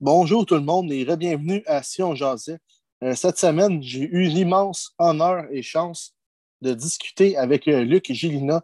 [0.00, 2.60] Bonjour tout le monde et bienvenue à Sion Jasait.
[3.02, 6.14] Euh, cette semaine, j'ai eu l'immense honneur et chance
[6.62, 8.62] de discuter avec euh, Luc et Gilina.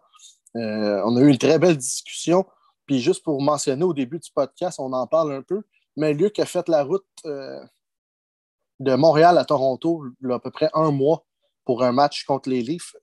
[0.54, 2.46] Euh, on a eu une très belle discussion.
[2.86, 5.64] Puis juste pour mentionner au début du podcast, on en parle un peu.
[5.96, 10.52] Mais Luc a fait la route de Montréal à Toronto il y a à peu
[10.52, 11.26] près un mois
[11.64, 12.94] pour un match contre les Leafs.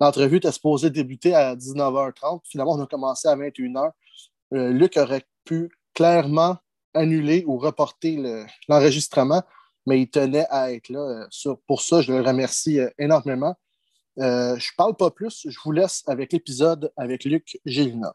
[0.00, 2.40] L'entrevue était supposée débuter à 19h30.
[2.42, 3.92] Finalement, on a commencé à 21h.
[4.50, 6.58] Luc aurait pu clairement
[6.94, 9.42] annuler ou reporter l'enregistrement,
[9.86, 11.28] mais il tenait à être là.
[11.46, 13.56] Euh, pour ça, je le remercie euh, énormément.
[14.18, 18.14] Euh, je ne parle pas plus, je vous laisse avec l'épisode avec Luc Gélina.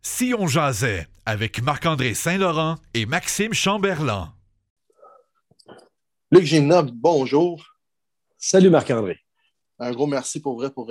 [0.00, 4.32] Si on jasait avec Marc-André Saint-Laurent et Maxime Chamberlain.
[6.30, 7.62] Luc Gélina, bonjour.
[8.38, 9.18] Salut Marc-André.
[9.78, 10.90] Un gros merci pour vrai pour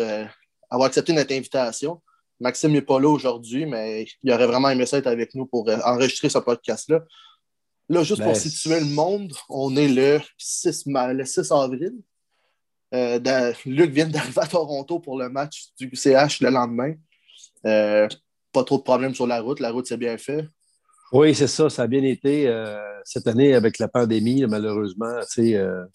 [0.69, 2.01] avoir accepté notre invitation.
[2.39, 5.67] Maxime n'est pas là aujourd'hui, mais il aurait vraiment aimé ça être avec nous pour
[5.69, 7.03] euh, enregistrer ce podcast-là.
[7.89, 11.93] Là, juste pour ben, situer le monde, on est le 6, le 6 avril.
[12.93, 16.93] Euh, Luc vient d'arriver à Toronto pour le match du CH le lendemain.
[17.65, 18.07] Euh,
[18.51, 19.59] pas trop de problèmes sur la route.
[19.59, 20.47] La route s'est bien fait.
[21.13, 21.69] Oui, c'est ça.
[21.69, 25.19] Ça a bien été euh, cette année avec la pandémie, malheureusement.
[25.37, 25.85] Euh,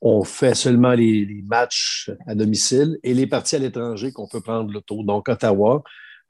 [0.00, 4.72] on fait seulement les, matchs à domicile et les parties à l'étranger qu'on peut prendre
[4.72, 5.04] l'auto.
[5.04, 5.82] Donc, Ottawa.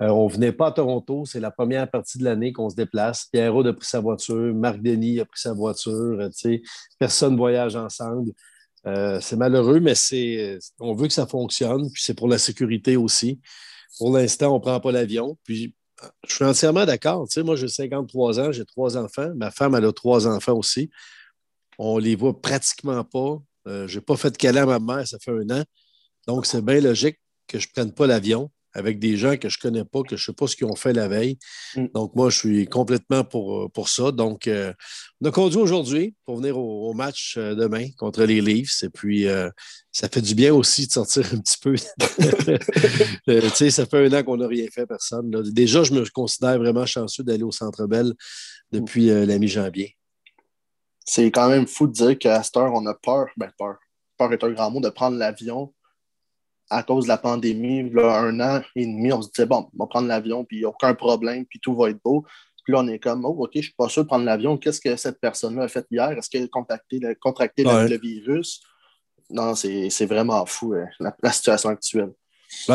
[0.02, 1.24] Euh, on ne venait pas à Toronto.
[1.24, 3.28] C'est la première partie de l'année qu'on se déplace.
[3.32, 4.54] Pierre a pris sa voiture.
[4.54, 6.28] Marc Denis a pris sa voiture.
[6.98, 8.32] personne ne voyage ensemble.
[8.84, 11.90] c'est malheureux, mais c'est, on veut que ça fonctionne.
[11.90, 13.40] Puis c'est pour la sécurité aussi.
[13.98, 15.38] Pour l'instant, on ne prend pas l'avion.
[15.44, 15.74] Puis
[16.26, 17.26] je suis entièrement d'accord.
[17.28, 19.32] Tu sais, moi, j'ai 53 ans, j'ai trois enfants.
[19.36, 20.90] Ma femme, a trois enfants aussi.
[21.78, 23.42] On les voit pratiquement pas.
[23.66, 25.64] Euh, je n'ai pas fait de câlin à ma mère, ça fait un an.
[26.26, 29.58] Donc, c'est bien logique que je ne prenne pas l'avion avec des gens que je
[29.58, 31.38] ne connais pas, que je ne sais pas ce qu'ils ont fait la veille.
[31.76, 31.86] Mm.
[31.94, 34.12] Donc, moi, je suis complètement pour, pour ça.
[34.12, 34.72] Donc, euh,
[35.20, 38.82] on a conduit aujourd'hui pour venir au, match euh, demain contre les Leafs.
[38.82, 39.50] Et puis, euh,
[39.90, 41.74] ça fait du bien aussi de sortir un petit peu.
[43.26, 45.30] tu sais, ça fait un an qu'on n'a rien fait, personne.
[45.52, 48.12] Déjà, je me considère vraiment chanceux d'aller au Centre Bell
[48.70, 49.96] depuis la mi-janvier.
[51.04, 53.26] C'est quand même fou de dire qu'à cette heure, on a peur.
[53.36, 53.76] Ben, peur.
[54.16, 55.72] Peur est un grand mot de prendre l'avion
[56.72, 59.84] à cause de la pandémie, là, un an et demi, on se disait, bon, on
[59.84, 62.24] va prendre l'avion, puis il n'y a aucun problème, puis tout va être beau.
[62.64, 64.56] Puis là, on est comme, oh, OK, je ne suis pas sûr de prendre l'avion.
[64.56, 66.10] Qu'est-ce que cette personne-là a fait hier?
[66.12, 68.62] Est-ce qu'elle a contracté, le, virus?
[69.30, 72.12] Non, c'est vraiment fou, euh, la, situation actuelle.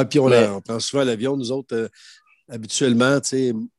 [0.10, 1.76] puis on, on, prend souvent l'avion, nous autres.
[1.76, 1.88] Euh,
[2.50, 3.20] habituellement,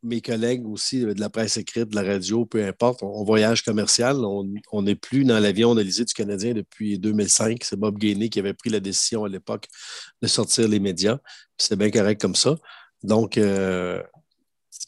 [0.03, 4.17] mes collègues aussi de la presse écrite, de la radio, peu importe, on, voyage commercial.
[4.25, 7.63] On n'est plus dans l'avion analysé du Canadien depuis 2005.
[7.65, 9.67] C'est Bob Gainey qui avait pris la décision à l'époque
[10.23, 11.19] de sortir les médias.
[11.57, 12.57] C'est bien correct comme ça.
[13.03, 14.03] Donc, euh,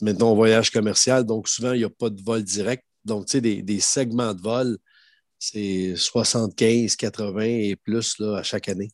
[0.02, 1.24] maintenant, on voyage commercial.
[1.24, 2.84] Donc, souvent, il n'y a pas de vol direct.
[3.04, 4.78] Donc, tu sais, des, des, segments de vol,
[5.38, 8.90] c'est 75, 80 et plus là, à chaque année.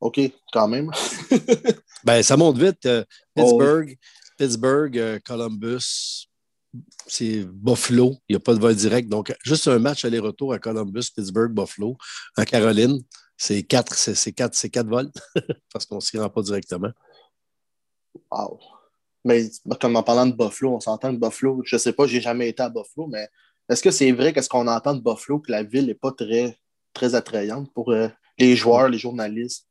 [0.00, 0.20] OK,
[0.52, 0.90] quand même.
[2.04, 2.86] ben, ça monte vite.
[2.86, 3.98] Euh, Pittsburgh,
[4.38, 6.28] Pittsburgh, euh, Columbus,
[7.06, 8.16] c'est Buffalo.
[8.28, 9.08] Il n'y a pas de vol direct.
[9.08, 11.96] Donc, juste un match aller-retour à Columbus, Pittsburgh, Buffalo,
[12.36, 13.02] en Caroline,
[13.36, 15.10] c'est quatre, c'est, quatre, c'est quatre vols
[15.72, 16.90] parce qu'on ne s'y rend pas directement.
[18.30, 18.58] Wow.
[19.24, 19.50] Mais
[19.80, 21.62] comme en parlant de Buffalo, on s'entend de Buffalo.
[21.64, 23.28] Je ne sais pas, je n'ai jamais été à Buffalo, mais
[23.68, 26.58] est-ce que c'est vrai qu'est-ce qu'on entend de Buffalo que la ville n'est pas très,
[26.92, 29.69] très attrayante pour euh, les joueurs, les journalistes?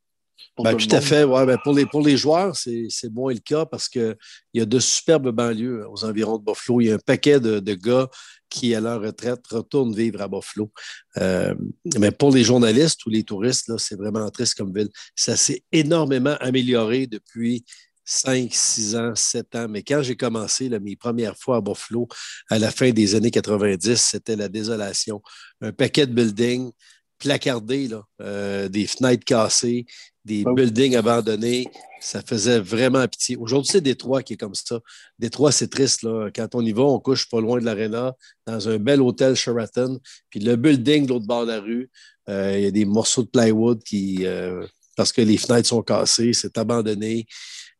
[0.58, 1.24] Ben, tout, à fait.
[1.24, 4.18] Ouais, ben, pour, les, pour les joueurs, c'est moins le cas parce qu'il
[4.54, 6.82] y a de superbes banlieues aux environs de Buffalo.
[6.82, 8.10] Il y a un paquet de, de gars
[8.50, 10.72] qui, à leur retraite, retournent vivre à Buffalo.
[11.18, 11.54] Euh,
[11.98, 14.90] mais pour les journalistes ou les touristes, c'est vraiment triste comme ville.
[15.16, 17.64] Ça s'est énormément amélioré depuis
[18.10, 19.68] 5, 6 ans, 7 ans.
[19.70, 22.08] Mais quand j'ai commencé là, mes premières fois à Buffalo,
[22.50, 25.22] à la fin des années 90, c'était la désolation.
[25.62, 26.72] Un paquet de buildings
[27.20, 29.86] placardés, là, euh, des fenêtres cassées,
[30.26, 31.68] des ah buildings abandonnés.
[32.02, 33.36] Ça faisait vraiment pitié.
[33.38, 34.80] Aujourd'hui, c'est Détroit qui est comme ça.
[35.18, 36.04] Détroit, c'est triste.
[36.04, 36.30] Là.
[36.34, 38.14] Quand on y va, on couche pas loin de l'aréna,
[38.46, 40.00] dans un bel hôtel Sheraton.
[40.30, 41.90] Puis le building de l'autre bord de la rue,
[42.30, 45.82] euh, il y a des morceaux de plywood qui, euh, parce que les fenêtres sont
[45.82, 47.26] cassées, c'est abandonné.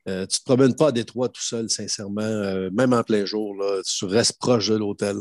[0.08, 3.56] Euh, tu ne te promènes pas à Détroit tout seul, sincèrement, même en plein jour.
[3.56, 5.18] Là, tu restes proche de l'hôtel.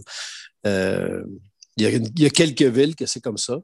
[0.65, 3.61] Il y, y, a quelques villes que c'est comme ça.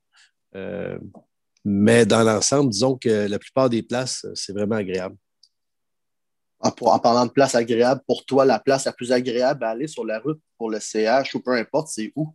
[1.65, 5.17] Mais dans l'ensemble, disons que la plupart des places, c'est vraiment agréable.
[6.61, 10.05] En, parlant de places agréables, pour toi, la place la plus agréable à aller sur
[10.05, 12.35] la route pour le CH ou peu importe, c'est où?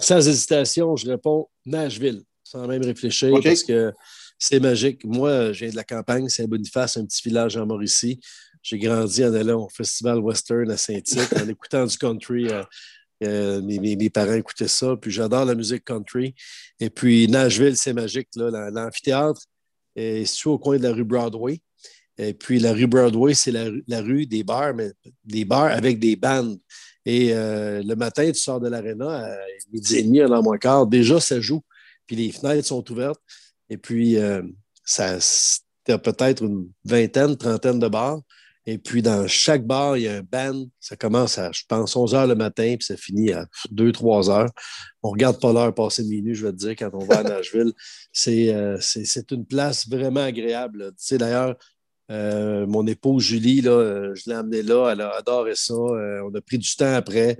[0.00, 3.92] Sans hésitation, je réponds Nashville, sans même réfléchir, parce que
[4.38, 5.04] c'est magique.
[5.04, 8.20] Moi, je viens de la campagne, Saint-Boniface, un petit village en Mauricie.
[8.62, 12.46] j'ai grandi en allant au Festival Western à Saint-Tite, en écoutant du country.
[13.24, 14.96] Euh, mes, parents écoutaient ça.
[15.00, 16.34] Puis j'adore la musique country.
[16.80, 18.28] Et puis Nashville, c'est magique.
[18.36, 19.42] L'amphithéâtre
[19.96, 21.60] est situé au coin de la rue Broadway.
[22.16, 24.92] Et puis la rue Broadway, c'est la, rue des bars, mais
[25.24, 26.58] des bars avec des bandes.
[27.04, 29.36] Et euh, le matin, tu sors de l'aréna à
[29.72, 31.62] midi et demi, à moins quart, déjà ça joue.
[32.06, 33.20] Puis les fenêtres sont ouvertes.
[33.68, 34.42] Et puis, euh,
[34.84, 35.18] ça,
[35.88, 38.20] a peut-être une vingtaine, trentaine de bars.
[38.66, 40.66] Et puis, dans chaque bar, il y a un band.
[40.80, 44.50] Ça commence à, je pense, 11 heures le matin, puis ça finit à 2-3 heures.
[45.02, 47.22] On regarde pas l'heure passer de minuit, je vais te dire, quand on va à
[47.22, 47.72] Nashville.
[48.28, 50.86] Euh, c'est une place vraiment agréable.
[50.92, 51.56] Tu sais, d'ailleurs,
[52.10, 55.74] euh, mon épouse Julie, là, euh, je l'ai amenée là, elle a adoré ça.
[55.74, 57.36] on a pris du temps après.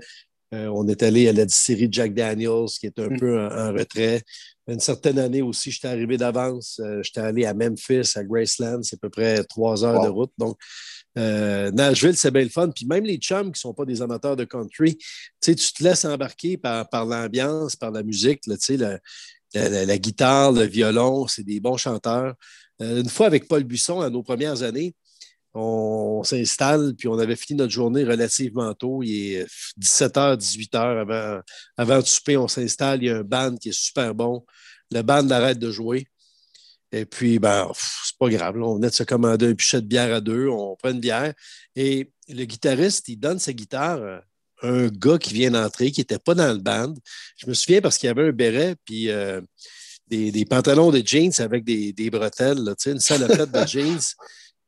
[0.51, 3.19] on est allé à la série Jack Daniels, qui est un mm.
[3.19, 4.21] peu en, retrait.
[4.67, 6.79] Une certaine année aussi, j'étais arrivé d'avance.
[7.01, 10.31] j'étais allé à Memphis, à Graceland, c'est à peu près trois heures de route.
[10.37, 10.57] Donc,
[11.17, 12.69] euh, Nashville, c'est bien le fun.
[12.69, 14.97] Puis même les chums qui ne sont pas des amateurs de country,
[15.41, 21.59] tu te laisses embarquer par, l'ambiance, par la musique, la, guitare, le violon, c'est des
[21.59, 22.35] bons chanteurs.
[22.81, 24.95] Euh, une fois avec Paul Buisson, à nos premières années,
[25.53, 29.01] on, s'installe, puis on avait fini notre journée relativement tôt.
[29.03, 29.45] Il est
[29.79, 31.41] 17h, 18h avant,
[31.77, 33.01] avant de souper, on s'installe.
[33.01, 34.45] Il y a un band qui est super bon.
[34.91, 36.07] Le band arrête de jouer.
[36.95, 38.55] Et puis, ben, c'est pas grave.
[38.57, 41.33] on venait de se commander un pichet de bière à deux, on prend une bière.
[41.75, 44.21] Et le guitariste, il donne sa guitare à
[44.65, 46.93] un gars qui vient d'entrer, qui n'était pas dans le band.
[47.35, 49.41] Je me souviens parce qu'il y avait un béret, puis euh,
[50.07, 53.99] des, pantalons de jeans avec des, bretelles, là, une salopette de jeans.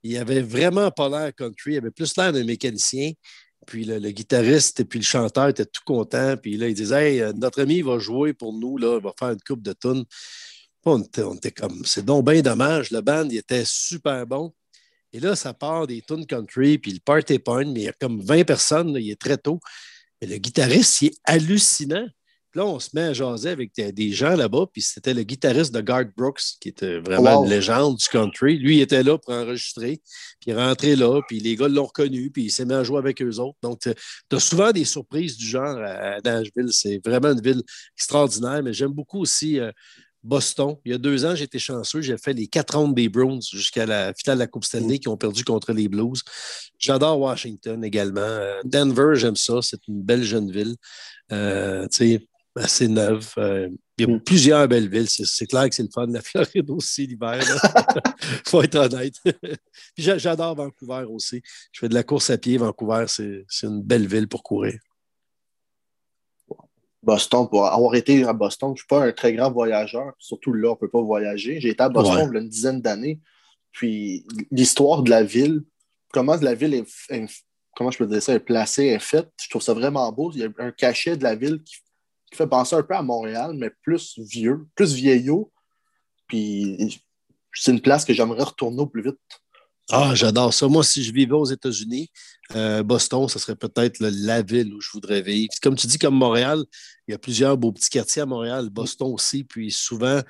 [0.04, 3.14] Il avait vraiment pas l'air country, il avait plus l'air d'un mécanicien.
[3.66, 6.36] Puis le, guitariste et puis le chanteur étaient tout contents.
[6.36, 9.30] Puis là, ils disaient Hey, notre ami va jouer pour nous, là, il va faire
[9.30, 10.04] une coupe de tunes.
[10.90, 12.92] On était, comme, c'est donc bien dommage.
[12.92, 14.54] Le band, il était super bon.
[15.14, 17.94] Et là, ça part des tunes country, puis le party point, mais il y a
[17.94, 19.60] comme 20 personnes, il est très tôt.
[20.22, 22.06] Mais le guitariste, il est hallucinant.
[22.54, 25.82] là, on se met à jaser avec des gens là-bas, puis c'était le guitariste de
[25.82, 28.58] Garth Brooks, qui était vraiment une légende du country.
[28.58, 30.02] Lui, il était là pour enregistrer,
[30.40, 32.84] puis il est rentré là, puis les gars l'ont reconnu, puis il s'est mis à
[32.84, 33.58] jouer avec eux autres.
[33.62, 33.92] Donc, tu
[34.36, 36.70] as souvent des surprises du genre à Nashville.
[36.72, 37.62] C'est vraiment une ville
[37.96, 39.72] extraordinaire, mais j'aime beaucoup aussi euh,
[40.28, 40.76] Boston.
[40.86, 42.02] Il y a deux ans, j'étais chanceux.
[42.02, 45.00] J'ai fait les quatre rounds des Browns jusqu'à la finale de la Coupe Stanley mm.
[45.00, 46.22] qui ont perdu contre les Blues.
[46.78, 48.40] J'adore Washington également.
[48.64, 49.62] Denver, j'aime ça.
[49.62, 50.76] C'est une belle jeune ville.
[51.32, 51.88] Euh,
[52.56, 53.34] assez neuve.
[53.38, 54.22] Euh, il y a mm.
[54.22, 55.10] plusieurs belles villes.
[55.10, 56.08] C'est clair que c'est le fun.
[56.08, 57.40] La Floride aussi, l'hiver.
[57.42, 59.16] Il faut être honnête.
[59.96, 61.42] Puis j'adore Vancouver aussi.
[61.72, 62.58] Je fais de la course à pied.
[62.58, 64.78] Vancouver, c'est une belle ville pour courir.
[67.04, 70.54] Boston, pour avoir été à Boston, je ne suis pas un très grand voyageur, surtout
[70.54, 71.60] là, on ne peut pas voyager.
[71.62, 73.20] J'ai été à Boston il y a une dizaine d'années.
[73.72, 75.64] Puis l'histoire de la ville,
[76.12, 76.86] comment la ville est,
[77.76, 80.32] comment je peux dire ça, est placée, est faite, je trouve ça vraiment beau.
[80.34, 81.76] Il y a un cachet de la ville qui,
[82.34, 85.50] fait penser un peu à Montréal, mais plus vieux, plus vieillot.
[86.28, 87.00] Puis
[87.54, 89.18] c'est une place que j'aimerais retourner au plus vite.
[89.90, 90.68] Ah, j'adore ça.
[90.68, 92.10] Moi, si je vivais aux États-Unis,
[92.56, 95.50] euh, Boston, ce serait peut-être la ville où je voudrais vivre.
[95.62, 96.64] Comme tu dis, comme Montréal,
[97.08, 99.46] il y a plusieurs beaux petits quartiers à Montréal, Boston aussi.
[99.46, 100.22] Puis souvent,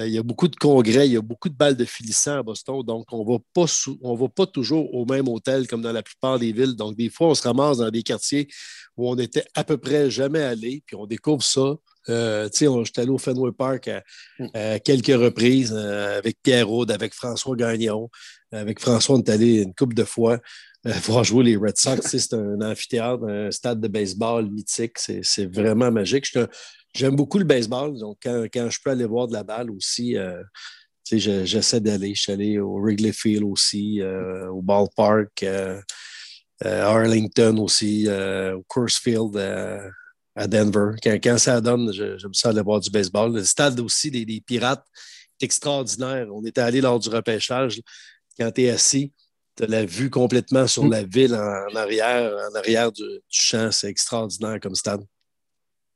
[0.00, 2.38] euh, il y a beaucoup de congrès, il y a beaucoup de balles de filissants
[2.38, 2.82] à Boston.
[2.82, 6.74] Donc, on ne va pas toujours au même hôtel comme dans la plupart des villes.
[6.74, 8.48] Donc, des fois, on se ramasse dans des quartiers
[8.96, 11.76] où on n'était à peu près jamais allé, puis on découvre ça.
[12.08, 14.02] Euh, J'étais allé au Fenway Park à,
[14.38, 14.80] mm.
[14.84, 18.10] quelques reprises euh, avec Pierre Aude, avec François Gagnon.
[18.54, 20.38] Avec François, on est allé une couple de fois
[20.86, 22.00] euh, voir jouer les Red Sox.
[22.02, 24.98] c'est un amphithéâtre, un stade de baseball mythique.
[24.98, 26.26] C'est vraiment magique.
[26.94, 27.98] J'aime beaucoup le baseball.
[27.98, 30.42] Donc, quand, je peux aller voir de la balle aussi, euh,
[31.10, 32.14] j'essaie d'aller.
[32.14, 35.80] Je suis allé au Wrigley Field aussi, euh, au ballpark, à
[36.64, 39.36] Arlington aussi, au Coors Field
[40.36, 40.92] à Denver.
[41.02, 43.34] Quand, ça donne, j'aime ça aller voir du baseball.
[43.34, 44.86] Le stade aussi des, des Pirates
[45.40, 46.28] est extraordinaire.
[46.32, 47.80] On était allé lors du repêchage.
[48.38, 49.12] Quand tu es assis,
[49.56, 50.90] tu as la vue complètement sur mm.
[50.90, 53.70] la ville en, arrière, en arrière du, champ.
[53.70, 55.04] C'est extraordinaire comme stade.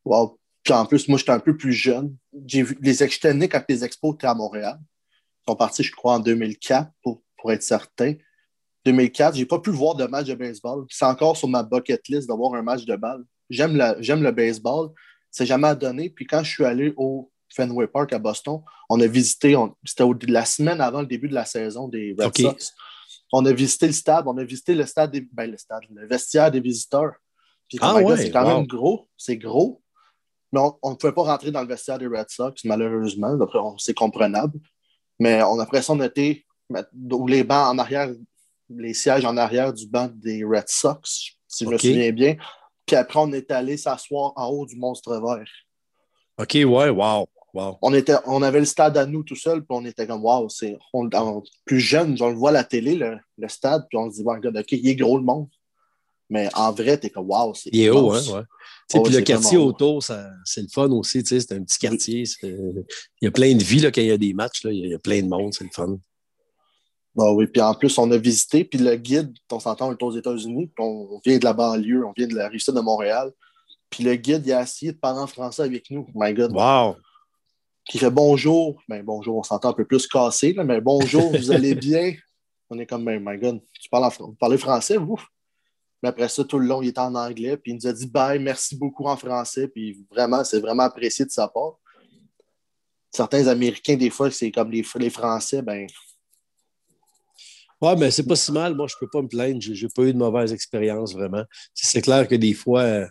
[0.04, 0.38] Wow.
[0.62, 2.16] Puis en plus, moi, j'étais un peu plus jeune.
[2.47, 4.78] J'ai vu les externés quand les expos étaient à Montréal.
[4.80, 8.14] Ils sont partis, je crois, en 2004, pour, pour être certain.
[8.85, 10.87] 2004, j'ai pas pu voir de match de baseball.
[10.90, 13.25] C'est encore sur ma bucket list d'avoir un match de balle.
[13.50, 14.90] J'aime le baseball.
[15.30, 16.11] C'est jamais à donner.
[16.11, 20.44] Puis quand je suis allé au Fenway Park à Boston, on a visité, c'était la
[20.44, 22.72] semaine avant le début de la saison des Red Sox
[23.32, 26.06] on a visité le stade, on a visité le stade, des, ben, le stade, le
[26.06, 27.12] vestiaire des visiteurs.
[27.80, 29.82] ah c'est quand même gros, c'est gros,
[30.52, 33.36] mais on ne pouvait pas rentrer dans le vestiaire des Red Sox, malheureusement.
[33.76, 34.58] C'est comprenable.
[35.18, 36.20] Mais on a l'impression d'être
[37.10, 38.10] où les bancs en arrière
[38.70, 42.36] les sièges en arrière du banc des Red Sox, si je me souviens bien.
[42.86, 45.48] Puis après, on est allé s'asseoir en haut du monstre vert.
[46.38, 47.26] OK, ouais, wow.
[47.54, 47.78] Wow.
[47.82, 50.48] On, était, on avait le stade à nous tout seul, puis on était comme, wow,
[50.48, 50.76] c'est
[51.64, 54.32] plus jeune, on le voit à la télé, le, stade, puis on se dit, bon,
[54.32, 55.48] regarde, OK, il est gros le monde.
[56.30, 57.70] Mais en vrai, t'es comme, wow, c'est.
[57.72, 58.42] Il est haut, hein, ouais.
[58.94, 62.24] Oh, puis le quartier autour, c'est le fun aussi, c'est un petit quartier.
[62.42, 62.84] Il
[63.22, 64.94] y a plein de vie là, quand il y a des matchs, là, il y
[64.94, 65.98] a plein de monde, c'est le fun.
[67.14, 70.02] Bah oui, puis en plus, on a visité, puis le guide, on s'entend, on est
[70.02, 73.32] aux États-Unis, on vient de la banlieue, on vient de la rive de Montréal.
[73.90, 76.06] Puis le guide, il a essayé de parler en français avec nous.
[76.14, 76.52] My God.
[76.52, 76.96] Wow!
[77.88, 78.83] Qui fait bonjour.
[78.87, 82.14] Ben bonjour, on s'entend un peu plus cassé, là, mais bonjour, vous allez bien?
[82.68, 85.18] On est comme, ben, my God, tu parles vous parlez français, vous?
[86.02, 88.07] Mais après ça, tout le long, il était en anglais, puis il nous a dit
[88.07, 91.78] bye, merci beaucoup en français, puis vraiment, c'est vraiment apprécié de sa part.
[93.11, 95.87] Certains Américains, des fois, c'est comme les, les Français, ben,
[97.80, 98.75] oui, mais c'est pas si mal.
[98.75, 99.61] Moi, je peux pas me plaindre.
[99.61, 101.45] J'ai pas eu de mauvaise expérience, vraiment.
[101.73, 103.07] C'est clair que des fois, euh,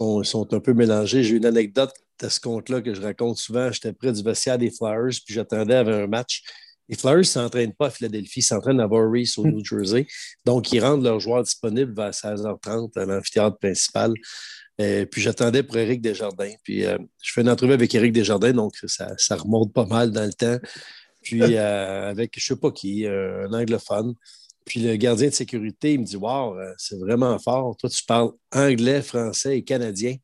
[0.00, 1.22] ils sont, un peu mélangés.
[1.22, 1.92] J'ai une anecdote
[2.24, 3.70] à ce compte-là que je raconte souvent.
[3.72, 6.42] J'étais près du vestiaire des Flyers, puis j'attendais avec un match.
[6.88, 10.06] Les Flyers ne s'entraînent pas à Philadelphie, ils s'entraînent à Voorhees, au New Jersey.
[10.44, 14.14] Donc, ils rendent leurs joueurs disponibles vers 16h30 à l'amphithéâtre principal.
[14.80, 16.54] Euh, puis j'attendais pour Éric Desjardins.
[16.62, 20.12] Puis euh, je fais une entrevue avec Éric Desjardins, donc ça, ça, remonte pas mal
[20.12, 20.58] dans le temps.
[21.20, 24.14] Puis euh, avec je ne sais pas qui, euh, un anglophone.
[24.64, 27.76] Puis le gardien de sécurité, il me dit Wow, euh, c'est vraiment fort.
[27.76, 30.16] Toi, tu parles anglais, français et canadien.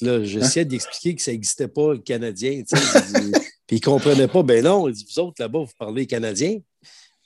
[0.00, 2.62] Là, j'essayais d'expliquer que ça n'existait pas, le canadien.
[3.66, 4.42] puis il ne comprenait pas.
[4.42, 6.60] Ben non, il dit Vous autres, là-bas, vous parlez canadien.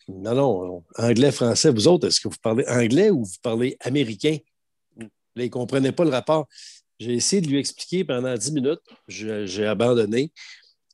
[0.09, 4.37] Non, non, anglais, français, vous autres, est-ce que vous parlez anglais ou vous parlez américain?
[4.99, 6.47] Là, il ne comprenait pas le rapport.
[6.99, 8.81] J'ai essayé de lui expliquer pendant dix minutes.
[9.09, 10.31] J'ai abandonné.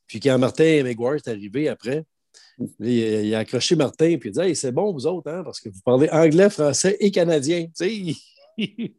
[0.07, 2.05] Puis quand Martin McGuire est arrivé après,
[2.79, 5.69] il, a accroché Martin puis il a dit c'est bon, vous autres, hein, parce que
[5.69, 7.67] vous parlez anglais, français et canadien.
[8.61, 8.93] Il,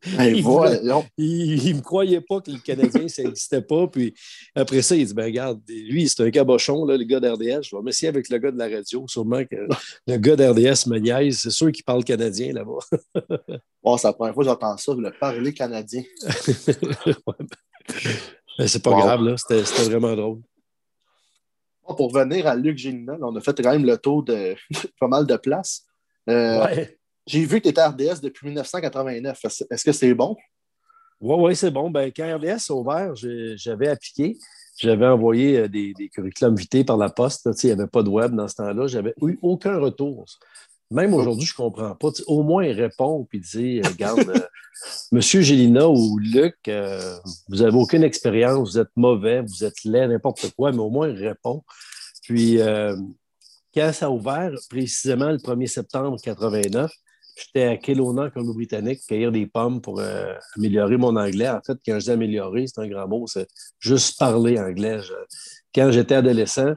[1.19, 3.87] ne me croyait pas que le Canadien, ça n'existait pas.
[3.87, 4.14] Puis
[4.54, 7.62] après ça, il dit ben, regarde, lui, c'est un cabochon, là, le gars d'RDS.
[7.62, 9.07] Je vais m'essayer avec le gars de la radio.
[9.07, 9.57] Sûrement que
[10.07, 11.38] le gars d'RDS me niaise.
[11.38, 12.78] C'est sûr qu'il parle canadien là-bas.
[13.83, 16.02] oh, c'est la première fois que j'entends ça, le parler canadien.
[18.59, 19.35] Ben, c'est pas grave, là.
[19.37, 20.40] C'était vraiment drôle.
[21.85, 24.54] Pour revenir à Luc Gélina, on a fait quand même le tour de
[25.00, 25.87] pas mal de places.
[26.28, 26.85] Euh,
[27.26, 29.41] j'ai vu que tu étais RDS depuis 1989.
[29.71, 30.37] Est-ce que c'est bon?
[31.21, 31.91] Oui, oui, c'est bon.
[31.91, 34.37] Ben, quand RDS a ouvert, j'avais appliqué.
[34.79, 37.49] J'avais envoyé euh, des, des curriculums vitae par la poste.
[37.62, 38.87] il n'y avait pas de web dans ce temps-là.
[38.87, 40.25] J'avais eu aucun retour.
[40.93, 42.09] Même aujourd'hui, je ne comprends pas.
[42.26, 44.49] au moins, il répond et dit euh, Regarde,
[45.12, 47.17] Monsieur Gélina ou Luc, euh,
[47.49, 51.09] vous n'avez aucune expérience, vous êtes mauvais, vous êtes laid, n'importe quoi, mais au moins
[51.09, 51.62] il répond.
[52.23, 52.95] Puis, euh,
[53.75, 56.91] quand ça a ouvert, précisément le 1er septembre 89,
[57.37, 61.49] j'étais à Kelowna, comme britannique, cueillir des pommes pour euh, améliorer mon anglais.
[61.49, 63.49] En fait, quand je dis améliorer, c'est un grand mot, c'est
[63.79, 65.01] juste parler anglais.
[65.75, 66.75] quand j'étais adolescent,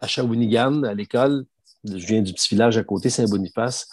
[0.00, 1.44] à Shawinigan, à l'école,
[1.84, 3.88] je viens du petit village à côté, Saint-Boniface,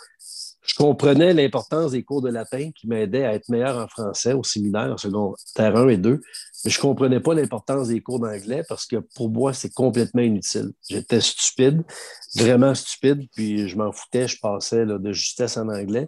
[0.67, 4.43] je comprenais l'importance des cours de latin qui m'aidaient à être meilleur en français au
[4.43, 6.21] séminaire, en secondaire 1 et 2,
[6.65, 10.21] mais je ne comprenais pas l'importance des cours d'anglais parce que pour moi, c'est complètement
[10.21, 10.71] inutile.
[10.89, 11.83] J'étais stupide,
[12.35, 16.07] vraiment stupide, puis je m'en foutais, je passais de justesse en anglais.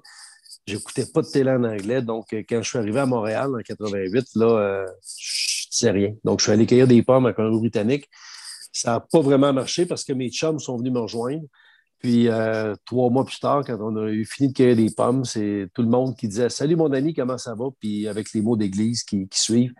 [0.69, 3.59] J'écoutais pas de télé en anglais, donc euh, quand je suis arrivé à Montréal en
[3.59, 4.85] 88, là, euh,
[5.17, 6.13] je ne sais rien.
[6.23, 8.07] Donc, je suis allé cueillir des pommes à Colombie-Britannique.
[8.71, 11.41] Ça n'a pas vraiment marché parce que mes chums sont venus me rejoindre.
[11.99, 15.25] Puis euh, trois mois plus tard, quand on a eu fini de cueillir des pommes,
[15.25, 17.65] c'est tout le monde qui disait Salut mon ami, comment ça va?
[17.77, 19.73] Puis avec les mots d'église qui, suivent.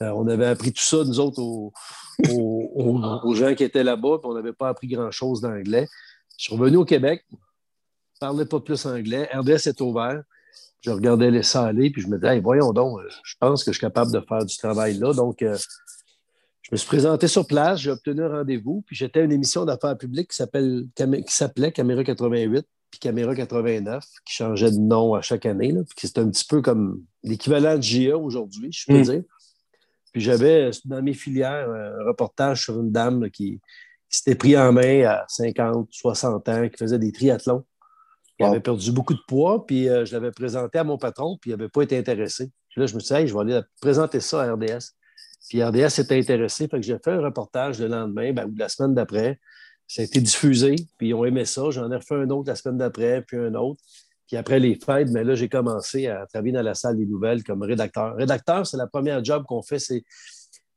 [0.00, 1.42] Euh, on avait appris tout ça, nous autres,
[2.30, 5.88] aux, gens qui étaient là-bas, puis on n'avait pas appris grand-chose d'anglais.
[6.38, 9.28] Je suis revenu au Québec, je ne parlais pas plus anglais.
[9.34, 10.22] RDS est ouvert.
[10.80, 13.86] Je regardais les salés, puis je me disais voyons donc, je pense que je suis
[13.86, 15.12] capable de faire du travail là.
[15.12, 15.56] Donc, euh,
[16.64, 19.66] je me suis présenté sur place, j'ai obtenu un rendez-vous, puis j'étais à une émission
[19.66, 25.46] d'affaires publiques qui s'appelait Caméra 88 puis Caméra 89, qui changeait de nom à chaque
[25.46, 25.72] année.
[25.72, 29.02] Là, puis c'était un petit peu comme l'équivalent de GA aujourd'hui, je peux mm.
[29.02, 29.22] dire.
[30.12, 33.60] Puis j'avais dans mes filières un reportage sur une dame qui,
[34.08, 37.64] s'était pris en main à 50, 60 ans, qui faisait des triathlons.
[38.38, 41.50] Elle avait perdu beaucoup de poids, puis euh, je l'avais présenté à mon patron, puis
[41.50, 42.52] il n'avait pas été intéressé.
[42.68, 44.94] Puis là, je me suis dit, je vais aller présenter ça à RDS.
[45.48, 48.68] Puis RDS s'est intéressé, fait que j'ai fait un reportage le lendemain ben, ou la
[48.68, 49.38] semaine d'après.
[49.86, 51.70] Ça a été diffusé, puis ils ont aimé ça.
[51.70, 53.82] J'en ai refait un autre la semaine d'après, puis un autre.
[54.26, 57.04] Puis après les fêtes, mais ben là, j'ai commencé à travailler dans la salle des
[57.04, 58.16] nouvelles comme rédacteur.
[58.16, 59.78] Rédacteur, c'est la première job qu'on fait.
[59.78, 60.02] C'est,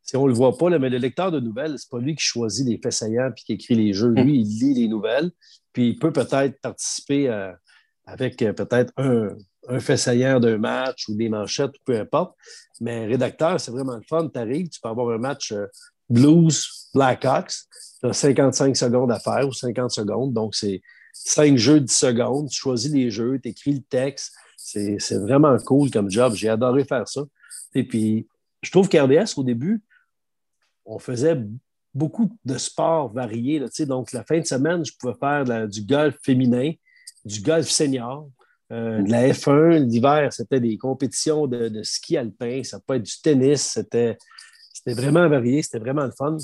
[0.03, 2.15] si on ne le voit pas, là, mais le lecteur de nouvelles, c'est pas lui
[2.15, 4.09] qui choisit les faits saillants puis qui écrit les jeux.
[4.09, 5.31] Lui, il lit les nouvelles,
[5.71, 7.57] puis il peut peut-être participer à,
[8.05, 9.29] avec euh, peut-être un,
[9.67, 12.35] un fait saillant d'un match ou des manchettes, peu importe.
[12.79, 14.29] Mais rédacteur, c'est vraiment le fun.
[14.29, 15.67] Tu arrives, tu peux avoir un match euh,
[16.09, 17.53] Blues, Blackhawks,
[17.99, 20.33] tu as 55 secondes à faire ou 50 secondes.
[20.33, 20.81] Donc, c'est
[21.13, 22.49] 5 jeux, 10 secondes.
[22.49, 24.33] Tu choisis les jeux, tu écris le texte.
[24.55, 26.33] C'est vraiment cool comme job.
[26.33, 27.21] J'ai adoré faire ça.
[27.73, 28.27] Et puis,
[28.61, 29.81] je trouve qu'RDS, au début,
[30.85, 31.37] on faisait
[31.93, 33.63] beaucoup de sports variés.
[33.81, 36.71] Donc, la fin de semaine, je pouvais faire du golf féminin,
[37.25, 38.29] du golf senior,
[38.71, 39.85] euh, de la F1.
[39.87, 43.61] L'hiver, c'était des compétitions de, ski alpin, ça peut être du tennis.
[43.61, 44.17] C'était,
[44.85, 46.37] vraiment varié, c'était vraiment le fun.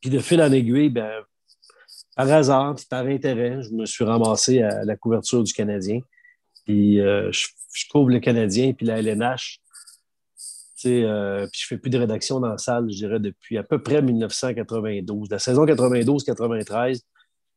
[0.00, 1.10] Puis de fil en aiguille, ben,
[2.16, 6.00] par hasard, puis par intérêt, je me suis ramassé à la couverture du Canadien.
[6.64, 9.60] Puis euh, je, je, couvre le Canadien puis la LNH.
[10.84, 13.82] Euh, puis je fais plus de rédaction dans la salle, je dirais, depuis à peu
[13.82, 15.30] près 1992.
[15.30, 17.00] La saison 92-93,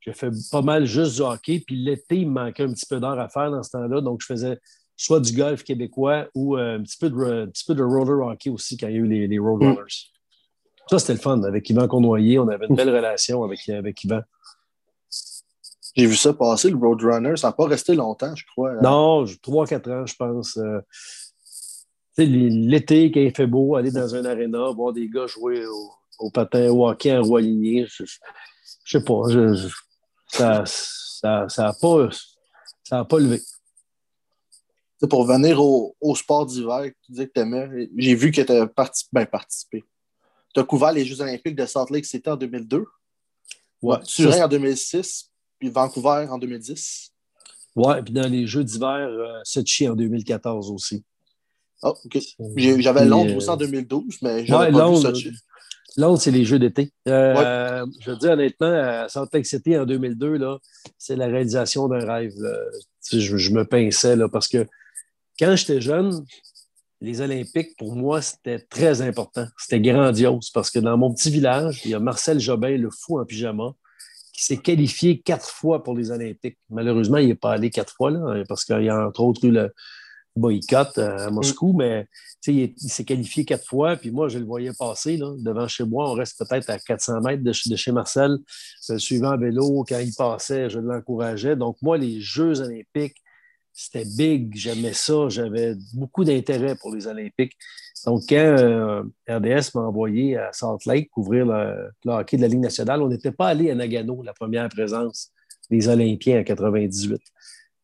[0.01, 1.63] j'ai fait pas mal juste du hockey.
[1.65, 4.01] Puis l'été, il me manquait un petit peu d'heures à faire dans ce temps-là.
[4.01, 4.59] Donc, je faisais
[4.95, 8.49] soit du golf québécois ou euh, un, petit peu de, petit peu de roller hockey
[8.49, 9.81] aussi quand il y a eu les, les Roadrunners.
[9.81, 10.89] Mm.
[10.89, 11.41] Ça, c'était le fun.
[11.43, 14.21] Avec Yvan Cournoyer, on avait une belle relation avec, avec Yvan.
[15.95, 17.35] J'ai vu ça passer, le Roadrunner.
[17.37, 18.73] Ça n'a pas resté longtemps, je crois.
[18.81, 20.57] Non, 3-4 ans, je pense.
[20.57, 20.79] Euh,
[22.17, 25.63] l'été, quand il fait beau, aller dans un aréna, voir des gars jouer
[26.19, 28.07] au, patin, au hockey en roi aligné, je, ne
[28.85, 29.23] sais pas.
[30.31, 30.63] Ça
[31.23, 32.09] n'a ça, pas,
[32.83, 33.41] ça pas levé.
[35.09, 38.69] pour venir au, sport d'hiver, tu disais que tu aimais, j'ai vu que tu as
[39.11, 39.83] ben, participé.
[40.53, 42.85] Tu as couvert les Jeux olympiques de Salt Lake City en 2002.
[43.81, 47.11] Ouais, Turin en 2006, puis Vancouver en 2010.
[47.75, 51.03] Oui, puis dans les Jeux d'hiver, euh, Sochi en 2014 aussi.
[51.81, 52.19] Oh, OK.
[52.57, 55.31] J'avais Londres aussi en 2012, euh, mais j'avais pas Londres, vu
[55.97, 56.91] Londres, c'est les Jeux d'été.
[57.07, 60.39] Euh, je veux dire, honnêtement, à Salt Lake City en 2002,
[60.97, 62.33] c'est la réalisation d'un rêve.
[63.11, 64.65] Je, me pinçais là, parce que
[65.39, 66.23] quand j'étais jeune,
[67.01, 69.47] les Olympiques, pour moi, c'était très important.
[69.57, 73.19] C'était grandiose parce que dans mon petit village, il y a Marcel Jobin, le fou
[73.19, 73.71] en pyjama,
[74.33, 76.57] qui s'est qualifié quatre fois pour les Olympiques.
[76.69, 79.51] Malheureusement, il n'est pas allé quatre fois là, parce qu'il y a entre autres eu
[79.51, 79.73] le,
[80.35, 82.07] boycott euh, à Moscou, mais
[82.47, 86.09] il, s'est qualifié quatre fois, puis moi, je le voyais passer là, devant chez moi.
[86.09, 88.37] On reste peut-être à 400 mètres de, chez Marcel.
[88.87, 89.83] Le suivais en vélo.
[89.87, 91.55] Quand il passait, je l'encourageais.
[91.55, 93.17] Donc, moi, les Jeux olympiques,
[93.73, 94.55] c'était big.
[94.55, 95.29] J'aimais ça.
[95.29, 97.53] J'avais beaucoup d'intérêt pour les Olympiques.
[98.05, 102.61] Donc, quand euh, RDS m'a envoyé à Salt Lake couvrir le, hockey de la Ligue
[102.61, 105.31] nationale, on n'était pas allé à Nagano, la première présence
[105.69, 107.21] des Olympiens en 98.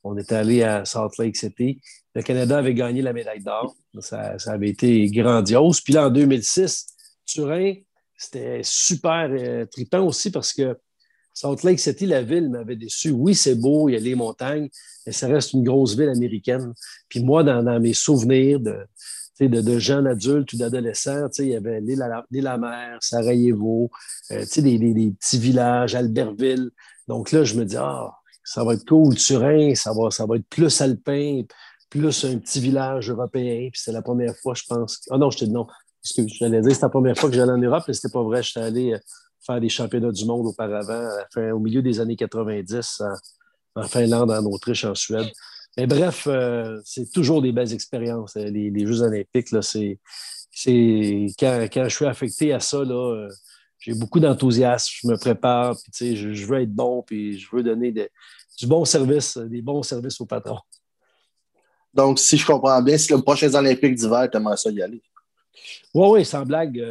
[0.08, 1.82] On était allé à Salt Lake City.
[2.14, 3.76] Le Canada avait gagné la médaille d'or.
[4.00, 5.82] Ça, avait été grandiose.
[5.82, 6.86] Puis là, en 2006,
[7.26, 7.74] Turin,
[8.16, 10.78] c'était super euh, trippant aussi parce que
[11.34, 13.10] Salt Lake City, la ville, m'avait déçu.
[13.10, 14.70] Oui, c'est beau, il y a les montagnes,
[15.08, 16.72] mais ça reste une grosse ville américaine.
[17.10, 18.78] Puis moi, dans, mes souvenirs de,
[19.40, 23.90] de, jeunes adultes ou d'adolescents, il y avait l'île-la-mer, Sarajevo,
[24.32, 26.70] euh, des, des, petits villages, Albertville.
[27.08, 28.14] Donc là, je me dis, ah,
[28.46, 31.42] ça va être cool, Turin, ça va, ça va être plus alpin,
[31.90, 33.70] plus un petit village européen.
[33.72, 35.02] Puis c'est la première fois, je pense.
[35.10, 35.66] Ah non, je te dis non.
[36.04, 38.44] je j'allais dire, c'est la première fois que j'allais en Europe, mais c'était pas vrai.
[38.44, 39.00] J'étais allé euh,
[39.42, 41.10] faire des championnats du monde auparavant,
[41.54, 43.02] au milieu des années 90,
[43.76, 45.28] en, Finlande, en Autriche, en Suède.
[45.76, 48.38] Mais bref, euh, c'est toujours des belles expériences.
[48.38, 50.00] Euh, les, Jeux olympiques, là, c'est
[51.38, 53.28] quand, quand, je suis affecté à ça, là,
[53.86, 57.62] j'ai beaucoup d'enthousiasme, je me prépare, puis je, je veux être bon, puis je veux
[57.62, 60.60] donner du bon service, des bons services aux patrons.
[61.94, 65.04] Donc, si je comprends bien, si le prochain Olympique d'hiver, tu aimerais ça y aller?
[65.94, 66.84] Oui, oui, sans blague,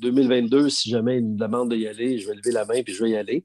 [0.00, 2.94] 2022, euh, si jamais il me demande d'y aller, je vais lever la main puis
[2.94, 3.44] je vais y aller.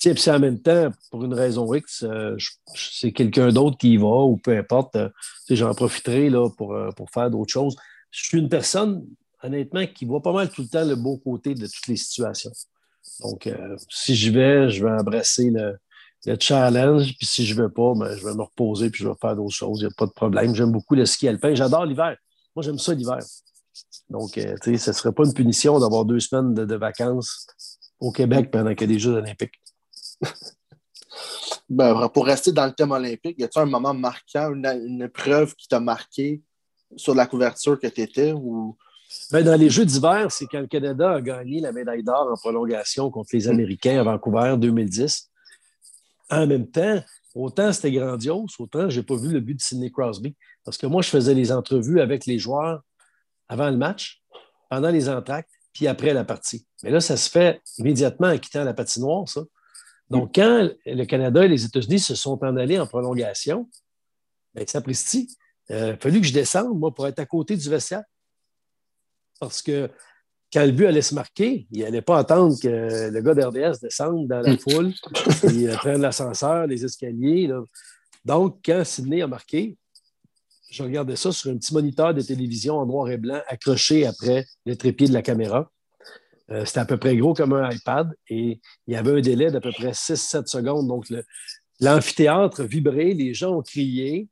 [0.00, 2.36] Puis, puis en même temps, pour une raison X, euh,
[2.76, 5.08] c'est quelqu'un d'autre qui y va ou peu importe, euh,
[5.50, 7.76] j'en profiterai là, pour, pour faire d'autres choses.
[8.12, 9.04] Je suis une personne
[9.44, 12.52] honnêtement, qui voit pas mal tout le temps le beau côté de toutes les situations.
[13.20, 15.78] Donc, euh, si je vais, je vais embrasser le,
[16.40, 17.14] challenge.
[17.18, 19.36] Puis si je ne vais pas, ben, je vais me reposer puis je vais faire
[19.36, 19.80] d'autres choses.
[19.80, 20.54] Il n'y a pas de problème.
[20.54, 21.54] J'aime beaucoup le ski alpin.
[21.54, 22.16] J'adore l'hiver.
[22.56, 23.18] Moi, j'aime ça l'hiver.
[24.08, 27.46] Donc, euh, tu sais, ce ne serait pas une punition d'avoir deux semaines de, vacances
[28.00, 29.60] au Québec pendant qu'il y a des Jeux olympiques.
[31.68, 35.54] ben, pour rester dans le thème olympique, y a-t-il un moment marquant, une, une épreuve
[35.54, 36.42] qui t'a marqué
[36.96, 38.76] sur la couverture que tu étais ou
[39.30, 42.36] ben, dans les Jeux d'hiver, c'est quand le Canada a gagné la médaille d'or en
[42.36, 45.30] prolongation contre les Américains à Vancouver en 2010.
[46.30, 47.02] En même temps,
[47.34, 50.34] autant c'était grandiose, autant je n'ai pas vu le but de Sidney Crosby.
[50.64, 52.82] Parce que moi, je faisais les entrevues avec les joueurs
[53.48, 54.22] avant le match,
[54.70, 56.66] pendant les entractes, puis après la partie.
[56.82, 59.42] Mais là, ça se fait immédiatement en quittant la patinoire, ça.
[60.10, 63.68] Donc, quand le Canada et les États-Unis se sont en allés en prolongation,
[64.54, 65.36] Bien, sapristi,
[65.68, 68.04] il a fallu que je descende, moi, pour être à côté du vestiaire.
[69.40, 69.90] Parce que
[70.52, 74.28] quand le but allait se marquer, il n'allait pas attendre que le gars d'RDS descende
[74.28, 74.58] dans la mm.
[74.58, 74.92] foule
[75.52, 77.50] et euh, prenne l'ascenseur, les escaliers.
[78.24, 79.76] Donc, quand Sidney a marqué,
[80.70, 84.44] je regardais ça sur un petit moniteur de télévision en noir et blanc accroché après
[84.64, 85.70] le trépied de la caméra.
[86.50, 89.50] Euh, c'était à peu près gros comme un iPad et il y avait un délai
[89.50, 90.86] d'à peu près 6-7 secondes.
[90.86, 91.06] Donc,
[91.80, 94.28] l'amphithéâtre vibrait, les gens ont crié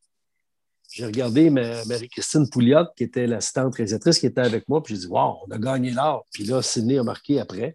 [0.92, 5.06] j'ai regardé Marie-Christine Pouliot, qui était l'assistante réalisatrice, qui était avec moi, puis j'ai dit
[5.06, 6.26] Wow, on a gagné l'or.
[6.30, 7.74] Puis là, Sidney a marqué après.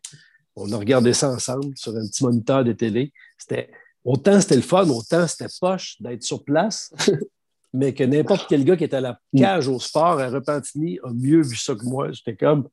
[0.55, 3.11] On a regardé ça ensemble sur un petit moniteur de télé.
[3.37, 3.69] C'était
[4.05, 6.93] autant c'était le fun, autant c'était poche d'être sur place,
[7.73, 11.11] mais que n'importe quel gars qui était à la cage au sport à Repentigny a
[11.11, 12.11] mieux vu ça que moi.
[12.11, 12.69] J'étais comme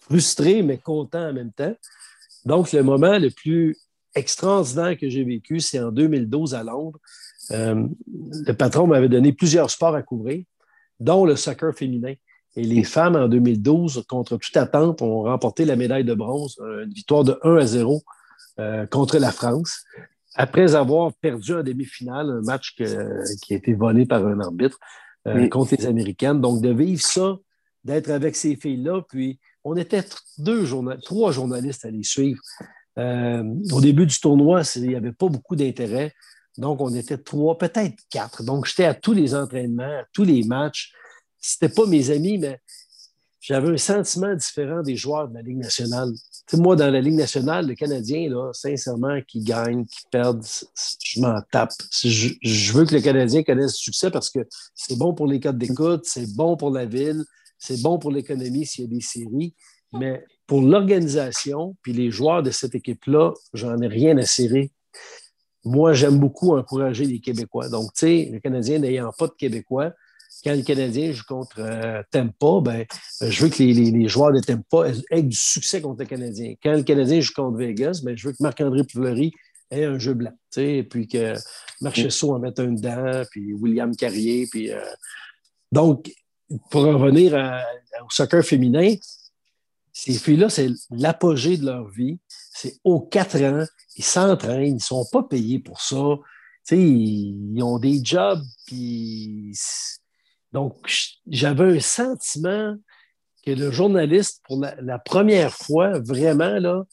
[0.00, 1.74] frustré, mais content en même temps.
[2.44, 3.76] Donc, le moment le plus
[4.14, 6.98] extraordinaire que j'ai vécu, c'est en 2012 à Londres.
[7.52, 10.44] Euh, le patron m'avait donné plusieurs sports à couvrir,
[11.00, 12.14] dont le soccer féminin.
[12.56, 16.92] Et les femmes, en 2012, contre toute attente, ont remporté la médaille de bronze, une
[16.92, 18.02] victoire de 1 à 0
[18.58, 19.84] euh, contre la France,
[20.34, 24.78] après avoir perdu en demi-finale, un match qui a été volé par un arbitre
[25.26, 26.40] euh, contre les Américaines.
[26.40, 27.36] Donc, de vivre ça,
[27.84, 30.04] d'être avec ces filles-là, puis on était
[30.38, 30.66] deux
[31.04, 32.40] trois journalistes à les suivre.
[32.96, 36.14] au début du tournoi, il n'y avait pas beaucoup d'intérêt.
[36.58, 38.42] Donc, on était trois, peut-être quatre.
[38.42, 40.92] Donc, j'étais à tous les entraînements, à tous les matchs.
[41.40, 42.60] C'était pas mes amis, mais
[43.40, 46.10] j'avais un sentiment différent des joueurs de la Ligue nationale.
[46.54, 50.44] moi, dans la Ligue nationale, le Canadien, là, sincèrement, qui gagne, qui perd,
[51.04, 51.70] je m'en tape.
[52.02, 54.40] Je, veux que le Canadien connaisse le succès parce que
[54.74, 57.24] c'est bon pour les codes d'écoute, c'est bon pour la ville,
[57.56, 59.54] c'est bon pour l'économie s'il y a des séries.
[59.92, 64.72] Mais pour l'organisation, puis les joueurs de cette équipe-là, j'en ai rien à serrer
[65.66, 67.68] moi, j'aime beaucoup encourager les Québécois.
[67.68, 69.92] Donc, tu sais, le Canadien n'ayant pas de Québécois,
[70.44, 72.86] quand le Canadien joue contre euh, Tempa, ben,
[73.20, 76.54] je veux que les, joueurs de Tempa aient, du succès contre le Canadien.
[76.62, 79.32] Quand le Canadien joue contre Vegas, ben, je veux que Marc-André Fleury
[79.70, 80.32] ait un jeu blanc.
[80.52, 81.34] Puis que
[81.80, 84.46] Marc Chessot en mette un dedans, puis William Carrier.
[84.48, 84.80] Puis, euh,
[85.72, 86.12] Donc,
[86.70, 87.34] pour revenir
[88.04, 88.94] au soccer féminin,
[89.92, 92.20] ces filles-là, c'est l'apogée de leur vie.
[92.58, 93.66] C'est aux quatre ans,
[93.96, 96.16] ils s'entraînent, ils ne sont pas payés pour ça.
[96.70, 98.42] ils ont des jobs,
[100.52, 100.74] Donc,
[101.26, 102.74] j'avais un sentiment
[103.44, 106.84] que le journaliste, pour la, première fois, vraiment, là,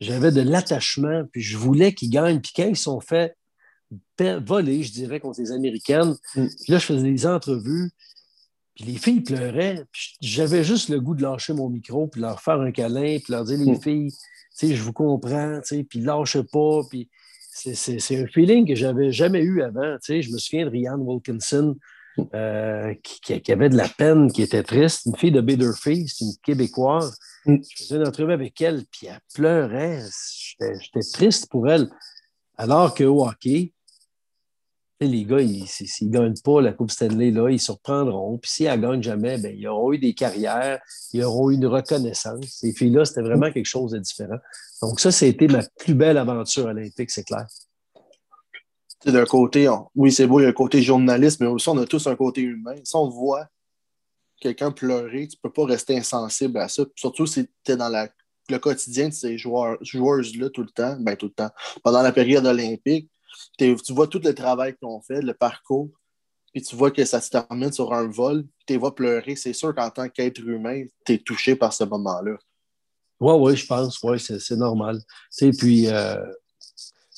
[0.00, 2.42] j'avais de l'attachement, puis je voulais qu'ils gagnent.
[2.42, 3.34] Puis quand ils sont fait
[4.18, 6.46] voler, je dirais, contre les Américaines, mm.
[6.68, 7.90] là, je faisais des entrevues,
[8.74, 9.84] puis les filles pleuraient,
[10.20, 13.44] j'avais juste le goût de lâcher mon micro, puis leur faire un câlin, puis leur
[13.44, 13.80] dire, les mm.
[13.80, 14.10] filles,
[14.62, 17.08] je vous comprends, puis lâche pas, puis
[17.52, 19.96] c'est un feeling que j'avais jamais eu avant.
[20.06, 21.76] Je me souviens de Rianne Wilkinson,
[22.34, 27.16] euh, qui, avait de la peine, qui était triste, une fille de Baderface, une Québécoise.
[27.46, 27.56] Mm.
[27.68, 30.02] Je faisais une entrevue avec elle, puis elle pleurait.
[30.58, 31.88] J'étais triste pour elle.
[32.56, 33.72] Alors qu'au hockey,
[35.06, 38.38] les gars, s'ils ne gagnent pas la Coupe Stanley, là, ils surprendront.
[38.38, 40.80] Puis s'ils ne gagnent jamais, bien, ils auront eu des carrières,
[41.12, 42.44] ils auront eu une reconnaissance.
[42.46, 44.38] Ces filles-là, c'était vraiment quelque chose de différent.
[44.82, 47.46] Donc, ça, c'était ma plus belle aventure olympique, c'est clair.
[49.06, 51.86] D'un côté, oui, c'est beau, il y a un côté journaliste, mais aussi, on a
[51.86, 52.76] tous un côté humain.
[52.84, 53.46] Si on voit
[54.38, 56.84] quelqu'un pleurer, tu ne peux pas rester insensible à ça.
[56.94, 57.88] Surtout si tu es dans
[58.48, 61.50] le quotidien de ces joueurs, joueuses-là tout le temps, ben tout le temps.
[61.82, 63.09] Pendant la période olympique,
[63.58, 65.90] tu vois tout le travail qu'on fait, le parcours,
[66.52, 69.36] puis tu vois que ça se termine sur un vol, tu vois pleurer.
[69.36, 72.36] C'est sûr qu'en tant qu'être humain, tu es touché par ce moment-là.
[73.20, 74.02] Oui, oui, je pense.
[74.02, 75.00] Oui, c'est normal.
[75.58, 76.16] puis, euh,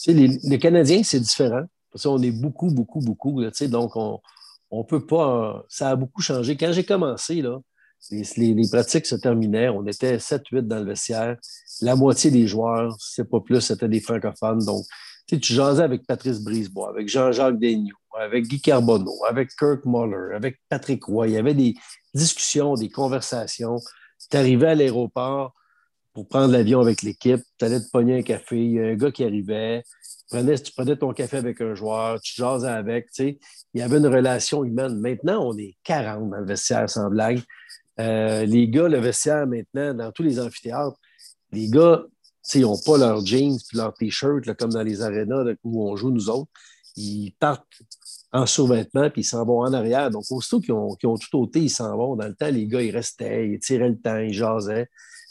[0.06, 1.64] les, Canadiens, c'est différent.
[1.90, 3.42] Parce on est beaucoup, beaucoup, beaucoup.
[3.68, 4.20] Donc, on
[4.72, 5.64] ne peut pas.
[5.68, 6.56] Ça a beaucoup changé.
[6.56, 7.58] Quand j'ai commencé, là,
[8.10, 9.68] les, les, pratiques se terminaient.
[9.68, 11.36] On était 7-8 dans le vestiaire.
[11.80, 14.64] La moitié des joueurs, c'est pas plus, c'était des francophones.
[14.64, 14.84] Donc,
[15.40, 20.60] tu, jasais avec Patrice Brisebois, avec Jean-Jacques Daigneault, avec Guy Carbonneau, avec Kirk Muller, avec
[20.68, 21.28] Patrick Roy.
[21.28, 21.74] Il y avait des
[22.14, 23.76] discussions, des conversations.
[24.30, 25.54] Tu arrivais à l'aéroport
[26.12, 28.94] pour prendre l'avion avec l'équipe, tu allais te pogner un café, il y a un
[28.94, 29.82] gars qui arrivait,
[30.30, 33.38] tu prenais ton café avec un joueur, tu jasais avec, tu
[33.74, 34.98] il y avait une relation humaine.
[34.98, 37.40] Maintenant, on est 40 dans le vestiaire, sans blague.
[38.00, 40.98] Euh, les gars, le vestiaire maintenant, dans tous les amphithéâtres,
[41.52, 42.02] les gars,
[42.54, 46.10] ils n'ont pas leurs jeans puis leurs t-shirts comme dans les arénas où on joue
[46.10, 46.50] nous autres.
[46.96, 47.66] Ils partent
[48.32, 50.10] en survêtement puis ils s'en vont en arrière.
[50.10, 52.16] Donc, aussitôt qu'ils ont, ont, tout ôté, ils s'en vont.
[52.16, 54.88] Dans le temps, les gars, ils restaient, ils tiraient le temps, ils jasaient.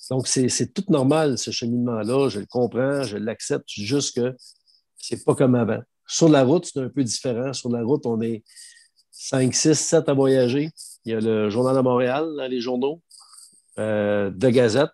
[0.09, 2.29] Donc, c'est tout normal, ce cheminement-là.
[2.29, 4.35] Je le comprends, je l'accepte, juste que
[4.97, 5.79] c'est pas comme avant.
[6.05, 7.53] Sur la route, c'est un peu différent.
[7.53, 8.43] Sur la route, on est
[9.11, 10.69] 5, 6, 7 à voyager.
[11.05, 13.01] Il y a le Journal de Montréal dans les journaux,
[13.79, 14.89] euh, de Gazette.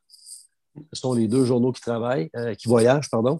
[0.93, 3.39] Ce sont les deux journaux qui travaillent, euh, qui voyagent, pardon.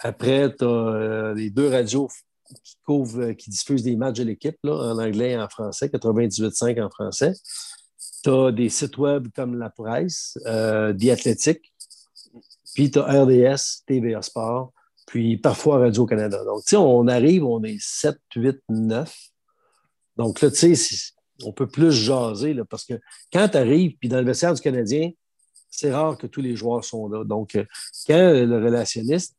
[0.00, 2.08] Après, tu as euh, les deux radios
[2.62, 6.90] qui couvrent, qui diffusent des matchs de l'équipe, en anglais et en français, 98.5 en
[6.90, 7.32] français.
[8.22, 11.58] Tu as des sites web comme La Presse, euh, The
[12.74, 14.72] puis tu as RDS, TVA Sport,
[15.06, 16.44] puis parfois Radio-Canada.
[16.44, 19.14] Donc, tu sais, on arrive, on est 7, 8, 9.
[20.16, 20.96] Donc là, tu sais,
[21.44, 22.94] on peut plus jaser, là, parce que
[23.32, 25.10] quand tu arrives, puis dans le vestiaire du Canadien,
[25.72, 27.24] c'est rare que tous les joueurs sont là.
[27.24, 27.64] Donc, euh,
[28.06, 29.36] quand le relationniste,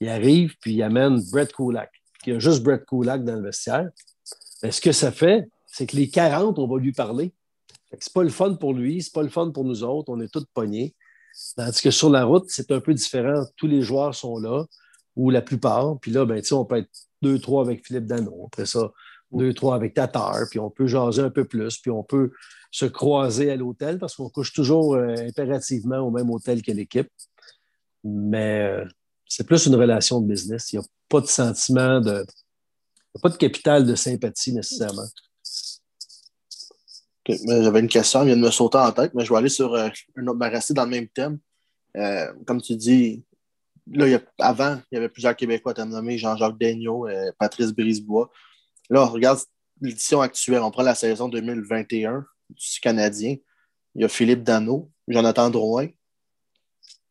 [0.00, 1.90] il arrive, puis il amène Brett Kulak,
[2.26, 3.88] il y a juste Brett Kulak dans le vestiaire,
[4.62, 7.32] ben, ce que ça fait, c'est que les 40, on va lui parler.
[7.98, 10.28] C'est pas le fun pour lui, c'est pas le fun pour nous autres, on est
[10.28, 10.94] tous pognés.
[11.56, 13.44] Tandis que sur la route, c'est un peu différent.
[13.56, 14.64] Tous les joueurs sont là,
[15.14, 15.98] ou la plupart.
[16.00, 16.90] Puis là, ben, on peut être
[17.22, 18.44] deux, trois avec Philippe Dano.
[18.46, 18.90] Après ça,
[19.32, 20.36] deux, trois avec Tatar.
[20.50, 21.78] Puis on peut jaser un peu plus.
[21.78, 22.30] Puis on peut
[22.70, 27.08] se croiser à l'hôtel parce qu'on couche toujours euh, impérativement au même hôtel que l'équipe.
[28.04, 28.84] Mais euh,
[29.26, 30.72] c'est plus une relation de business.
[30.72, 32.12] Il n'y a pas de sentiment de.
[32.12, 35.06] Il n'y a pas de capital de sympathie nécessairement.
[37.28, 39.74] J'avais une question, elle vient de me sauter en tête, mais je vais aller sur
[39.74, 41.38] euh, un autre, rester dans le même thème.
[41.96, 43.24] Euh, comme tu dis,
[43.90, 47.08] là, avant, il y avait plusieurs Québécois, as nommé Jean-Jacques Daigneault,
[47.38, 48.30] Patrice Brisebois.
[48.90, 49.38] Là, on regarde
[49.80, 53.36] l'édition actuelle, on prend la saison 2021 du Canadien.
[53.94, 55.88] Il y a Philippe Dano, Jonathan Drouin,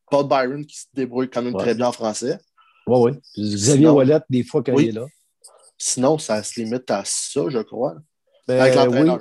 [0.10, 2.40] Paul Byron qui se débrouille quand même très bien en français.
[2.88, 3.54] Oui, oui.
[3.56, 5.06] Xavier Wallet, des fois, quand il est là.
[5.78, 7.96] Sinon, ça se limite à ça, je crois.
[8.48, 9.20] Ben, avec l'entraîneur.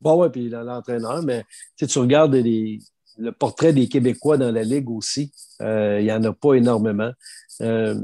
[0.00, 1.44] Bon, oui, puis l'entraîneur, mais
[1.76, 5.32] tu regardes le portrait des Québécois dans la Ligue aussi.
[5.60, 7.10] Euh, il n'y en a pas énormément.
[7.60, 7.98] Euh,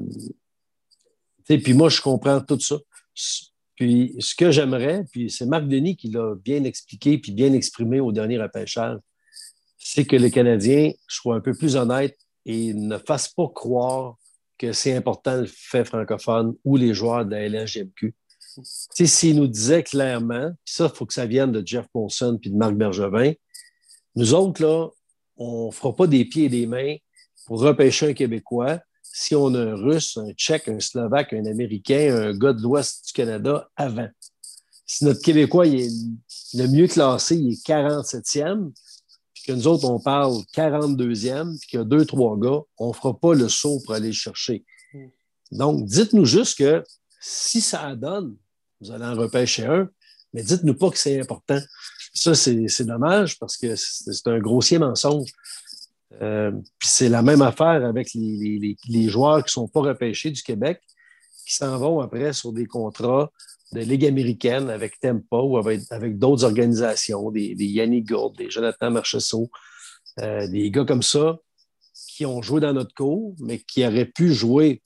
[1.46, 2.76] puis moi, je comprends tout ça.
[3.80, 7.98] Puis ce que j'aimerais, puis c'est Marc Denis qui l'a bien expliqué puis bien exprimé
[7.98, 8.98] au dernier repêchage,
[9.78, 14.18] c'est que les Canadiens soient un peu plus honnêtes et ne fassent pas croire
[14.58, 18.14] que c'est important le fait francophone ou les joueurs de la LHGMQ.
[18.62, 22.50] S'il nous disait clairement, puis ça, il faut que ça vienne de Jeff Monson puis
[22.50, 23.32] de Marc Bergevin,
[24.14, 24.90] nous autres, là,
[25.38, 26.96] on ne fera pas des pieds et des mains
[27.46, 28.78] pour repêcher un Québécois
[29.12, 33.06] si on a un Russe, un Tchèque, un Slovaque, un Américain, un gars de l'Ouest
[33.06, 34.08] du Canada avant.
[34.86, 35.90] Si notre Québécois il est
[36.54, 38.72] le mieux classé, il est 47e,
[39.34, 42.88] puis que nous autres, on parle 42e, puis qu'il y a deux, trois gars, on
[42.88, 44.64] ne fera pas le saut pour aller le chercher.
[44.92, 45.06] Mm.
[45.52, 46.82] Donc, dites-nous juste que
[47.20, 48.36] si ça donne,
[48.80, 49.88] vous allez en repêcher un,
[50.32, 51.60] mais dites-nous pas que c'est important.
[52.14, 55.30] Ça, c'est dommage parce que c'est un grossier mensonge.
[56.22, 60.42] Euh, puis c'est la même affaire avec les, joueurs qui ne sont pas repêchés du
[60.42, 60.80] Québec,
[61.46, 63.30] qui s'en vont après sur des contrats
[63.72, 69.50] de Ligue américaine avec Tempo ou avec, d'autres organisations, des, Yannick Gourde, des Jonathan Marchessault,
[70.18, 71.38] euh, des gars comme ça
[72.08, 74.82] qui ont joué dans notre cours, mais qui auraient pu jouer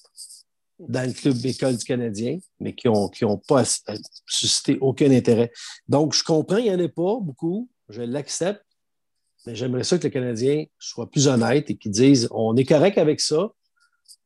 [0.79, 3.65] dans le club d'école du Canadien, mais qui n'ont qui ont pas
[4.27, 5.51] suscité aucun intérêt.
[5.89, 8.65] Donc, je comprends, il n'y en a pas beaucoup, je l'accepte,
[9.47, 12.99] mais j'aimerais ça que le Canadien soit plus honnête et qu'il dise on est correct
[12.99, 13.51] avec ça,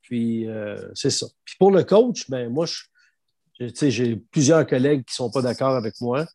[0.03, 1.27] puis euh, c'est ça.
[1.45, 2.67] Puis pour le coach, ben moi,
[3.59, 6.27] j'ai plusieurs collègues qui ne sont pas d'accord avec moi,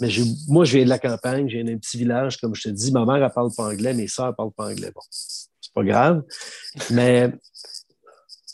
[0.00, 0.08] mais
[0.48, 3.04] moi, je viens de la campagne, j'ai un petit village, comme je te dis, ma
[3.04, 4.90] mère, elle parle pas anglais, mes soeurs ne parlent pas anglais.
[4.94, 6.22] Bon, c'est pas grave,
[6.90, 7.32] mais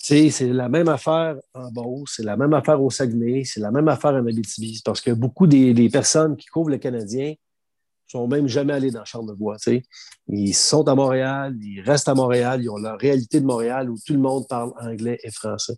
[0.06, 3.88] c'est la même affaire en Beauce, c'est la même affaire au Saguenay, c'est la même
[3.88, 4.80] affaire en Abitibi.
[4.84, 7.34] Parce que beaucoup des, personnes qui couvrent le Canadien
[8.06, 9.56] sont même jamais allées dans Charlevoix.
[9.56, 9.82] T'sais.
[10.28, 13.96] Ils sont à Montréal, ils restent à Montréal, ils ont leur réalité de Montréal où
[14.04, 15.76] tout le monde parle anglais et français.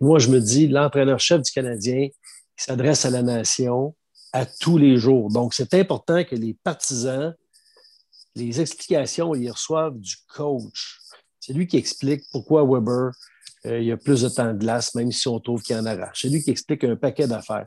[0.00, 2.08] moi, je me dis, l'entraîneur-chef du Canadien
[2.56, 3.94] s'adresse à la nation
[4.32, 5.30] à tous les jours.
[5.30, 7.34] Donc, c'est important que les partisans,
[8.34, 10.98] les explications, ils reçoivent du coach.
[11.40, 13.12] C'est lui qui explique pourquoi Weber
[13.66, 15.78] euh, il y a plus de temps de glace, même si on trouve qu'il y
[15.78, 16.22] en arrache.
[16.22, 17.64] C'est lui qui explique un paquet d'affaires.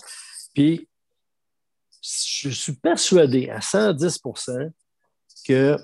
[0.53, 0.87] Puis,
[2.03, 4.71] je suis persuadé à 110%
[5.45, 5.77] qu'à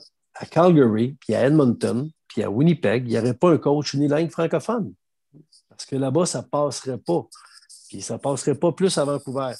[0.51, 4.93] Calgary, puis à Edmonton, puis à Winnipeg, il n'y aurait pas un coach unilingue francophone.
[5.69, 7.27] Parce que là-bas, ça ne passerait pas.
[7.89, 9.53] Puis ça ne passerait pas plus à Vancouver.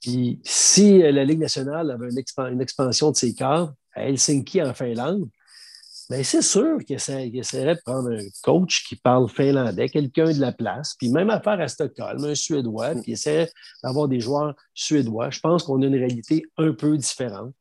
[0.00, 5.28] Puis si la Ligue nationale avait une, expansion de ses cadres à Helsinki, en Finlande,
[6.10, 10.50] mais c'est sûr qu'il essaierait de prendre un coach qui parle finlandais, quelqu'un de la
[10.50, 13.50] place, puis même affaire à Stockholm, un Suédois, puis essaierait
[13.84, 15.30] d'avoir des joueurs suédois.
[15.30, 17.54] Je pense qu'on a une réalité un peu différente.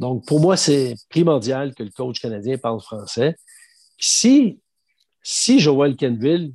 [0.00, 3.36] Donc, pour moi, c'est primordial que le coach canadien parle français.
[3.96, 4.60] si,
[5.22, 6.52] si Joël Kenville,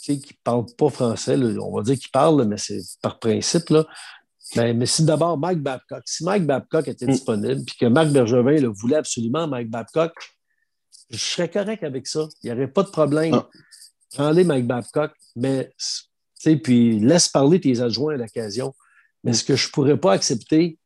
[0.00, 3.84] qui ne parle pas français, on va dire qu'il parle, mais c'est par principe, là,
[4.56, 7.10] Ben, mais si d'abord Mike Babcock, si Mike Babcock était mm.
[7.10, 10.12] disponible, puis que Marc Bergevin le voulait absolument, Mike Babcock,
[11.10, 12.28] je serais correct avec ça.
[12.42, 13.34] Il n'y aurait pas de problème.
[13.34, 13.48] Ah.
[14.14, 15.70] Prends-les, Mike Babcock, mais
[16.62, 18.74] puis laisse parler tes adjoints à l'occasion.
[19.24, 20.78] Mais ce que je ne pourrais pas accepter,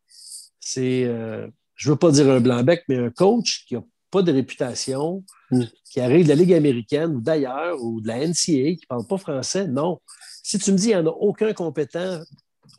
[0.59, 4.23] c'est, euh, je ne veux pas dire un blanc-bec, mais un coach qui n'a pas
[4.23, 5.65] de réputation, mm.
[5.91, 9.07] qui arrive de la Ligue américaine ou d'ailleurs, ou de la NCA, qui ne parle
[9.07, 10.01] pas français, non.
[10.43, 12.21] Si tu me dis qu'il n'y en a aucun compétent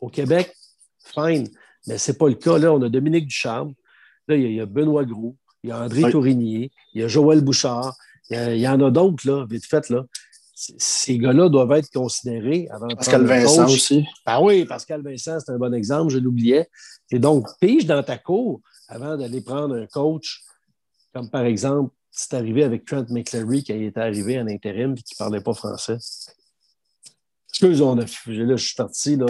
[0.00, 0.52] au Québec,
[1.04, 1.48] fine.
[1.86, 2.58] Mais ce n'est pas le cas.
[2.58, 3.74] Là, on a Dominique Ducharme.
[4.28, 5.36] Là, il y a, Benoît Gros.
[5.62, 6.70] Il y a André Tourigny.
[6.94, 7.96] Il y a Joël Bouchard.
[8.30, 9.88] Il y, en a d'autres, là, vite fait.
[9.90, 10.06] Là.
[10.54, 14.06] Ces gars-là doivent être considérés avant de Pascal Vincent aussi.
[14.24, 16.68] Ah oui, Pascal Vincent, c'est un bon exemple, je l'oubliais.
[17.10, 20.42] Et donc, pige dans ta cour avant d'aller prendre un coach,
[21.12, 25.14] comme par exemple, c'est arrivé avec Trent McClary qui était arrivé en intérim et qui
[25.14, 25.98] ne parlait pas français.
[27.50, 29.26] Excuse, on là, je suis parti, là.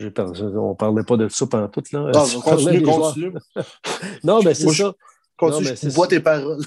[0.00, 0.04] On
[0.70, 1.82] ne parlait pas de ça pendant tout.
[1.92, 2.10] Là.
[2.12, 3.32] Non, continue, continue.
[4.24, 4.94] non, mais c'est ça.
[5.36, 6.64] Continue, je vois tes paroles.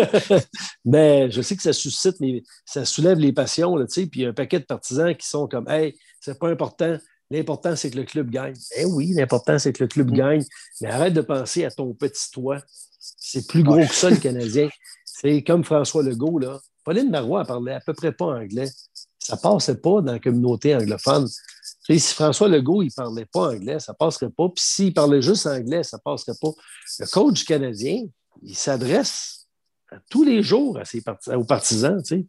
[0.84, 4.26] mais je sais que ça suscite, mais ça soulève les passions, là, puis il y
[4.26, 6.96] a un paquet de partisans qui sont comme Hey, c'est pas important.
[7.30, 8.54] L'important, c'est que le club gagne.
[8.76, 10.14] Eh oui, l'important, c'est que le club mm.
[10.14, 10.44] gagne.
[10.80, 12.60] Mais arrête de penser à ton petit toit.
[12.98, 14.68] C'est plus gros que ça, le Canadien.
[15.04, 16.60] C'est comme François Legault, là.
[16.84, 18.70] Pauline Marois parlait à peu près pas anglais.
[19.18, 21.28] Ça passait pas dans la communauté anglophone
[21.96, 24.48] si François Legault, il ne parlait pas anglais, ça ne passerait pas.
[24.48, 26.50] Puis s'il parlait juste anglais, ça ne passerait pas.
[26.98, 28.04] Le coach canadien,
[28.42, 29.46] il s'adresse
[30.10, 31.02] tous les jours à ses
[31.34, 32.02] aux partisans.
[32.04, 32.26] C'est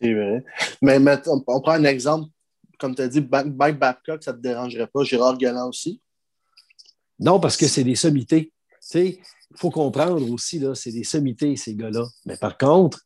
[0.00, 0.44] vrai.
[0.80, 2.30] Mais, on, prend un exemple.
[2.78, 5.02] Comme tu as dit, Mike Babcock, ça ne te dérangerait pas.
[5.02, 6.00] Gérard Galland aussi?
[7.18, 8.52] Non, parce que c'est des sommités.
[8.94, 9.18] il
[9.56, 12.06] faut comprendre aussi, là, c'est des sommités, ces gars-là.
[12.24, 13.00] Mais par contre,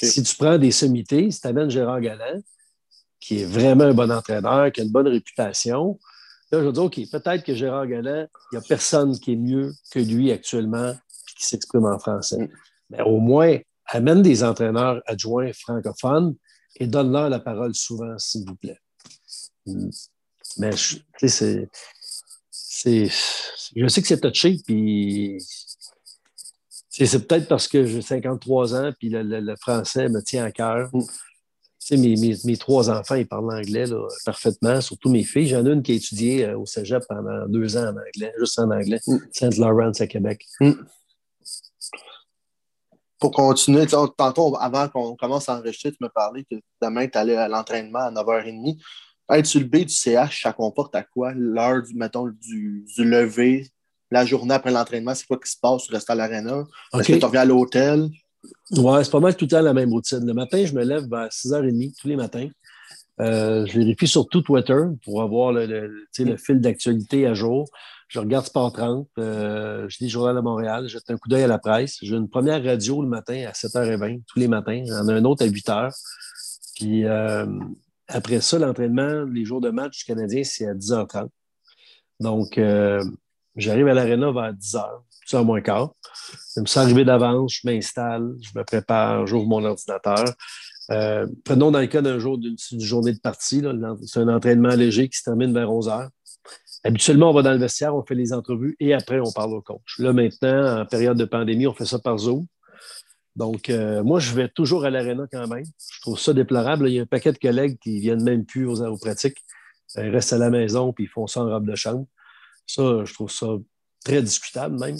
[0.00, 2.40] si tu prends des sommités, si tu amènes Gérard Galland,
[3.28, 5.98] qui est vraiment un bon entraîneur, qui a une bonne réputation.
[6.50, 9.36] Là, je veux dire, OK, peut-être que Gérard Galland, il n'y a personne qui est
[9.36, 10.94] mieux que lui actuellement
[11.36, 12.48] qui s'exprime en français.
[12.88, 16.36] Mais au moins, amène des entraîneurs adjoints francophones
[16.76, 18.80] et donne-leur la parole souvent, s'il vous plaît.
[19.66, 19.90] Mm.
[20.56, 21.68] Mais tu sais,
[22.50, 23.10] c'est.
[23.76, 25.36] Je sais que c'est touché, puis
[26.88, 30.90] c'est peut-être parce que j'ai 53 ans, puis le, français me tient à cœur.
[31.96, 33.84] Mm mes, trois enfants, ils parlent anglais
[34.24, 35.48] parfaitement, surtout mes filles.
[35.48, 38.58] J'en ai une qui a étudié euh, au cégep pendant deux ans en anglais, juste
[38.58, 39.16] en anglais, mm.
[39.32, 40.44] Saint Laurent à Québec.
[40.60, 40.72] Mm.
[43.18, 47.36] Pour continuer, tantôt, avant qu'on commence à enregistrer, tu me parlais que demain, tu allais
[47.36, 48.80] à l'entraînement à 9h30.
[49.30, 51.32] Être sur le B du CH, ça comporte à quoi?
[51.34, 53.66] L'heure, mettons, du, du lever,
[54.10, 55.84] la journée après l'entraînement, c'est quoi qui se passe?
[55.84, 56.64] Tu restes à l'aréna?
[56.94, 58.08] Est-ce que tu reviens à l'hôtel?
[58.70, 60.24] Oui, c'est pas mal tout le temps la même routine.
[60.24, 62.48] Le matin, je me lève à 6h30 tous les matins.
[63.20, 67.68] Euh, je vérifie surtout Twitter pour avoir le, fil d'actualité à jour.
[68.06, 71.42] Je regarde Sport 30, euh, je lis Journal de Montréal, je jette un coup d'œil
[71.42, 71.98] à la presse.
[72.00, 74.82] J'ai une première radio le matin à 7h20, tous les matins.
[74.86, 75.92] J'en ai un autre à 8h.
[76.76, 77.46] Puis euh,
[78.06, 81.28] après ça, l'entraînement, les jours de match du Canadien, c'est à 10h30.
[82.20, 82.60] Donc,
[83.56, 85.92] j'arrive à l'aréna vers 10h ça moins quart.
[86.56, 90.24] Je me sens arrivé d'avance, je m'installe, je me prépare, j'ouvre mon ordinateur.
[90.90, 93.62] Euh, prenons dans le cas d'un jour d'une journée de partie,
[94.06, 96.08] c'est un entraînement léger qui se termine vers 11 heures.
[96.84, 99.60] Habituellement, on va dans le vestiaire, on fait les entrevues et après, on parle au
[99.60, 99.98] coach.
[99.98, 102.46] Là, maintenant, en période de pandémie, on fait ça par Zoom.
[103.36, 105.64] Donc, euh, moi, je vais toujours à l'aréna quand même.
[105.64, 106.88] Je trouve ça déplorable.
[106.88, 109.38] Il y a un paquet de collègues qui viennent même plus aux, aux pratiques.
[109.96, 112.06] Ils restent à la maison puis ils font ça en robe de chambre.
[112.66, 113.46] Ça, je trouve ça
[114.08, 114.96] très discutable même.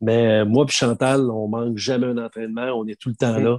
[0.00, 3.58] Mais moi et Chantal, on manque jamais un entraînement, on est tout le temps là.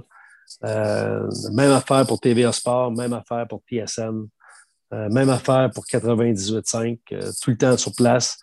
[0.64, 4.26] Euh, même affaire pour TVA Sport, même affaire pour TSN,
[4.92, 8.38] euh, même affaire pour 98.5, euh, tout le temps sur place.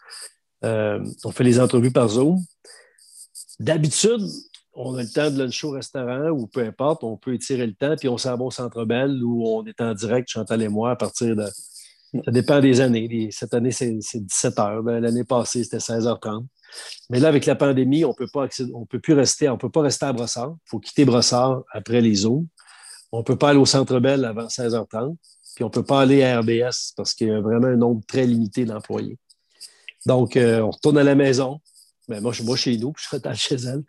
[0.64, 2.40] on fait les entrevues par Zoom.
[3.60, 4.22] D'habitude,
[4.74, 7.74] on a le temps de lunch au restaurant ou peu importe, on peut étirer le
[7.74, 10.70] temps, puis on s'en va au Centre Bell où on est en direct, Chantal et
[10.70, 11.46] moi, à partir de
[12.14, 13.30] ça dépend des années.
[13.32, 14.84] Cette année, c'est 17 heures.
[14.84, 16.46] Ben, l'année passée, c'était 16h30.
[17.10, 18.28] Mais là, avec la pandémie, on peut
[18.90, 20.56] peut plus rester, on peut pas rester à Brossard.
[20.66, 22.48] Il faut quitter Brossard après les Zooms.
[23.12, 25.16] On ne peut pas aller au Centre Bell avant 16h30.
[25.56, 28.02] Puis on ne peut pas aller à RBS parce qu'il y a vraiment un nombre
[28.06, 29.18] très limité d'employés.
[30.06, 31.60] Donc, euh, on retourne à la maison.
[32.08, 33.84] Ben, moi, je suis chez nous, puis je retourne chez elle.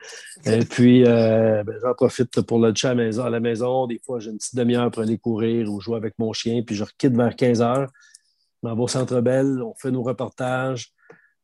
[0.45, 3.25] Et puis, euh, ben, j'en profite pour le chat à la maison.
[3.25, 6.15] À la maison, des fois, j'ai une petite demi-heure pour aller courir ou jouer avec
[6.19, 7.91] mon chien, puis je quitte vers 15 heures.
[8.63, 10.93] On va au Centre Bell, on fait nos reportages,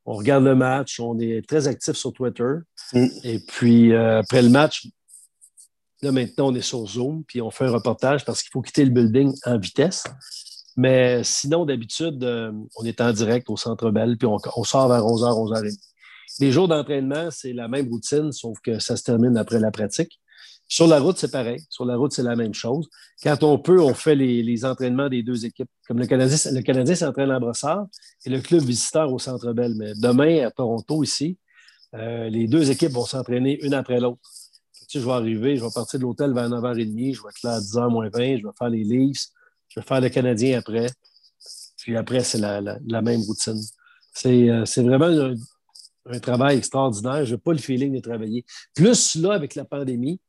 [0.04, 2.54] on regarde le match, on est très actif sur Twitter.
[2.92, 3.06] Mm.
[3.22, 4.88] Et puis, euh, après le match,
[6.02, 8.84] là, maintenant, on est sur Zoom, puis on fait un reportage parce qu'il faut quitter
[8.84, 10.04] le building en vitesse.
[10.76, 15.04] Mais sinon, d'habitude, euh, on est en direct au Centre Bell, puis on, sort vers
[15.04, 15.93] 11h, 11h30.
[16.40, 20.20] Les jours d'entraînement, c'est la même routine, sauf que ça se termine après la pratique.
[20.66, 21.60] Sur la route, c'est pareil.
[21.68, 22.88] Sur la route, c'est la même chose.
[23.22, 25.68] Quand on peut, on fait les, entraînements des deux équipes.
[25.86, 27.86] Comme le Canadien, le Canadien s'entraîne à Brossard
[28.24, 29.74] et le club visiteur au Centre Bell.
[29.76, 31.38] Mais demain, à Toronto, ici,
[31.94, 34.20] euh, les deux équipes vont s'entraîner une après l'autre.
[34.88, 37.54] Tu je vais arriver, je vais partir de l'hôtel vers 9h30, je vais être là
[37.54, 39.26] à 10h moins 20, je vais faire les Leafs,
[39.68, 40.86] je vais faire le Canadien après.
[41.78, 43.60] Puis après, c'est la, même routine.
[44.12, 45.34] C'est euh, vraiment
[46.20, 47.24] travail extraordinaire.
[47.24, 48.44] Je n'ai pas le feeling de travailler.
[48.74, 50.20] Plus là, avec la pandémie,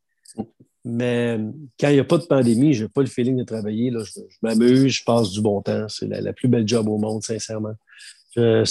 [0.84, 1.39] mais
[1.80, 3.89] quand il n'y a pas de pandémie, je n'ai pas le feeling de travailler.
[3.89, 4.03] Là.
[4.03, 5.88] Je, m'amuse, je passe du bon temps.
[5.89, 7.73] C'est la, plus belle job au monde, sincèrement.
[8.36, 8.63] Je,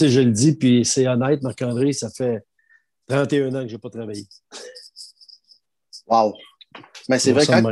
[0.00, 2.42] je le dis, puis c'est honnête, Marc-André, ça fait
[3.08, 4.26] 31 ans que je n'ai pas travaillé.
[6.08, 6.34] Wow!
[7.08, 7.62] Mais c'est vrai, quand,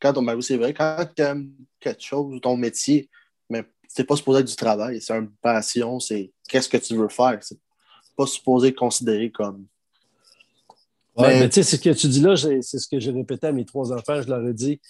[0.00, 3.10] quand c'est vrai, quand tu aimes quelque chose, ton métier,
[3.50, 7.08] mais c'est pas supposé être du travail, c'est une passion, c'est qu'est-ce que tu veux
[7.08, 7.38] faire.
[7.42, 7.58] C'est
[8.16, 9.66] pas supposé être considéré comme.
[11.16, 13.52] Oui, mais, tu sais, ce que tu dis là, c'est ce que j'ai répété à
[13.52, 14.80] mes trois enfants, je leur ai dit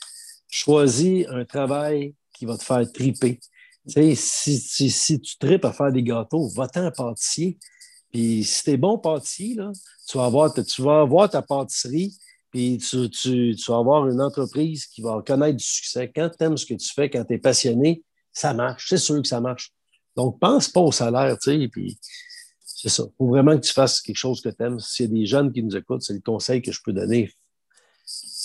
[0.48, 3.38] choisis un travail qui va te faire triper.
[3.88, 7.58] Tu sais, si, si, tu tripes à faire des gâteaux, va-t'en pâtissier.
[8.12, 9.70] Puis si tu es bon pâtissier, là,
[10.08, 12.16] tu, vas avoir, tu vas avoir ta pâtisserie,
[12.50, 16.10] puis tu, tu, tu, vas avoir une entreprise qui va connaître du succès.
[16.14, 18.02] Quand tu aimes ce que tu fais, quand tu es passionné,
[18.32, 18.88] ça marche.
[18.88, 19.72] C'est sûr que ça marche.
[20.16, 21.98] Donc, pense pas au salaire, tu sais, puis
[22.76, 23.04] c'est ça.
[23.06, 24.78] Il faut vraiment que tu fasses quelque chose que tu aimes.
[24.78, 27.32] S'il y a des jeunes qui nous écoutent, c'est le conseil que je peux donner.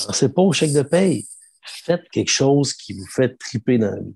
[0.05, 1.27] Pensez pas au chèque de paye.
[1.65, 4.15] Faites quelque chose qui vous fait triper dans la vie.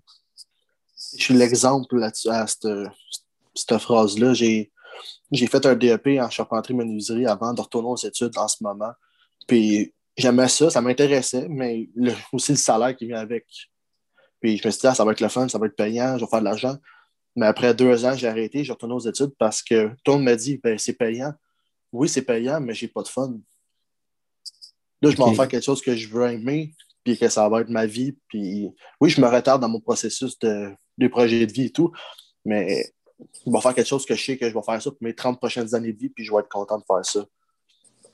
[1.17, 4.33] Je suis l'exemple là-dessus, à cette, phrase-là.
[4.33, 4.71] J'ai,
[5.31, 8.93] j'ai fait un DEP en charpenterie-menuiserie avant de retourner aux études en ce moment.
[9.47, 11.89] Puis j'aimais ça, ça m'intéressait, mais
[12.31, 13.45] aussi le salaire qui vient avec.
[14.39, 16.17] Puis je me suis dit, ah, ça va être le fun, ça va être payant,
[16.17, 16.77] je vais faire de l'argent.
[17.35, 20.23] Mais après deux ans, j'ai arrêté, j'ai retourné aux études parce que tout le monde
[20.23, 21.33] m'a dit, ben, c'est payant.
[21.91, 23.37] Oui, c'est payant, mais j'ai pas de fun.
[25.01, 26.73] Là, je m'en fais quelque chose que je veux aimer,
[27.03, 28.17] puis que ça va être ma vie.
[28.27, 28.69] Puis
[29.01, 31.91] oui, je me retarde dans mon processus de, de projet de vie et tout,
[32.43, 32.85] mais
[33.45, 35.13] je vais faire quelque chose que je sais que je vais faire ça pour mes
[35.13, 37.25] 30 prochaines années de vie, puis je vais être content de faire ça.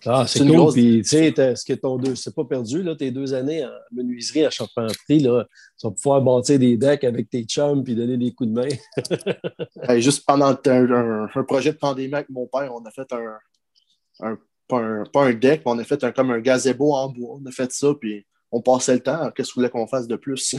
[0.05, 0.73] Ah, c'est cool.
[0.73, 3.69] Puis, tu sais, ce que ton deux, c'est pas perdu, là, tes deux années en
[3.91, 5.45] menuiserie, à charpenterie, là,
[5.79, 9.97] tu vas pouvoir bâtir des decks avec tes chums puis donner des coups de main.
[9.99, 14.37] juste pendant un, projet de pandémie avec mon père, on a fait un,
[14.67, 17.37] pas, un deck, mais on a fait un, comme un gazebo en bois.
[17.41, 19.29] On a fait ça, puis on passait le temps.
[19.31, 20.55] Qu'est-ce que voulez qu'on fasse de plus?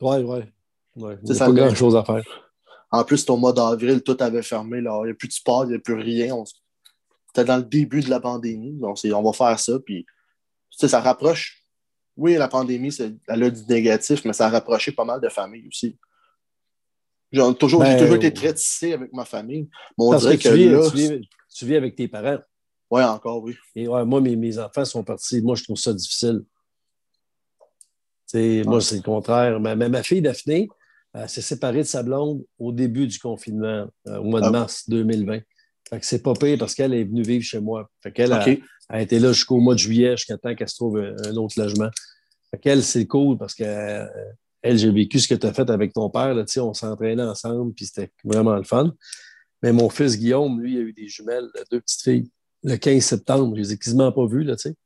[0.00, 0.40] Oui, oui.
[0.96, 1.16] Ouais.
[1.24, 2.22] C'est pas grand-chose à faire.
[2.90, 4.82] En plus, au mois d'avril, tout avait fermé.
[4.82, 5.00] Là.
[5.04, 6.34] Il n'y a plus de sport, il n'y a plus rien.
[6.34, 6.44] On
[7.32, 8.72] c'était dans le début de la pandémie.
[8.72, 9.78] Donc, on va faire ça.
[9.78, 10.04] Puis,
[10.70, 11.64] ça rapproche.
[12.16, 12.94] Oui, la pandémie,
[13.26, 15.96] elle a du négatif, mais ça a rapproché pas mal de familles aussi.
[17.32, 19.70] J'ai toujours, ben, toujours été très tissé avec ma famille.
[19.96, 20.90] Parce que, tu, vis, là,
[21.48, 22.40] tu, vis, avec tes parents.
[22.90, 23.56] Oui, encore, oui.
[23.74, 25.40] Et moi, mes, mes, enfants sont partis.
[25.40, 26.44] Moi, je trouve ça difficile.
[28.34, 29.58] Moi, c'est le contraire.
[29.58, 30.68] Ma, ma, fille Daphné,
[31.26, 34.50] s'est séparée de sa blonde au début du confinement, euh, au mois de ah.
[34.50, 35.40] mars 2020.
[35.92, 37.90] Fait que c'est pas pire parce qu'elle est venue vivre chez moi.
[38.02, 41.36] Fait qu'elle a, été là jusqu'au mois de juillet, jusqu'à temps qu'elle se trouve un,
[41.36, 41.90] autre logement.
[42.50, 44.06] Fait qu'elle, c'est cool parce que euh,
[44.62, 46.32] elle, j'ai vécu ce que tu as fait avec ton père.
[46.32, 48.94] Là, on s'entraînait ensemble, puis c'était vraiment le fun.
[49.62, 52.30] Mais mon fils Guillaume, lui, il a eu des jumelles, deux petites filles,
[52.62, 53.54] le 15 septembre.
[53.54, 54.76] Je les ai quasiment pas vues, là, tu sais.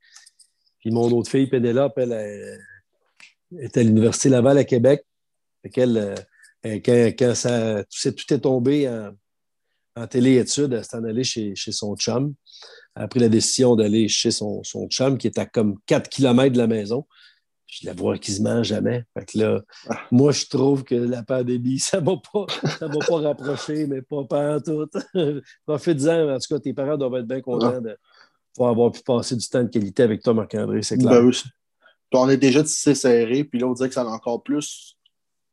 [0.80, 5.06] Puis mon autre fille, Pénélope, elle, elle, était à l'Université Laval à Québec.
[5.62, 5.96] Fait qu'elle,
[6.64, 9.12] euh, quand, quand ça, tout est tombé en,
[9.96, 12.34] en téléétudes, elle s'est en allée chez, son chum.
[12.94, 16.08] Elle a pris la décision d'aller chez son, son, chum qui est à comme 4
[16.08, 17.06] km de la maison.
[17.66, 19.04] Je la vois quasiment jamais.
[19.14, 20.00] Fait que là, ah.
[20.12, 22.46] moi, je trouve que la pandémie, ça ne va pas,
[22.78, 24.86] ça va pas rapprocher, mais pas, pas en tout.
[25.66, 26.34] Profite-en.
[26.34, 27.96] En tout cas, tes parents doivent être bien contents de
[28.54, 31.22] pouvoir avoir pu passer du temps de qualité avec toi, Marc-André, c'est clair.
[31.22, 31.32] Ben
[32.12, 34.96] on est déjà tissé serré, puis là, on dirait que ça a encore plus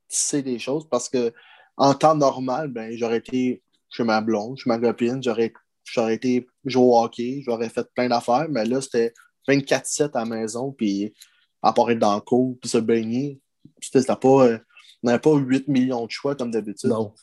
[0.08, 1.34] tissé des choses parce que
[1.76, 3.64] en temps normal, ben, j'aurais été
[3.94, 5.54] chez ma blonde, chez ma copine, j'aurais,
[5.86, 9.14] j'aurais été jouer au hockey, j'aurais fait plein d'affaires, mais là, c'était
[9.48, 11.14] 24-7 à la maison, puis
[11.62, 13.40] apparaître dans le cours, puis se baigner.
[13.82, 14.58] C'était pas, euh,
[15.04, 16.90] on n'avait pas 8 millions de choix comme d'habitude.
[16.90, 17.14] Non.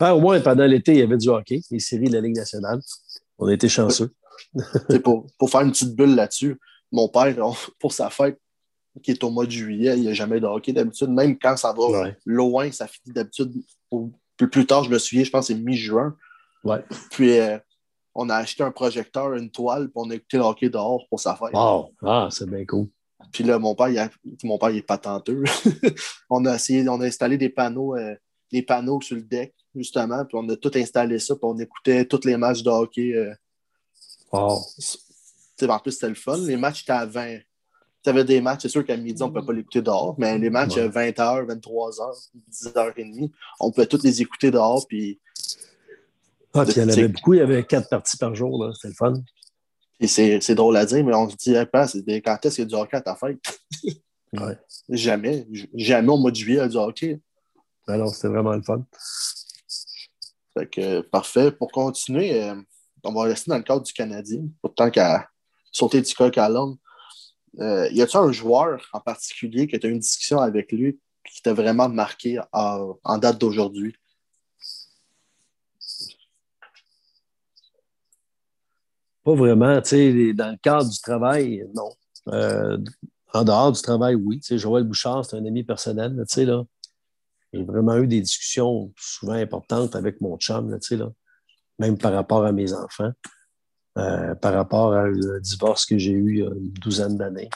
[0.00, 2.80] au moins, pendant l'été, il y avait du hockey, les séries de la Ligue nationale.
[3.38, 4.12] On a été chanceux.
[5.02, 6.60] pour, pour faire une petite bulle là-dessus,
[6.92, 7.34] mon père,
[7.78, 8.38] pour sa fête,
[9.02, 11.08] qui est au mois de juillet, il n'y a jamais de hockey d'habitude.
[11.08, 13.54] Même quand ça va loin, ça finit d'habitude
[14.36, 16.16] plus tard, je me souviens, je pense que c'est mi-juin.
[16.64, 16.84] Ouais.
[17.10, 17.58] Puis euh,
[18.14, 21.20] on a acheté un projecteur, une toile, puis on a écouté le hockey dehors pour
[21.20, 21.52] sa fête.
[21.52, 21.92] Wow!
[22.02, 22.88] Ah, c'est bien cool.
[23.32, 24.10] Puis là, mon père, il,
[24.44, 25.44] mon père, il est patenteux.
[26.30, 28.14] on a essayé, on a installé des panneaux, euh,
[28.50, 32.04] des panneaux sur le deck, justement, puis on a tout installé ça, puis on écoutait
[32.04, 33.12] tous les matchs de hockey.
[33.14, 33.34] Euh.
[34.32, 34.58] Wow.
[35.68, 36.38] En plus, c'était le fun.
[36.38, 37.38] Les matchs étaient à 20.
[38.02, 40.36] Tu avais des matchs, c'est sûr qu'à midi, on ne peut pas l'écouter dehors, mais
[40.38, 43.30] les matchs à 20h, 23h, 10h30,
[43.60, 44.86] on peut tous les écouter dehors.
[44.88, 45.20] Puis,
[46.54, 48.88] ah, puis il y en avait beaucoup, il y avait quatre parties par jour, c'était
[48.88, 49.14] le fun.
[50.06, 52.68] c'est drôle à dire, mais on se dit, pas, c'est quand est-ce qu'il y a
[52.68, 53.38] du hockey à ta fête?
[54.32, 54.58] ouais.
[54.88, 55.46] Jamais.
[55.74, 57.20] Jamais au mois de juillet, il y a du hockey.
[57.86, 58.84] Alors, c'était vraiment le fun.
[60.54, 61.52] Fait que, parfait.
[61.52, 62.54] Pour continuer, euh,
[63.04, 65.28] on va rester dans le cadre du Canadien, pourtant qu'à
[65.70, 66.76] sauter du coq à l'homme.
[67.60, 70.98] Euh, y a-t-il un joueur en particulier que tu as eu une discussion avec lui
[71.24, 73.94] qui t'a vraiment marqué en, date d'aujourd'hui?
[79.24, 79.76] Pas vraiment.
[79.76, 81.90] Dans le cadre du travail, non.
[82.28, 82.78] Euh,
[83.34, 84.40] en dehors du travail, oui.
[84.40, 86.22] Tu sais, Joël Bouchard, c'est un ami personnel.
[86.26, 86.64] Sais, là.
[87.52, 91.12] J'ai vraiment eu des discussions souvent importantes avec mon chum, là, là.
[91.78, 93.12] même par rapport à mes enfants.
[93.98, 97.50] Euh, par rapport à le divorce que j'ai eu il y a une douzaine d'années.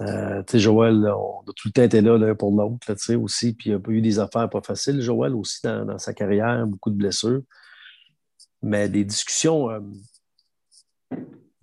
[0.00, 2.94] Euh, tu sais, Joël, on a tout le temps été là l'un pour l'autre, tu
[2.96, 3.52] sais, aussi.
[3.52, 6.94] Puis il a eu des affaires pas faciles, Joël, aussi, dans, sa carrière, beaucoup de
[6.94, 7.42] blessures.
[8.62, 9.80] Mais des discussions euh,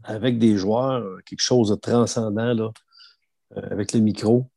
[0.03, 2.69] avec des joueurs, quelque chose de transcendant, là,
[3.55, 4.47] avec le micro.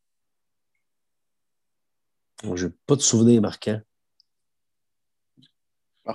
[2.55, 3.81] Je n'ai pas de souvenirs marquants.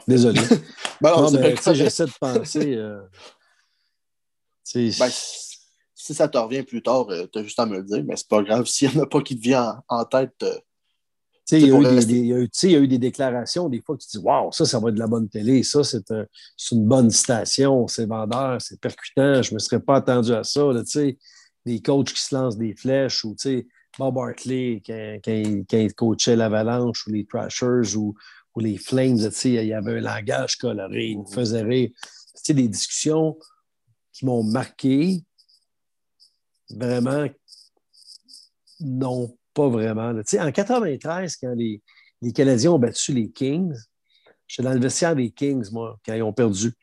[0.08, 0.42] Désolé.
[1.02, 1.14] Ben
[1.74, 2.76] j'essaie de penser.
[2.76, 3.02] Euh,
[4.74, 5.10] ben,
[5.94, 8.16] si ça te revient plus tard, euh, tu as juste à me le dire, mais
[8.16, 8.66] c'est pas grave.
[8.66, 10.34] S'il n'y en a pas qui te vient en, tête.
[10.44, 10.58] Euh,
[11.52, 14.90] il y, a eu des déclarations, des fois, que tu dis Waouh, ça, ça va
[14.90, 16.10] être de la bonne télé, ça, c'est
[16.72, 20.64] une bonne station, c'est vendeur, c'est percutant, je ne me serais pas attendu à ça.
[20.64, 20.82] Là,
[21.66, 23.36] des coachs qui se lancent des flèches ou
[23.98, 28.16] Bob Barkley, quand, quand il coachait l'Avalanche ou les Trashers ou,
[28.56, 31.90] ou les Flames, il y avait un langage coloré, il nous faisait rire.
[32.34, 33.38] C'est des discussions
[34.14, 35.24] qui m'ont marqué.
[36.70, 37.28] Vraiment,
[38.80, 40.10] non, pas vraiment.
[40.12, 41.82] En 93, quand les,
[42.34, 43.76] Canadiens ont battu les Kings,
[44.48, 46.74] j'étais dans le vestiaire des Kings, moi, quand ils ont perdu.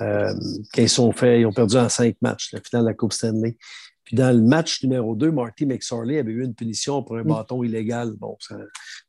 [0.00, 0.32] Euh,
[0.72, 3.12] quand ils sont fait, ils ont perdu en cinq matchs, la finale de la Coupe
[3.12, 3.56] Stanley.
[4.04, 7.62] Puis dans le match numéro 2, Marty McSorley avait eu une punition pour un bâton
[7.62, 8.12] illégal.
[8.18, 8.54] Bon, tout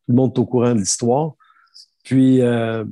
[0.07, 1.33] le monde est au courant de l'histoire.
[2.03, 2.83] Puis, euh,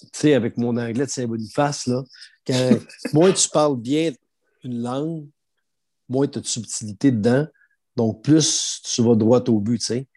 [0.00, 2.02] tu sais, avec mon anglais de Saint-Boniface, là,
[2.46, 2.78] quand
[3.12, 4.12] moins tu parles bien
[4.64, 5.26] une langue,
[6.08, 7.46] moins tu as de subtilité dedans.
[7.96, 10.08] Donc, plus tu vas droit au but, tu sais.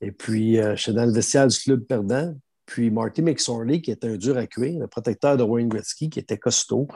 [0.00, 2.34] Et puis, euh, je suis dans le vestiaire du club perdant.
[2.66, 6.18] Puis, Marty McSorley, qui était un dur à cuire, le protecteur de Wayne Gretzky, qui
[6.18, 6.88] était costaud,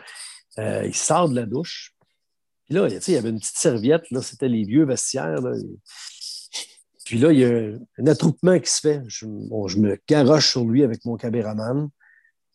[0.59, 1.95] euh, il sort de la douche.
[2.65, 5.41] Puis là, il y avait une petite serviette, là, c'était les vieux vestiaires.
[5.41, 5.53] Là.
[7.05, 9.03] Puis là, il y a un attroupement qui se fait.
[9.09, 11.89] Je, me garoche sur lui avec mon caméraman.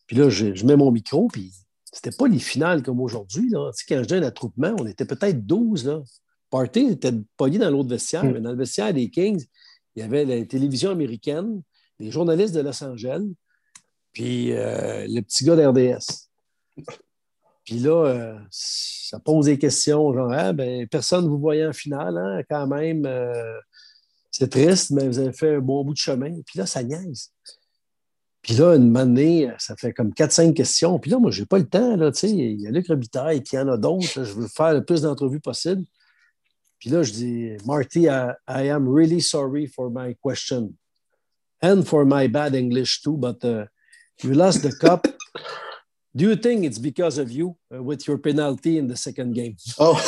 [0.08, 1.54] Puis là, je, mets mon micro, puis
[1.92, 3.50] c'était pas les finales comme aujourd'hui.
[3.50, 3.72] Là.
[3.72, 5.86] Tu sais, quand je dis un attroupement, on était peut-être 12.
[5.86, 6.02] Là.
[6.50, 8.32] Party était pogné dans l'autre vestiaire, hmm.
[8.32, 9.46] mais dans le vestiaire des Kings,
[9.96, 11.62] il y avait la télévision américaine,
[12.00, 13.24] les journalistes de Los Angeles,
[14.14, 16.30] puis euh, le petit gars d'RDS.
[17.66, 21.74] Puis là, euh, ça pose des questions, genre, ah, ben, personne ne vous voyait en
[21.74, 23.06] finale, hein, quand même.
[23.06, 23.60] Euh,
[24.32, 26.32] c'est triste, mais vous avez fait un bon bout de chemin.
[26.46, 27.32] Puis là, ça niaise.
[28.42, 30.98] Puis là, une année, ça fait comme 4-5 questions.
[31.00, 31.96] Puis là, moi, je n'ai pas le temps.
[31.96, 34.24] Là, il y a Luc Robitaille, puis il y en a d'autres.
[34.24, 35.84] Je veux faire le plus d'entrevues possible.
[36.80, 40.76] Puis là, je dis, Marty, I, am really sorry for my question
[41.62, 43.66] and for my bad English too, but uh,
[44.24, 45.06] you lost the cup.
[46.16, 49.58] Do you think it's because of you uh, with your penalty in the second game?
[49.78, 50.00] Oh!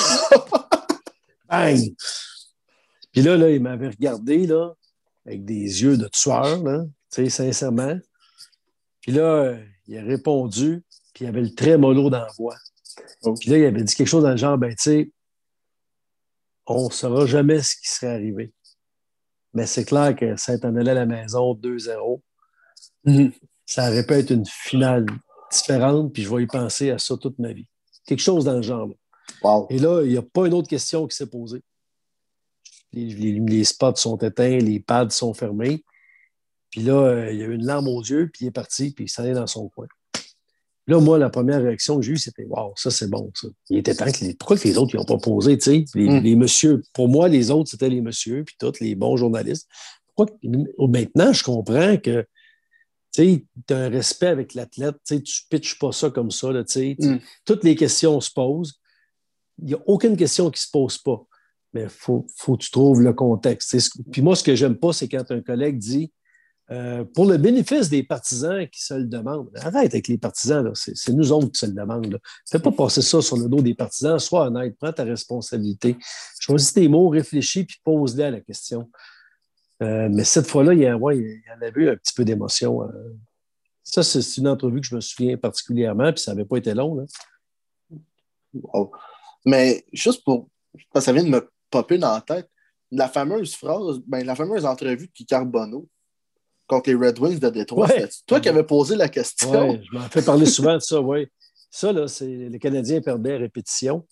[1.49, 1.95] Bang!
[3.11, 4.73] Puis là, là, il m'avait regardé là,
[5.25, 7.97] avec des yeux de tueur, là, sincèrement.
[9.01, 9.57] Puis là,
[9.87, 10.83] il a répondu,
[11.13, 12.55] puis il avait le très mollo dans la voix.
[13.23, 13.33] Oh.
[13.39, 15.11] Puis là, il avait dit quelque chose dans le genre, ben, tu sais,
[16.65, 18.53] on ne saura jamais ce qui serait arrivé.
[19.53, 22.21] Mais c'est clair que ça en allait à la maison 2-0.
[23.05, 23.33] Mm-hmm.
[23.65, 25.05] Ça aurait pu être une finale
[25.51, 27.67] différente, puis je vais y penser à ça toute ma vie.
[28.05, 28.89] Quelque chose dans le genre.
[29.69, 31.63] Et là, il n'y a pas une autre question qui s'est posée
[32.93, 35.83] les, spots sont éteints, les pads sont fermés.
[36.69, 38.91] Puis là, euh, il y a eu une larme aux yeux, puis il est parti,
[38.91, 39.87] puis il s'en est dans son coin.
[40.87, 43.47] Là, moi, la première réaction que j'ai eue, c'était Waouh, ça, c'est bon, ça.
[43.69, 44.33] Il était temps que les.
[44.33, 45.85] Pourquoi les autres, ils n'ont pas posé, tu sais?
[45.93, 46.23] Les, hmm.
[46.23, 49.67] les, messieurs, pour moi, les autres, c'était les messieurs, puis tous les bons journalistes.
[50.15, 50.35] Pourquoi
[50.87, 52.25] maintenant, je comprends que
[53.13, 56.73] tu as un respect avec l'athlète, tu ne pitches pas ça comme ça, là, tu
[56.73, 56.95] sais.
[56.97, 57.19] Hmm.
[57.45, 58.79] Toutes les questions se posent.
[59.59, 61.21] Il n'y a aucune question qui ne se pose pas.
[61.73, 63.75] Mais il faut, faut que tu trouves le contexte.
[64.11, 66.11] Puis moi, ce que j'aime pas, c'est quand un collègue dit
[66.71, 69.49] euh, pour le bénéfice des partisans qui se le demandent.
[69.55, 72.17] Arrête avec les partisans, c'est nous autres qui se le demandent.
[72.49, 74.17] Fais pas passer ça sur le dos des partisans.
[74.19, 75.97] Sois honnête, prends ta responsabilité.
[76.39, 78.89] Choisis tes mots, réfléchis, puis pose-les à la question.
[79.83, 82.83] Euh, mais cette fois-là, il ouais, il y en avait eu un petit peu d'émotion.
[82.83, 83.17] Euh.
[83.83, 87.05] Ça, c'est une entrevue que je me souviens particulièrement, puis ça n'avait pas été long.
[89.45, 90.47] Mais juste pour.
[90.95, 92.49] Ça vient de me popper dans la tête.
[92.91, 95.87] La fameuse phrase, ben, la fameuse entrevue de Carbonneau
[96.67, 97.87] contre les Red Wings de Détroit.
[97.87, 99.71] C'est toi qui avais posé la question?
[99.71, 101.27] Oui, je m'en fais parler souvent de ça, oui.
[101.69, 104.05] Ça, là, c'est les Canadiens perdaient répétition.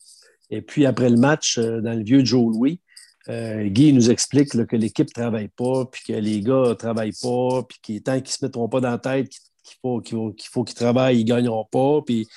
[0.49, 2.81] Et puis, après le match, euh, dans le vieux Joe Louis,
[3.27, 7.17] euh, Guy nous explique que l'équipe ne travaille pas, puis que les gars ne travaillent
[7.21, 9.29] pas, puis qu'il tant qu'ils ne se mettront pas dans la tête
[9.63, 12.01] qu'il faut qu'ils travaillent, ils ne gagneront pas.
[12.05, 12.27] Puis,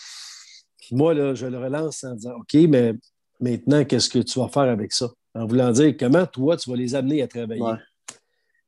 [0.90, 2.92] moi, là, je le relance en disant OK, mais
[3.43, 5.11] maintenant, qu'est-ce que tu vas faire avec ça?
[5.34, 7.62] En voulant dire comment toi, tu vas les amener à travailler?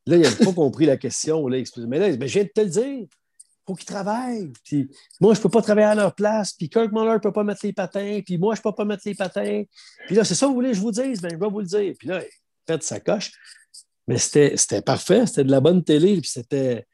[0.07, 1.47] Là, il n'a pas compris la question.
[1.49, 1.59] Là,
[1.89, 3.07] mais là, ben, je viens de te le dire.
[3.07, 4.53] Il faut qu'ils travaillent.
[4.65, 6.53] Puis, moi, je ne peux pas travailler à leur place.
[6.53, 8.21] Puis Kirk Muller ne peut pas mettre les patins.
[8.25, 9.63] Puis moi, je ne peux pas mettre les patins.
[10.07, 11.23] Puis là, c'est ça que vous voulez que je vous dise?
[11.23, 11.95] Ben, je vais vous le dire.
[11.99, 12.29] Puis là, il
[12.67, 13.33] fait sa coche.
[14.07, 15.27] Mais c'était parfait.
[15.27, 16.21] C'était de la bonne télé.
[16.21, 16.87] Puis c'était.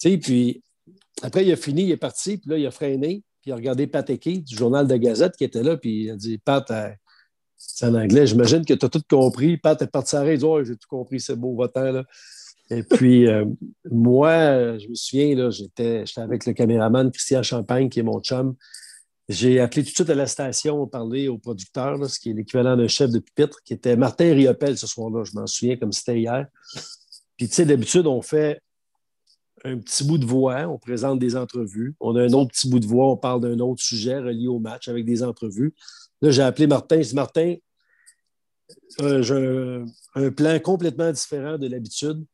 [0.00, 0.62] Tu sais, puis
[1.22, 2.38] après, il a fini, il est parti.
[2.38, 3.22] Puis là, il a freiné.
[3.42, 5.76] Puis il a regardé Pat Eke, du journal de Gazette qui était là.
[5.76, 6.88] Puis il a dit Pat, euh,
[7.66, 8.26] c'est en anglais.
[8.26, 9.56] J'imagine que tu as tout compris.
[9.56, 11.92] Pat est parti à dit oh, j'ai tout compris, c'est beau, votant.
[11.92, 12.04] Là.
[12.70, 13.44] Et puis, euh,
[13.90, 18.54] moi, je me souviens, j'étais avec le caméraman Christian Champagne, qui est mon chum.
[19.28, 22.76] J'ai appelé tout de suite à la station parler au producteur, ce qui est l'équivalent
[22.76, 25.24] d'un chef de pupitre, qui était Martin Riopel ce soir-là.
[25.24, 26.46] Je m'en souviens comme c'était hier.
[27.36, 28.60] Puis, tu sais, d'habitude, on fait
[29.64, 31.94] un petit bout de voix, on présente des entrevues.
[32.00, 34.58] On a un autre petit bout de voix, on parle d'un autre sujet relié au
[34.58, 35.74] match avec des entrevues.
[36.24, 37.02] Là, j'ai appelé Martin.
[37.02, 37.54] Je Martin,
[39.02, 42.24] euh, j'ai un plan complètement différent de l'habitude.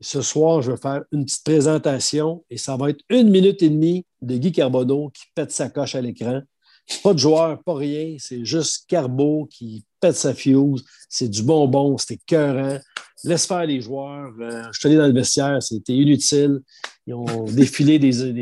[0.00, 3.70] Ce soir, je vais faire une petite présentation et ça va être une minute et
[3.70, 6.42] demie de Guy Carbonneau qui pète sa coche à l'écran.
[7.04, 8.16] Pas de joueur, pas rien.
[8.18, 10.84] C'est juste Carbo qui pète sa fuse.
[11.08, 12.80] C'est du bonbon, c'était écœurant.
[13.22, 14.32] Laisse faire les joueurs.
[14.40, 16.62] Euh, je suis allé dans le vestiaire, c'était inutile.
[17.06, 18.32] Ils ont défilé des,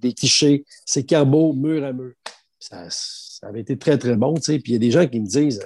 [0.00, 0.64] des, clichés.
[0.86, 2.14] C'est Carbo, mur à mur.
[2.68, 4.34] Ça, ça, avait été très, très bon.
[4.34, 5.60] Puis il y a des gens qui me disent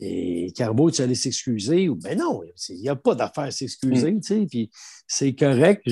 [0.00, 1.88] et Carbo, tu allais s'excuser?
[1.88, 4.20] Ou ben non, il n'y a pas d'affaire à s'excuser, mm.
[4.20, 4.70] tu sais, puis
[5.06, 5.88] c'est correct.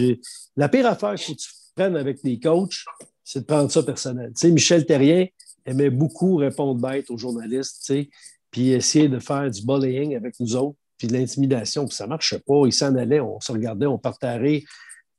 [0.57, 2.85] La pire affaire que tu prennes avec les coachs,
[3.24, 4.33] c'est de prendre ça personnel.
[4.35, 5.26] Tu sais, Michel Terrien
[5.64, 8.11] aimait beaucoup répondre bête aux journalistes, tu sais,
[8.51, 12.11] puis essayer de faire du bullying avec nous autres, puis de l'intimidation, puis ça ne
[12.11, 12.62] marchait pas.
[12.66, 14.64] Il s'en allait, on se regardait, on partait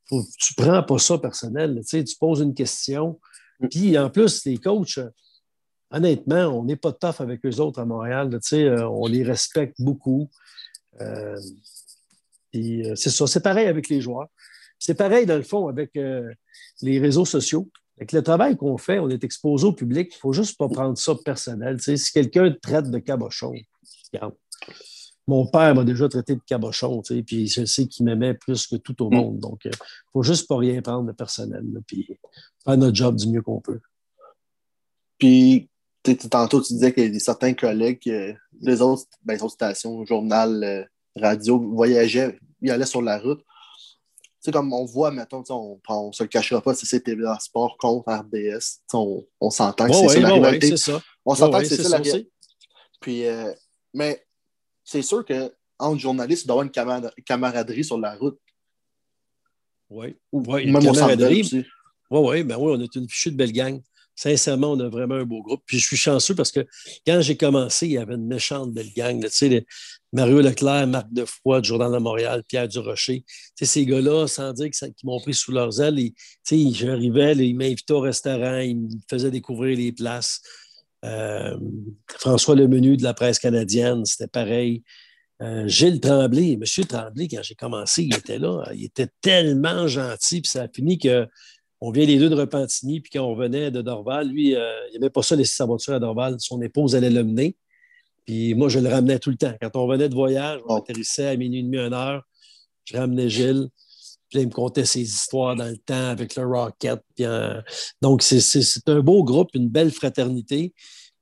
[0.10, 3.20] Tu ne prends pas ça personnel, tu sais, tu poses une question.
[3.60, 3.68] Mm.
[3.68, 5.00] Puis en plus, les coachs,
[5.94, 8.38] honnêtement, on n'est pas tough avec eux autres à Montréal.
[8.54, 10.30] Euh, on les respecte beaucoup.
[11.00, 11.40] Euh,
[12.56, 13.28] euh, c'est ça.
[13.28, 14.28] C'est pareil avec les joueurs.
[14.80, 15.92] C'est pareil, dans le fond, avec
[16.82, 17.70] les réseaux sociaux.
[17.98, 20.10] Avec le travail qu'on fait, on est exposé au public.
[20.12, 21.80] Il ne faut juste pas prendre ça personnel.
[21.80, 23.54] si quelqu'un traite de cabochon,
[24.12, 24.34] regarde.
[25.26, 29.02] Mon père m'a déjà traité de cabochon, puis je sais qu'il m'aimait plus que tout
[29.04, 29.16] au mm.
[29.16, 29.40] monde.
[29.40, 29.76] Donc, il ne
[30.12, 32.20] faut juste pas rien prendre de personnel, puis
[32.64, 33.80] faire notre job du mieux qu'on peut.
[35.18, 35.70] Puis,
[36.30, 40.84] tantôt, tu disais qu'il y a certains collègues, les, autres, ben, autres stations, journal, euh,
[41.16, 43.40] radio, voyageaient, ils allaient sur la route.
[43.40, 47.78] Tu sais, comme on voit, mettons, on ne se le cachera pas, c'est TVA Sport
[47.78, 48.82] contre RBS.
[48.94, 50.76] On, on s'entend que c'est ça la rivalité.
[51.26, 52.30] On s'entend que c'est ça, la réalité.
[53.00, 53.54] Puis, euh,
[53.94, 54.26] mais
[54.84, 58.38] c'est sûr qu'entre journalistes, il doit y avoir une camaraderie sur la route.
[59.90, 61.66] Oui, ouais, une camaraderie.
[62.14, 63.82] Oui, oui, ben oui, on est une fichue de belle gang.
[64.16, 65.64] Sincèrement, on a vraiment un beau groupe.
[65.66, 66.60] Puis je suis chanceux parce que
[67.08, 69.20] quand j'ai commencé, il y avait une méchante belle gang.
[69.24, 69.66] Tu sais,
[70.12, 73.24] Mario Leclerc, Marc Defoy, du Journal de Montréal, Pierre Durocher.
[73.26, 77.36] Tu sais, ces gars-là, sans dire qu'ils m'ont pris sous leurs ailes, tu sais, j'arrivais,
[77.36, 80.40] ils m'invitaient au restaurant, ils me faisaient découvrir les places.
[81.04, 81.58] Euh,
[82.20, 84.84] François Lemenu de la presse canadienne, c'était pareil.
[85.42, 86.86] Euh, Gilles Tremblay, M.
[86.88, 88.64] Tremblay, quand j'ai commencé, il était là.
[88.76, 91.28] Il était tellement gentil, puis ça a fini que
[91.86, 94.94] on vient les deux de Repentigny, puis quand on venait de Dorval, lui, euh, il
[94.94, 96.38] n'aimait pas ça laisser sa voiture à Dorval.
[96.40, 97.58] Son épouse allait le mener.
[98.26, 99.54] Puis moi, je le ramenais tout le temps.
[99.62, 102.24] Quand on venait de voyage, on atterrissait à minuit et demi, une heure.
[102.86, 103.68] Je ramenais Gilles.
[104.30, 107.02] Puis là, il me contait ses histoires dans le temps avec le Rocket.
[107.20, 107.62] Euh,
[108.02, 110.74] donc, c'est un beau groupe, une belle fraternité.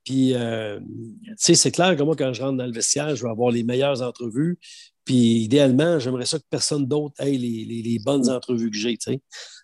[0.04, 3.24] Puis, euh, tu sais, c'est clair que moi, quand je rentre dans le vestiaire, je
[3.24, 4.60] vais avoir les meilleures entrevues.
[5.04, 9.12] Puis, idéalement, j'aimerais ça que personne d'autre ait les, les, bonnes entrevues que j'ai, tu
[9.12, 9.20] sais.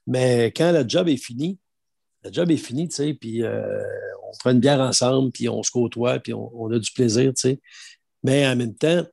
[0.06, 1.58] Mais quand le job est fini,
[2.24, 3.82] le job est fini, tu sais, puis euh,
[4.28, 7.40] on prend une bière ensemble, puis on se côtoie, puis on, a du plaisir, tu
[7.40, 7.60] sais.
[8.24, 9.04] Mais en même temps,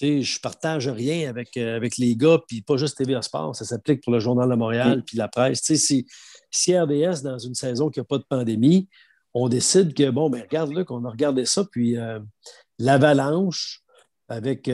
[0.00, 4.02] je partage rien avec, euh, avec les gars, puis pas juste TVA Sport, ça s'applique
[4.02, 5.62] pour le Journal de Montréal, puis la presse.
[5.62, 6.06] Si,
[6.50, 8.88] si RDS, dans une saison qui n'a pas de pandémie,
[9.32, 12.20] on décide que, bon, ben regarde, là, qu'on a regardé ça, puis euh,
[12.78, 13.82] l'Avalanche,
[14.28, 14.68] avec,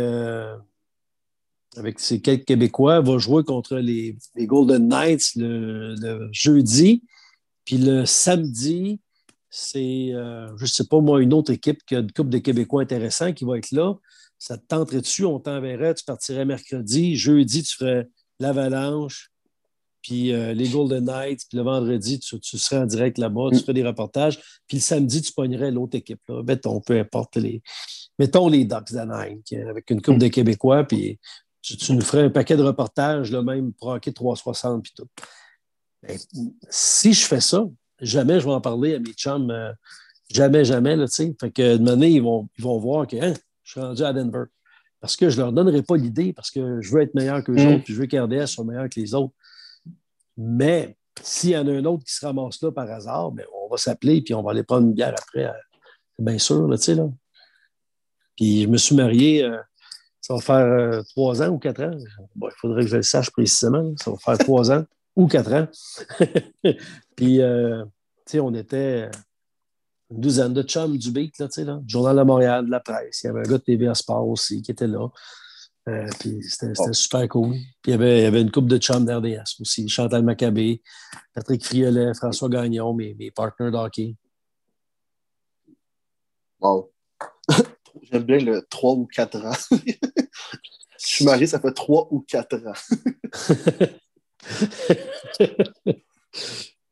[1.76, 7.02] avec ces quelques Québécois, va jouer contre les, Golden Knights le, jeudi,
[7.64, 9.00] puis le samedi,
[9.48, 12.82] c'est, je ne sais pas moi, une autre équipe qui a une couple de Québécois
[12.82, 13.94] intéressants qui va être là
[14.42, 18.08] ça te tenterait dessus, on t'enverrait, tu partirais mercredi, jeudi, tu ferais
[18.40, 19.30] l'Avalanche,
[20.02, 23.60] puis euh, les Golden Knights, puis le vendredi, tu, serais en direct là-bas, tu mm.
[23.60, 26.20] ferais des reportages, puis le samedi, tu pognerais l'autre équipe.
[26.28, 26.42] Là.
[26.42, 27.62] Mettons, peu importe les.
[28.18, 29.38] Mettons les Ducks d'Anaheim,
[29.70, 30.22] avec une coupe mm.
[30.22, 31.20] de Québécois, puis
[31.62, 35.08] tu, nous ferais un paquet de reportages, là, même pour hockey 360, puis tout.
[36.02, 36.18] Ben,
[36.68, 37.64] si je fais ça,
[38.00, 39.50] jamais je vais en parler à mes chums.
[39.50, 39.72] Euh,
[40.30, 41.36] jamais, jamais, là, tu sais.
[41.40, 44.12] Fait que de manière, ils vont, ils vont voir que, hein, je suis rendu à
[44.12, 44.44] Denver.
[45.00, 47.52] Parce que je ne leur donnerai pas l'idée, parce que je veux être meilleur que
[47.52, 47.68] les mm.
[47.74, 49.34] autres, puis je veux qu'RDS soit meilleur que les autres.
[50.36, 53.68] Mais s'il y en a un autre qui se ramasse là par hasard, bien, on
[53.68, 55.46] va s'appeler, puis on va aller prendre une bière après.
[55.46, 55.52] Euh,
[56.16, 57.08] c'est bien sûr, là, tu sais, là.
[58.36, 59.58] Puis je me suis marié, euh,
[60.22, 61.96] ça va faire euh, trois ans ou quatre ans?
[62.34, 63.92] Bon, il faudrait que je le sache précisément.
[64.02, 64.84] Ça va faire trois ans
[65.16, 65.66] ou quatre ans.
[67.16, 67.84] puis, tu
[68.26, 69.10] sais, on était
[70.10, 71.80] une douzaine de chums du beat, là, tu sais, là.
[71.86, 73.22] Journal de Montréal, de la presse.
[73.22, 75.08] Il y avait un gars de TVA Sport aussi qui était là.
[75.88, 77.56] Euh, puis c'était super cool.
[77.82, 79.88] Puis il y avait, il y avait une couple de chums d'RDS aussi.
[79.88, 80.80] Chantal Maccabé,
[81.34, 84.16] Patrick Friolet, François Gagnon, mes, mes partners d'hockey.
[86.60, 86.92] Wow.
[88.02, 89.52] J'aime bien le 3 ou 4 ans.
[90.98, 92.72] Je suis marié, ça fait 3 ou 4 ans.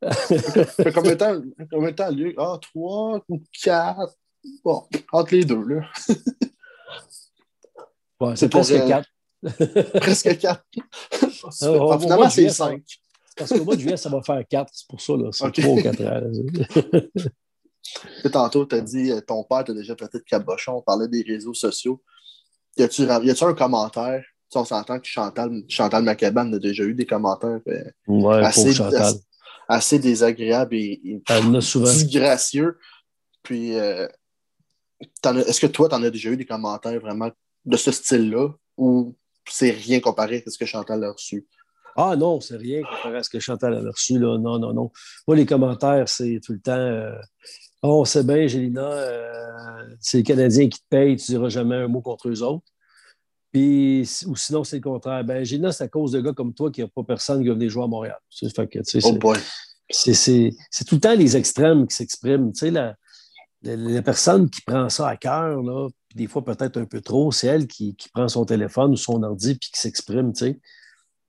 [0.01, 2.35] fait combien de temps, combien de temps Luc?
[2.37, 4.15] Ah, trois ou quatre?
[4.63, 5.87] Bon, entre les deux, là.
[8.19, 9.09] Ouais, c'est presque quatre.
[9.95, 10.65] presque quatre.
[11.61, 12.83] Ah, finalement, c'est cinq.
[13.35, 14.71] Parce qu'au mois de juillet, ça va faire quatre.
[14.73, 15.29] C'est pour ça, là.
[15.31, 16.21] C'est trois ou quatre ans.
[18.31, 21.23] Tantôt, tu as dit, euh, ton père t'a déjà prêté de cabochon, on parlait des
[21.23, 22.01] réseaux sociaux.
[22.77, 24.23] Y a-tu un commentaire?
[24.55, 28.73] on s'entend que Chantal, Chantal Macabane a déjà eu des commentaires euh, ouais, assez,
[29.67, 31.21] assez désagréable et,
[31.63, 32.77] disgracieux.
[33.43, 34.07] Puis, euh,
[35.01, 37.31] est-ce que toi, tu en as déjà eu des commentaires vraiment
[37.65, 38.49] de ce style-là?
[38.77, 39.15] Ou
[39.49, 41.47] c'est rien comparé à ce que Chantal a reçu?
[41.95, 44.17] Ah non, c'est rien comparé à ce que Chantal a reçu.
[44.19, 44.37] Là.
[44.37, 44.91] Non, non, non.
[45.27, 47.15] Moi, les commentaires, c'est tout le temps euh,
[47.83, 51.75] Oh, c'est bien, Gélina, euh, c'est les Canadiens qui te payent, tu ne diras jamais
[51.75, 52.65] un mot contre eux autres.
[53.51, 55.23] Puis, ou sinon, c'est le contraire.
[55.23, 57.49] Ben, Gina, c'est à cause de gars comme toi qu'il n'y a pas personne qui
[57.49, 58.17] va venir jouer à Montréal.
[58.29, 59.33] Fait que, oh
[59.89, 62.53] c'est tout le temps les extrêmes qui s'expriment.
[62.53, 62.95] Tu sais, la,
[63.63, 65.61] la, personne qui prend ça à cœur,
[66.15, 69.21] des fois peut-être un peu trop, c'est elle qui, qui, prend son téléphone ou son
[69.21, 70.31] ordi puis qui s'exprime.
[70.31, 70.59] Tu sais.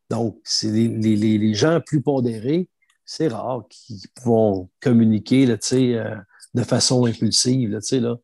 [0.08, 2.68] Donc, c'est les, les, les, gens plus pondérés,
[3.04, 6.14] c'est rare qu'ils vont communiquer là, tu sais, euh,
[6.54, 7.70] de façon impulsive.
[7.70, 8.16] Là, là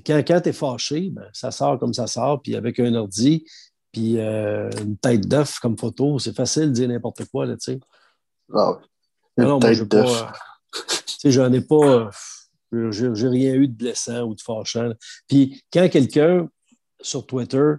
[0.00, 3.44] quand, quand tu es fâché, ben, ça sort comme ça sort, puis avec un ordi,
[3.92, 7.72] puis euh, une tête d'œuf comme photo, c'est facile de dire n'importe quoi, là, tu
[7.72, 7.80] sais.
[9.36, 10.32] Non, moi, je pas.
[10.72, 12.10] tu sais, j'en ai pas.
[12.72, 14.92] Euh, j'ai rien eu de blessant ou de fâchant.
[15.28, 16.48] Puis quand quelqu'un
[17.00, 17.74] sur Twitter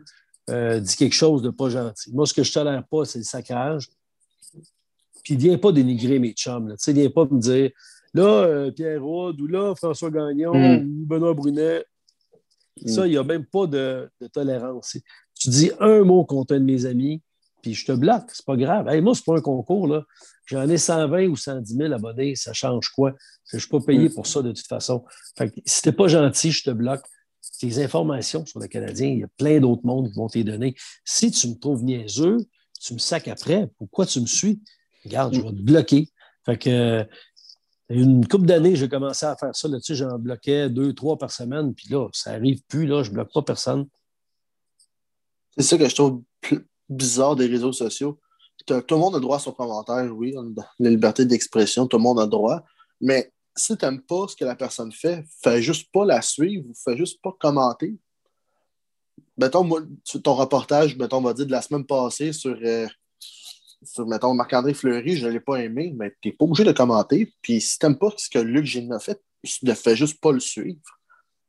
[0.50, 3.24] euh, dit quelque chose de pas gentil, moi, ce que je tolère pas, c'est le
[3.24, 3.90] sacrage.
[5.24, 6.68] Puis il vient pas dénigrer mes chums.
[6.68, 6.76] Là.
[6.76, 7.72] Tu sais, vient pas me dire
[8.14, 11.02] là, Pierre Rode ou là, François Gagnon hmm.
[11.02, 11.84] ou Benoît Brunet,
[12.86, 14.98] ça, il n'y a même pas de, tolérance.
[15.40, 17.22] Tu dis un mot contre un de mes amis,
[17.62, 19.02] puis je te bloque, c'est pas grave.
[19.02, 20.04] moi, c'est pas un concours, là.
[20.46, 23.14] J'en ai 120 ou 110 000 abonnés, ça change quoi?
[23.50, 25.06] Je ne suis pas payé pour ça de toute façon.
[25.38, 27.04] Fait que, si t'es pas gentil, je te bloque.
[27.60, 30.76] Tes informations sur le Canadien, il y a plein d'autres mondes qui vont te donner.
[31.06, 32.38] Si tu me trouves niaiseux,
[32.82, 34.62] tu me sacs après, pourquoi tu me suis?
[35.06, 36.10] Regarde, je vais te bloquer.
[36.46, 37.08] Fait que
[37.90, 39.68] une couple d'années, j'ai commencé à faire ça.
[39.68, 41.74] Là-dessus, j'en bloquais deux, trois par semaine.
[41.74, 42.86] Puis là, ça n'arrive plus.
[42.86, 43.88] Là, je ne bloque pas personne.
[45.58, 46.24] C'est ça que je trouve
[46.90, 48.20] bizarre des réseaux sociaux.
[48.66, 50.34] Tout le monde a droit à son commentaire, oui,
[50.80, 52.64] la liberté d'expression, tout le monde a droit.
[53.02, 56.70] Mais si tu n'aimes pas ce que la personne fait, fais juste pas la suivre
[56.70, 57.98] ou fais juste pas commenter.
[59.38, 59.82] Mettons, moi,
[60.24, 62.88] ton reportage, mettons, on va dire de la semaine passée sur euh,
[63.86, 66.72] sur, mettons, Marc-André Fleury, je ne l'ai pas aimé, mais tu n'es pas obligé de
[66.72, 67.34] commenter.
[67.42, 69.22] Puis si tu n'aimes pas ce que Luc Gilles a fait,
[69.64, 70.80] ne fais juste pas le suivre.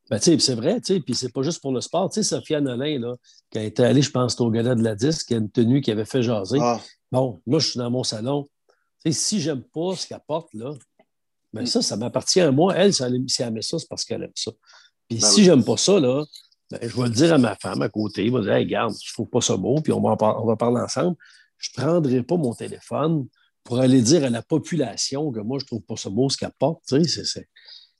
[0.09, 2.09] Ben, c'est vrai, puis c'est pas juste pour le sport.
[2.09, 3.15] Tu sais, Sophia Nolin, là,
[3.49, 5.81] qui a été allée, je pense, au gala de la disque, qui a une tenue
[5.81, 6.59] qui avait fait jaser.
[6.61, 6.79] Ah.
[7.11, 8.45] Bon, moi, je suis dans mon salon.
[9.03, 10.73] Tu sais, si j'aime pas ce qu'elle porte, là,
[11.53, 12.75] ben ça, ça m'appartient à moi.
[12.75, 14.51] Elle, si elle, met ça, c'est parce qu'elle aime ça.
[15.07, 16.23] Puis ben si j'aime pas ça, là,
[16.69, 18.27] Ben, je vais le dire à ma femme à côté.
[18.27, 20.45] Je vais dire, hey, regarde, je ne trouve pas ça beau, puis on va, on
[20.45, 21.15] va parler ensemble.
[21.57, 23.27] Je ne prendrai pas mon téléphone
[23.63, 26.37] pour aller dire à la population que moi, je ne trouve pas ça beau ce
[26.37, 26.83] qu'elle porte.
[26.87, 27.47] Tu sais,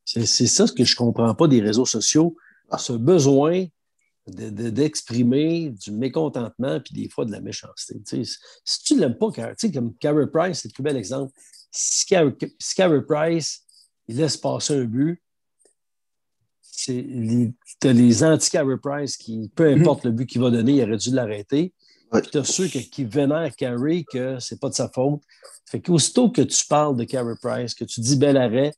[0.05, 2.35] c'est ça ce que je ne comprends pas des réseaux sociaux.
[2.77, 3.65] Ce besoin
[4.27, 8.01] d'exprimer du mécontentement puis des fois de la méchanceté.
[8.63, 9.31] si tu ne l'aimes pas,
[9.73, 11.31] comme Carey Price, c'est le plus bel exemple.
[11.71, 13.63] Si Carey, Price,
[14.07, 15.21] il laisse passer un but,
[16.87, 17.53] tu
[17.83, 19.81] as les anti-Carey Price qui, peu mhm.
[19.81, 21.73] importe le but qu'il va donner, il aurait dû l'arrêter.
[22.21, 25.21] Tu as ceux qui vénèrent Carey que c'est pas de sa faute.
[25.65, 28.73] Fait qu'aussitôt que tu parles de Carey Price, que tu dis bel arrêt,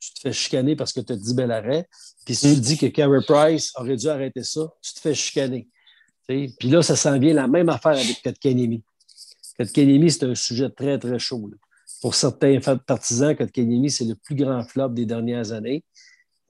[0.00, 1.88] tu te fais chicaner parce que tu as dit bel arrêt.
[2.24, 5.68] Puis si tu dis que Carey Price aurait dû arrêter ça, tu te fais chicaner.
[6.26, 8.82] Puis là, ça s'en vient la même affaire avec Kotkanemi.
[9.58, 11.50] Kotkanemi, c'est un sujet très, très chaud.
[12.02, 15.84] Pour certains partisans, Kotkanemi, c'est le plus grand flop des dernières années.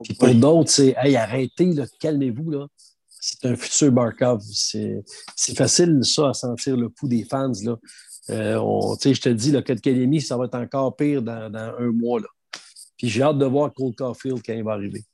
[0.03, 2.51] Puis pour d'autres, c'est Hey, arrêtez, calmez-vous.
[2.51, 2.66] Là.
[3.21, 4.41] C'est un futur Barkov.
[4.43, 7.53] C'est facile, ça, à sentir le pouls des fans.
[7.62, 7.77] Là.
[8.31, 12.21] Euh, je te dis, le Kotkanemi, ça va être encore pire dans, dans un mois.
[12.21, 12.29] Là.
[12.97, 15.05] Puis j'ai hâte de voir Cole Caulfield quand il va arriver.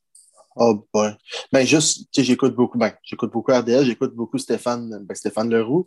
[0.56, 1.16] Oh, ben.
[1.52, 5.86] Ben, juste, j'écoute beaucoup, ben, j'écoute beaucoup RDL, j'écoute beaucoup Stéphane, ben, Stéphane Leroux.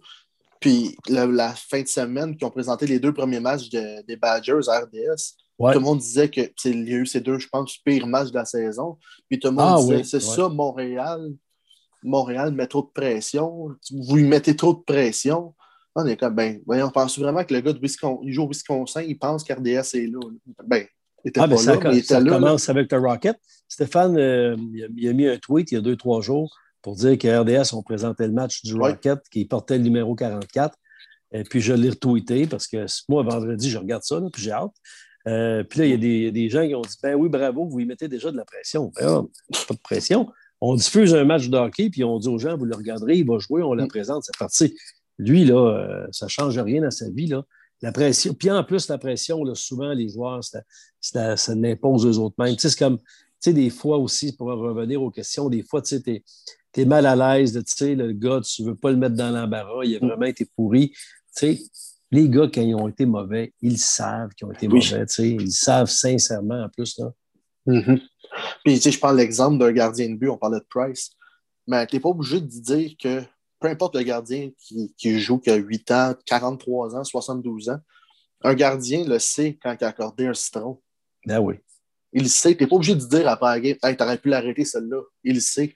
[0.59, 4.79] Puis la, fin de semaine, qui ont présenté les deux premiers matchs des Badgers à
[4.81, 8.29] RDS, tout le monde disait qu'il y a eu ces deux, je pense, pires matchs
[8.29, 8.97] de la saison.
[9.29, 11.33] Puis tout le monde ah disait, c'est ça, Montréal.
[12.03, 13.69] Montréal met trop de pression.
[13.91, 15.53] Vous lui mettez trop de pression.
[15.95, 18.43] On est comme, ben, voyons, on pense vraiment que le gars de Wisconsin, il joue
[18.43, 20.19] au Wisconsin, il pense qu'RDS est là?
[20.65, 20.85] Ben,
[21.35, 23.37] ah, ben, ça, commence avec le Rocket.
[23.67, 24.55] Stéphane, euh,
[24.95, 27.73] il, a, mis un tweet il y a deux, trois jours pour dire que RDS
[27.73, 30.77] ont présenté le match du Rocket qui portait le numéro 44.
[31.33, 34.71] Et puis je l'ai retweeté parce que moi, vendredi, je regarde ça, puis j'ai hâte.
[35.27, 37.79] Euh, puis là, il y a des, gens qui ont dit Ben oui, bravo, vous
[37.79, 38.91] y mettez déjà de la pression.
[38.95, 39.27] Ben,
[39.67, 40.29] pas de pression.
[40.61, 43.27] On diffuse un match de hockey, puis on dit aux gens Vous le regarderez, il
[43.27, 43.89] va jouer, on la mm.
[43.89, 44.75] présente, c'est parti.
[45.17, 47.27] Lui, là, euh, ça ne change rien dans sa vie.
[47.27, 47.43] Là.
[47.81, 52.19] La pression, puis en plus, la pression, là, souvent, les joueurs, ça, ça l'impose aux
[52.19, 52.55] autres mêmes.
[52.57, 53.03] c'est comme, tu
[53.39, 57.05] sais, des fois aussi, pour revenir aux questions, des fois, tu sais, tu es, mal
[57.05, 59.95] à l'aise, tu sais, le gars, tu ne veux pas le mettre dans l'embarras, il
[59.95, 60.07] a mm.
[60.07, 60.89] vraiment été pourri.
[60.89, 60.97] Tu
[61.55, 61.59] sais,
[62.11, 65.29] les gars, quand ils ont été mauvais, ils savent qu'ils ont été mauvais, tu sais,
[65.29, 66.97] ils savent sincèrement en plus.
[66.97, 67.11] Là.
[67.67, 68.01] Mm-hmm.
[68.63, 71.11] Puis, tu sais, je prends l'exemple d'un gardien de but, on parlait de Price,
[71.67, 73.21] mais tu n'es pas obligé de dire que
[73.59, 74.51] peu importe le gardien
[74.97, 77.79] qui, joue, qui a 8 ans, 43 ans, 72 ans,
[78.43, 80.79] un gardien le sait quand il a accordé un citron.
[81.25, 81.55] Ben oui.
[82.13, 82.55] Il le sait.
[82.55, 85.01] Tu n'es pas obligé de dire après la game, hey, tu aurais pu l'arrêter celle-là.
[85.23, 85.75] Il le sait.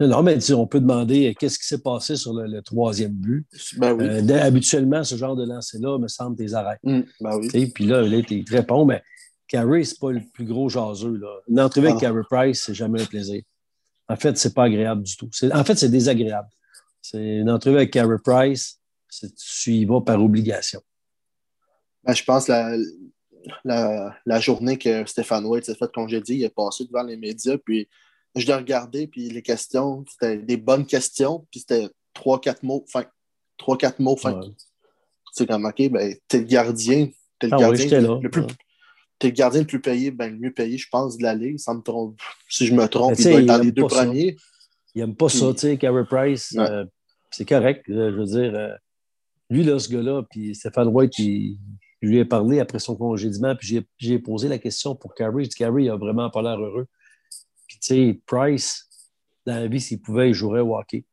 [0.00, 3.46] Non, mais on peut demander euh, qu'est-ce qui s'est passé sur le, troisième but?
[3.76, 4.06] Ben oui.
[4.06, 6.78] Euh, habituellement, ce genre de lancer-là me semble des arrêts.
[6.82, 7.66] Mm, ben oui.
[7.66, 9.02] Puis là, là tu réponds, mais
[9.50, 11.16] Carey, ce n'est pas le plus gros jaseux.
[11.16, 11.40] Là.
[11.48, 12.06] Une entrevue avec ah.
[12.06, 13.42] Carey Price, c'est jamais un plaisir.
[14.08, 15.28] En fait, ce n'est pas agréable du tout.
[15.52, 16.48] En fait, c'est désagréable.
[17.02, 18.80] C'est une entrevue avec Carey Price.
[19.10, 20.80] Tu y vas par obligation.
[22.04, 22.76] Ben, je pense la,
[23.64, 27.58] la, la, journée que Stéphane White s'est fait congédier, il est passé devant les médias,
[27.58, 27.88] puis
[28.36, 32.84] je l'ai regardé, puis les questions, c'était des bonnes questions, puis c'était trois, quatre mots,
[32.86, 33.04] enfin,
[33.58, 34.40] trois, quatre mots, enfin.
[35.32, 38.46] C'est comme, OK, ben, t'es le gardien, t'es le, ah gardien le plus...
[39.22, 41.58] Es le gardien le plus payé, ben, le mieux payé, je pense, de l'année.
[41.58, 42.18] Ça me trompe.
[42.48, 44.36] Si je me trompe, il doit être dans les deux premiers.
[44.94, 46.54] Il n'aime pas ça, tu sais, Carey Price.
[46.56, 46.84] Euh,
[47.30, 47.84] c'est correct.
[47.86, 48.74] je veux dire, euh,
[49.48, 51.58] lui, là, ce gars-là, puis Stéphane White, il,
[52.02, 55.44] je lui ai parlé après son congédiement, puis j'ai posé la question pour Carey.
[55.44, 56.86] Je Carey, il a vraiment pas l'air heureux.
[57.68, 58.88] Puis, tu sais, Price,
[59.46, 61.04] dans la vie, s'il pouvait, il jouerait au hockey.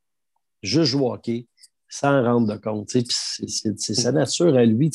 [0.63, 1.47] Juste jouer au hockey,
[1.89, 2.89] sans rendre de compte.
[2.89, 4.89] C'est sa nature à lui.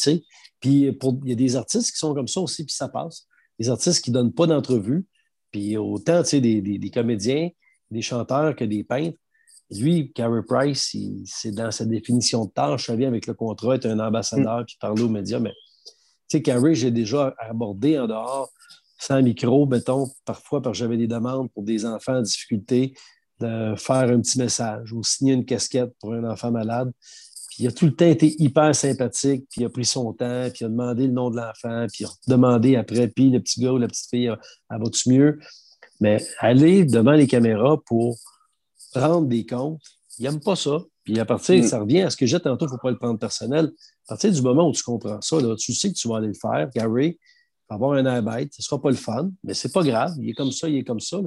[0.61, 3.27] Puis, il y a des artistes qui sont comme ça aussi, puis ça passe.
[3.59, 5.07] Des artistes qui ne donnent pas d'entrevue.
[5.51, 7.51] Puis, autant, sais, des, des comédiens,
[7.91, 9.19] des chanteurs que des peintres.
[9.71, 13.87] Lui, Carey Price, c'est dans sa définition de tâche, ça vient avec le contrat, être
[13.87, 14.65] un ambassadeur, mm.
[14.67, 15.39] puis parler aux médias.
[15.39, 15.53] Mais,
[16.29, 18.51] tu sais, Carey, j'ai déjà abordé en dehors,
[18.99, 22.95] sans micro, mettons, parfois parce que j'avais des demandes pour des enfants en difficulté,
[23.41, 26.93] de faire un petit message ou signer une casquette pour un enfant malade.
[27.49, 30.49] Puis il a tout le temps été hyper sympathique, puis il a pris son temps,
[30.51, 33.41] puis il a demandé le nom de l'enfant, puis il a demandé après, puis le
[33.41, 34.27] petit gars ou la petite fille,
[34.71, 35.39] elle va-tu mieux?
[36.01, 38.17] Mais aller devant les caméras pour
[38.95, 39.83] prendre des comptes,
[40.19, 40.79] il n'aime pas ça.
[41.05, 41.67] Puis à partir, mm.
[41.67, 43.71] ça revient à ce que j'ai tantôt, il ne faut pas le prendre personnel.
[44.07, 46.35] À partir du moment où tu comprends ça, tu sais que tu vas aller le
[46.35, 46.71] faire.
[46.75, 47.19] Gary
[47.69, 50.15] va avoir un air bête, ce ne sera pas le fun, mais c'est pas grave.
[50.19, 51.19] Il est comme ça, il est comme ça.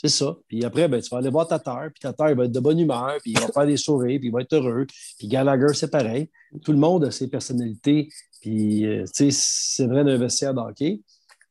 [0.00, 0.36] C'est ça.
[0.46, 2.60] Puis après, ben, tu vas aller voir ta terre, puis ta terre va être de
[2.60, 4.86] bonne humeur, puis il va faire des sourires, puis il va être heureux.
[5.18, 6.30] Puis Gallagher, c'est pareil.
[6.64, 8.08] Tout le monde a ses personnalités.
[8.40, 11.00] Puis, euh, c'est vrai d'un vestiaire d'hockey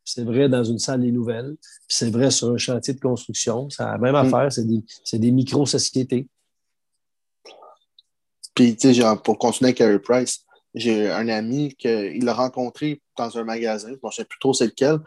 [0.08, 3.70] c'est vrai dans une salle des nouvelles, puis c'est vrai sur un chantier de construction.
[3.70, 4.16] C'est la même mm.
[4.16, 4.82] affaire, c'est des,
[5.14, 6.30] des micro-sociétés.
[8.56, 13.38] Puis, tu sais, pour continuer avec Harry Price, j'ai un ami qu'il l'a rencontré dans
[13.38, 15.00] un magasin, je ne sais plus trop c'est lequel,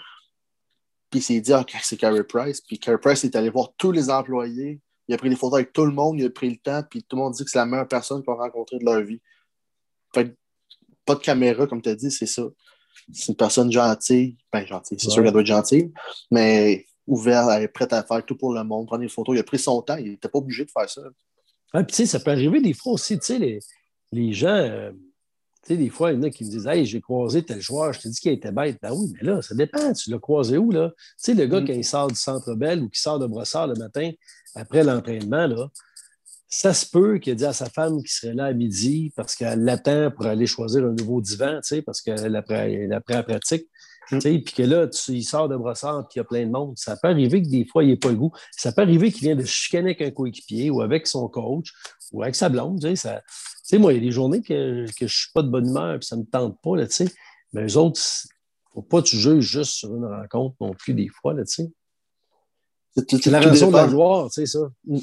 [1.10, 2.60] puis il s'est dit, ah, c'est Carey Price.
[2.60, 4.80] Puis Carey Price est allé voir tous les employés.
[5.08, 7.02] Il a pris des photos avec tout le monde, il a pris le temps, puis
[7.02, 9.20] tout le monde dit que c'est la meilleure personne qu'ils ont rencontrée de leur vie.
[10.14, 10.36] Fait
[11.04, 12.44] pas de caméra, comme tu as dit, c'est ça.
[13.12, 14.36] C'est une personne gentille.
[14.52, 15.92] Ben, gentille, c'est sûr qu'elle doit être gentille,
[16.30, 19.34] mais ouverte, elle est prête à faire tout pour le monde, prendre des photos.
[19.34, 21.02] Il a pris son temps, il n'était pas obligé de faire ça.
[21.72, 23.58] puis tu sais, ça peut arriver des fois aussi, tu sais, les,
[24.12, 24.48] les gens.
[24.48, 24.92] Euh,
[25.62, 27.60] tu sais, des fois, il y en a qui me disent Hey, j'ai croisé tel
[27.60, 28.78] joueur, je t'ai dit qu'il était bête.
[28.80, 29.92] Ben oui, mais là, ça dépend.
[29.92, 30.92] Tu l'as croisé où, là?
[30.96, 31.66] Tu sais, le gars, mm.
[31.66, 34.10] quand il sort du centre Bell ou qui sort de Brossard le matin
[34.54, 35.68] après l'entraînement, là,
[36.48, 39.36] ça se peut qu'il ait dit à sa femme qu'il serait là à midi parce
[39.36, 43.68] qu'elle l'attend pour aller choisir un nouveau divan, tu sais, parce qu'elle après la pratique.
[44.10, 44.18] Mm.
[44.18, 46.74] Puis que là, tu, il sort de brossard puis il y a plein de monde.
[46.76, 48.32] Ça peut arriver que des fois, il n'ait pas le goût.
[48.52, 51.72] Ça peut arriver qu'il vient de chicaner avec un coéquipier ou avec son coach
[52.12, 52.80] ou avec sa blonde.
[52.80, 55.48] Tu sais, moi, il y a des journées que, que je ne suis pas de
[55.48, 57.12] bonne humeur et ça ne me tente pas, là, tu sais.
[57.52, 58.28] Mais eux autres, il
[58.68, 61.44] ne faut pas que tu juges juste sur une rencontre non plus des fois, là,
[61.44, 61.70] tu sais.
[63.08, 64.70] C'est la raison de la gloire, tu sais, ça.
[64.84, 64.98] Mm.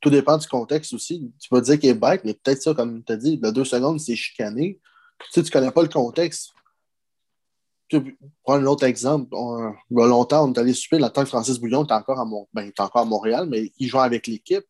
[0.00, 1.32] Tout dépend du contexte aussi.
[1.40, 3.64] Tu vas dire qu'il est bête, mais peut-être ça, comme tu as dit, de deux
[3.64, 4.78] secondes, c'est chicané.
[5.18, 6.50] Tu sais, tu ne connais pas le contexte.
[7.88, 9.28] Tu prends un autre exemple.
[9.32, 12.72] il y a longtemps, on est allé super, la Francis Bouillon était encore, à ben,
[12.78, 14.64] encore à Montréal, mais il joue avec l'équipe.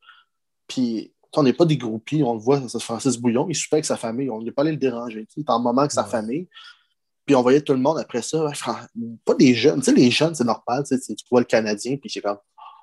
[0.67, 3.85] Puis on n'est pas des groupies, on le voit, c'est Francis Bouillon, il souffrait avec
[3.85, 5.27] sa famille, on n'est pas allé le déranger.
[5.37, 6.49] Il est en moment avec sa famille.
[7.27, 8.51] Puis on voyait tout le monde après ça,
[9.25, 10.97] pas des jeunes, tu sais, les jeunes, c'est normal, tu,
[11.31, 12.37] vois le Canadien, puis c'est comme,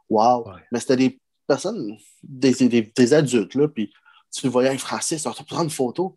[0.09, 0.45] waouh.
[0.71, 3.93] Mais c'était des personnes, des, adultes, là, puis
[4.31, 6.15] tu voyais Francis, on te prendre une photo.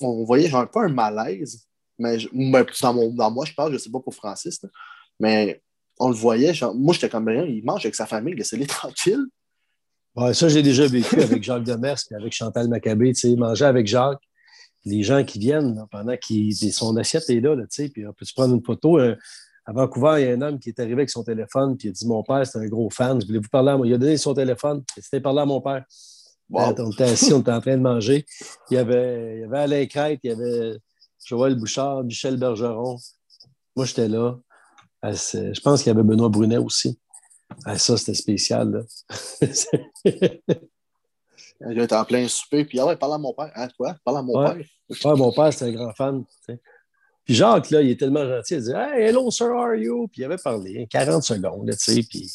[0.00, 1.66] On voyait genre pas un malaise,
[2.02, 2.18] mais
[3.12, 4.60] dans, moi, je parle, je sais pas pour Francis,
[5.20, 5.62] mais
[5.98, 9.24] on le voyait, moi j'étais comme, il mange avec sa famille, laissez-les tranquille.
[10.14, 13.12] Ouais, ça, j'ai déjà vécu avec Jacques Demers et avec Chantal Maccabé.
[13.14, 14.20] Tu sais, manger avec Jacques,
[14.84, 18.34] les gens qui viennent pendant que son assiette est là, tu sais, puis on peut-tu
[18.34, 18.98] prendre une photo?
[18.98, 19.16] Euh,
[19.64, 21.90] à Vancouver, il y a un homme qui est arrivé avec son téléphone, puis il
[21.90, 23.20] a dit Mon père, c'est un gros fan.
[23.20, 23.86] Je voulais vous parler à moi.
[23.86, 25.84] Il a donné son téléphone, c'était parler à mon père.
[26.54, 28.26] Euh, on était assis, on était en train de manger.
[28.70, 30.78] Il y avait, il y avait Alain Crête, il y avait
[31.24, 32.98] Joël Bouchard, Michel Bergeron.
[33.76, 34.38] Moi, j'étais là.
[35.04, 36.98] Euh, je pense qu'il y avait Benoît Brunet aussi.
[37.64, 38.84] Ah, ça, c'était spécial.
[41.70, 43.52] Il était en plein souper, puis ah ouais, parle à mon père.
[43.54, 43.96] Hein, quoi?
[44.04, 44.56] Parle à mon père.
[44.56, 46.24] Ouais, mon père, c'était un grand fan.
[47.24, 50.08] Puis Jacques, là, il est tellement gentil, il disait Hey, hello, sir, how are you?
[50.08, 52.28] Puis il avait parlé, 40 secondes, tu sais, puis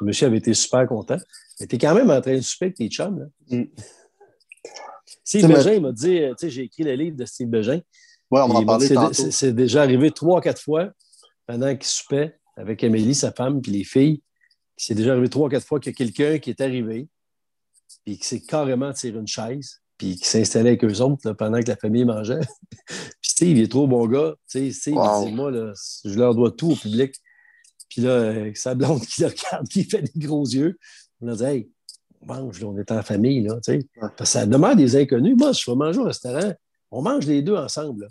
[0.00, 1.16] le monsieur avait été super content.
[1.60, 3.26] Mais t'es quand même en train de souper avec tes chums, là.
[3.56, 3.64] Mm.
[5.24, 7.80] Steve Bégin m'a dit, tu sais, j'ai écrit le livre de Steve Bégin.
[8.30, 10.90] Oui, on en parlait C'est déjà arrivé trois, quatre fois
[11.46, 14.22] pendant qu'il soupait avec Amélie, sa femme, puis les filles.
[14.76, 17.08] C'est déjà arrivé trois, quatre fois qu'il y a quelqu'un qui est arrivé,
[18.04, 21.60] puis qui s'est carrément tiré une chaise, puis qui s'est installé avec eux autres pendant
[21.60, 22.40] que la famille mangeait.
[22.86, 24.34] puis Steve, il est trop bon gars.
[24.46, 25.72] Steve, il dit Moi, là,
[26.04, 27.14] je leur dois tout au public.
[27.88, 30.78] Puis là, sa blonde qui le regarde, qui fait des gros yeux,
[31.20, 31.70] on a dit Hey,
[32.22, 33.42] on mange, on est en famille.
[33.42, 33.86] Là, sais.
[34.00, 35.36] Parce que ça demande des inconnus.
[35.38, 36.52] Moi, je vais manger au restaurant,
[36.94, 38.08] on mange les deux ensemble.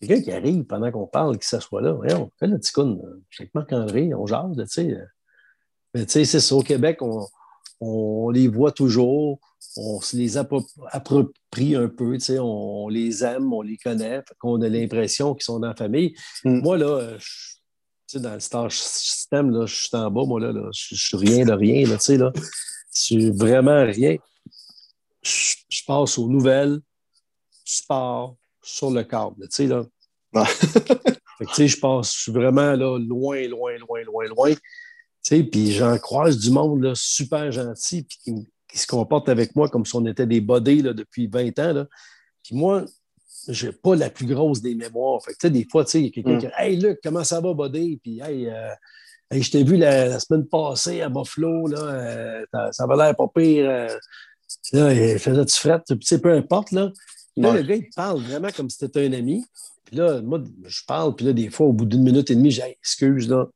[0.00, 3.00] Quelqu'un qui arrive pendant qu'on parle, qui s'assoit là, on fait le petit con,
[3.38, 4.98] avec Marc-André, on jase, tu sais.
[5.94, 9.38] Mais tu sais, c'est ça, au Québec, on, les voit toujours,
[9.76, 14.60] on se les approprie un peu, tu sais, on, les aime, on les connaît, on
[14.62, 16.14] a l'impression qu'ils sont dans la famille.
[16.44, 16.60] Mm.
[16.60, 20.94] Moi, là, je, dans le star system, là, je suis en bas, moi, là, je,
[20.94, 22.32] suis rien de rien, là, tu sais, là.
[22.94, 24.16] Je suis vraiment rien.
[25.22, 26.80] Je, passe aux nouvelles,
[27.64, 29.84] sport, sur le câble, tu sais, là.
[30.44, 34.54] fait que, tu sais, je passe, je suis vraiment là, loin, loin, loin, loin, loin.
[35.22, 38.18] Puis j'en croise du monde super gentil puis
[38.68, 41.72] qui, se comporte avec moi comme si on était des bodés là, depuis 20 ans.
[41.72, 41.86] Là.
[42.42, 42.84] Puis moi,
[43.48, 45.20] je n'ai pas la plus grosse des mémoires.
[45.22, 46.38] Fait des fois, il y a quelqu'un mm.
[46.38, 48.00] qui dit Hey Luc, comment ça va, bodé?
[48.02, 48.74] Puis hey, euh,
[49.30, 53.68] je t'ai vu la, semaine passée à Buffalo, là, euh, ça avait l'air pas pire.
[53.68, 53.88] Euh,
[54.72, 56.72] là, il faisait du fret, puis peu importe.
[56.72, 56.90] Là.
[57.36, 59.44] Là, le gars, il parle vraiment comme si c'était un ami.
[59.84, 62.50] Puis là, moi, je parle, puis là, des fois, au bout d'une minute et demie,
[62.50, 63.48] j'ai excuse, là,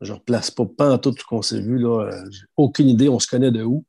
[0.00, 1.78] je ne replace pas, pas en tout ce qu'on s'est vu.
[1.78, 2.06] Là.
[2.06, 3.84] Euh, aucune idée, on se connaît de où.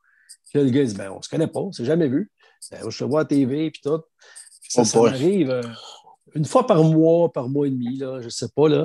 [0.50, 1.86] Puis là, le gars, il dit ben, on ne se connaît pas, on ne s'est
[1.86, 2.30] jamais vu.
[2.72, 4.02] Ben, je te vois à TV, puis tout.
[4.68, 5.62] ça, ça m'arrive euh,
[6.36, 8.68] une fois par mois, par mois et demi, là, je ne sais pas.
[8.68, 8.84] Là.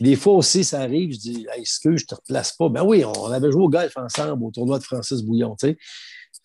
[0.00, 2.68] des fois aussi, ça arrive, je dis excuse, je ne te replace pas.
[2.68, 5.56] Ben oui, on avait joué au golf ensemble au tournoi de Francis Bouillon.
[5.56, 5.76] Tu sais.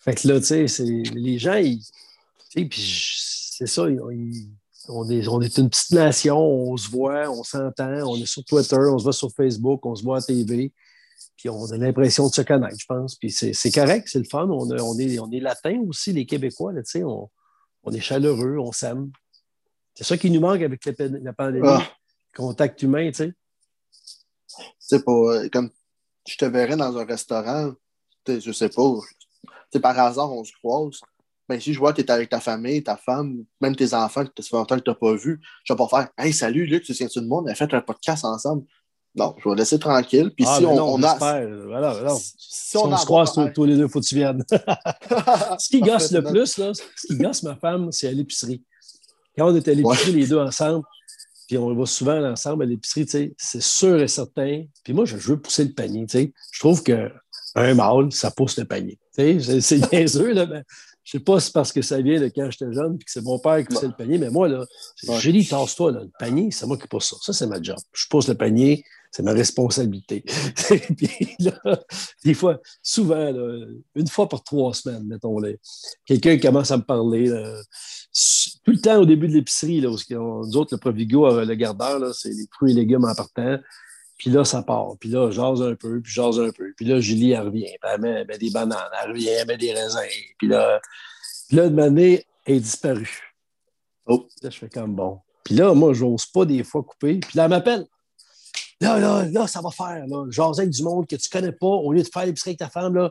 [0.00, 0.84] Fait que là, tu sais,
[1.14, 1.82] les gens, ils,
[2.54, 3.14] puis
[3.52, 3.86] c'est ça,
[4.88, 8.44] on est, on est une petite nation, on se voit, on s'entend, on est sur
[8.44, 10.72] Twitter, on se voit sur Facebook, on se voit à TV.
[11.36, 13.16] Puis on a l'impression de se connaître, je pense.
[13.16, 14.48] Puis c'est correct, c'est le fun.
[14.48, 16.72] On, on, est, on est latin aussi, les Québécois.
[16.72, 17.30] Là, on,
[17.84, 19.10] on est chaleureux, on s'aime.
[19.94, 21.66] C'est ça qui nous manque avec la, pandémie.
[21.66, 21.86] Ah.
[22.34, 23.32] Contact humain, tu sais.
[24.78, 25.70] C'est pas comme
[26.26, 27.72] je te verrais dans un restaurant,
[28.26, 28.94] je sais pas,
[29.80, 31.00] par hasard, on se croise.
[31.50, 34.24] Ben, si je vois que tu es avec ta famille, ta femme, même tes enfants
[34.24, 36.64] que ça fait longtemps que tu n'as pas vu, je vais pas faire Hey, salut
[36.64, 37.46] Luc, tu viens-tu de monde?
[37.48, 38.62] On a fait un podcast ensemble.
[39.16, 40.30] Non, je vais laisser tranquille.
[40.36, 41.18] Puis ah, si on, a.
[41.66, 44.44] Voilà, Si, on, se croise tous, les deux, il faut que tu viennes.
[45.58, 48.62] ce qui gosse le plus, là, ce qui gosse ma femme, c'est à l'épicerie.
[49.36, 50.84] Quand on est à l'épicerie, les deux ensemble,
[51.48, 54.62] puis on va souvent ensemble à l'épicerie, c'est sûr et certain.
[54.84, 56.06] Puis moi, je veux pousser le panier.
[56.08, 59.00] Je trouve qu'un mâle, ça pousse le panier.
[59.10, 60.62] C'est bien sûr, là, mais
[61.10, 63.10] je sais pas si c'est parce que ça vient de quand j'étais jeune puis que
[63.10, 64.64] c'est mon père qui poussait le panier, mais moi, là,
[65.18, 67.16] j'ai dit, tasse-toi, le panier, c'est moi qui pousse ça.
[67.20, 67.76] Ça, c'est ma job.
[67.92, 70.22] Je pousse le panier, c'est ma responsabilité.
[70.96, 71.80] puis là,
[72.24, 73.28] des fois, souvent,
[73.96, 75.58] une fois par trois semaines, mettons-les,
[76.04, 77.28] quelqu'un commence à me parler.
[78.62, 82.30] tout le temps au début de l'épicerie, nous autres, le Provigo, euh, le gardeur, c'est
[82.30, 83.58] les fruits et légumes en partant.
[84.20, 84.96] Puis là, ça part.
[85.00, 86.74] Puis là, jase un peu, puis jase un peu.
[86.76, 87.64] Puis là, Julie, elle revient.
[87.80, 89.98] Puis elle met, des bananes, elle revient, elle met des raisins.
[90.36, 90.78] Puis là,
[91.48, 93.34] puis là, de manière, elle est disparue.
[94.04, 94.28] Oh.
[94.42, 95.20] Là, je fais comme bon.
[95.42, 97.20] Puis là, moi, je n'ose pas des fois couper.
[97.20, 97.86] Puis là, elle m'appelle.
[98.82, 100.06] Là, là, là, ça va faire.
[100.06, 100.26] Là.
[100.28, 102.58] Jaser avec du monde que tu ne connais pas, au lieu de faire l'épicerie avec
[102.58, 103.10] ta femme, là,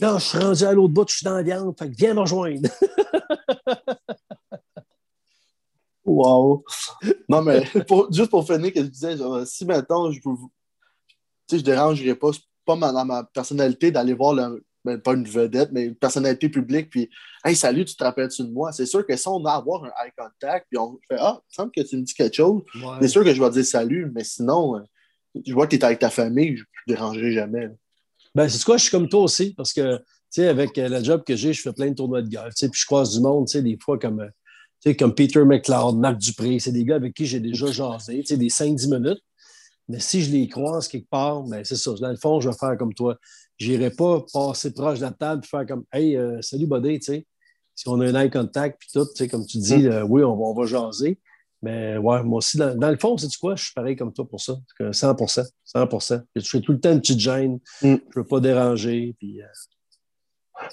[0.00, 1.78] là, je suis rendu à l'autre bout, je suis dans la viande.
[1.78, 2.68] Fait que viens me rejoindre.
[6.10, 6.64] Wow!
[7.28, 7.62] Non, mais
[8.12, 10.50] juste pour finir, que je disais, si maintenant je vous.
[11.46, 15.00] Tu sais, je dérangerais pas, c'est pas ma, dans ma personnalité d'aller voir le, ben,
[15.00, 17.10] pas une vedette, mais une personnalité publique, puis
[17.44, 18.72] Hey, salut, tu te rappelles-tu de moi?
[18.72, 21.54] C'est sûr que si on a avoir un eye contact, puis on fait Ah, il
[21.54, 22.62] semble que tu me dis quelque chose,
[23.00, 24.80] c'est sûr que je vais dire salut, mais sinon, euh,
[25.46, 27.68] je vois que tu es avec ta famille, je ne dérangerai jamais.
[28.34, 31.04] Ben, c'est quoi, je suis comme toi aussi, parce que, tu sais, avec euh, le
[31.04, 33.12] job que j'ai, je fais plein de tournois de golf, tu sais, puis je croise
[33.12, 34.28] du monde, tu sais, des fois, comme euh,
[34.80, 38.48] sais, comme Peter McLeod, Marc Dupré, c'est des gars avec qui j'ai déjà jasé, des
[38.48, 39.22] 5-10 minutes.
[39.88, 41.92] Mais si je les croise quelque part, ben c'est ça.
[42.00, 43.16] Dans le fond, je vais faire comme toi.
[43.58, 47.00] Je n'irai pas passer proche de la table et faire comme Hey, euh, salut, buddy,
[47.00, 47.26] tu sais.
[47.74, 49.86] Si on a un eye contact, puis tout, tu sais, comme tu dis, mm.
[49.86, 51.18] euh, oui, on va, on va jaser.
[51.62, 53.56] Mais ouais, moi aussi, dans, le fond, c'est quoi?
[53.56, 54.56] Je suis pareil comme toi pour ça.
[54.78, 55.16] 100
[55.64, 57.58] 100 Je fais tout le temps une petite gêne.
[57.82, 57.86] Mm.
[57.86, 59.16] Je ne veux pas déranger.
[59.18, 59.46] Puis, euh,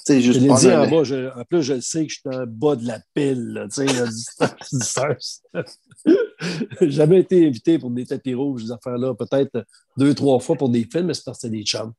[0.07, 2.85] Juste je dit en bas, en plus, je sais que je suis en bas de
[2.85, 5.13] la pile, tu sais,
[6.81, 9.13] jamais été invité pour des tapis rouges, ces affaires-là.
[9.15, 9.65] Peut-être
[9.97, 11.93] deux, trois fois pour des films, mais c'est parce que c'est des chums.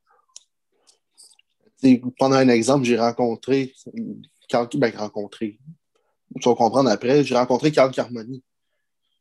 [2.18, 3.72] Pendant un exemple, j'ai rencontré,
[4.74, 5.58] ben, rencontré,
[6.40, 8.42] tu vas comprendre après, j'ai rencontré Carl Carmoni.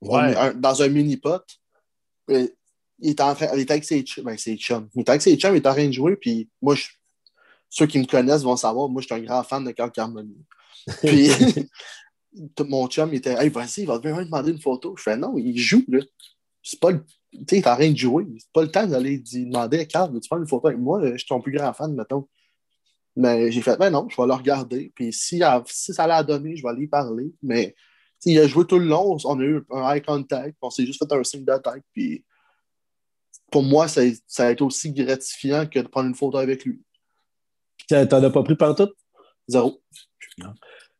[0.02, 1.44] dans un mini-pot.
[2.30, 4.90] Il était, en train, il était avec ses, ben, ses chums.
[4.96, 6.88] Il était avec ses chums, il était en train de jouer, puis moi, je
[7.70, 10.38] ceux qui me connaissent vont savoir, moi, je suis un grand fan de Carl Carmoni.
[11.04, 11.30] Puis,
[12.60, 14.96] mon chum, il était, hey, vas-y, il va me demander une photo.
[14.98, 16.00] Je fais, non, il joue, là.
[16.64, 17.04] C'est pas le.
[17.32, 18.26] Tu sais, il est en train de jouer.
[18.40, 21.02] C'est pas le temps d'aller demander, Carl, veux-tu prendre une photo avec moi?
[21.12, 22.28] Je suis ton plus grand fan, mettons.
[23.16, 24.92] Mais j'ai fait, ben non, je vais le regarder.
[24.96, 27.34] Puis si, si ça l'a donné, je vais aller parler.
[27.42, 27.76] Mais
[28.26, 29.18] il a joué tout le long.
[29.26, 30.56] On a eu un eye contact.
[30.62, 31.84] On s'est juste fait un signe de tête.
[31.94, 32.24] Puis
[33.52, 36.82] pour moi, ça, ça a été aussi gratifiant que de prendre une photo avec lui.
[37.88, 38.94] T'en as pas pris pantoute?
[39.48, 39.82] Zéro.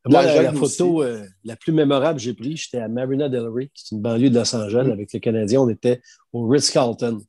[0.10, 3.70] Moi, la, photo euh, la plus mémorable que j'ai prise, j'étais à Marina Del Rey,
[3.74, 4.92] c'est une banlieue de Los Angeles, mm.
[4.92, 5.62] avec les Canadiens.
[5.62, 6.02] On était
[6.32, 7.22] au Ritz-Carlton.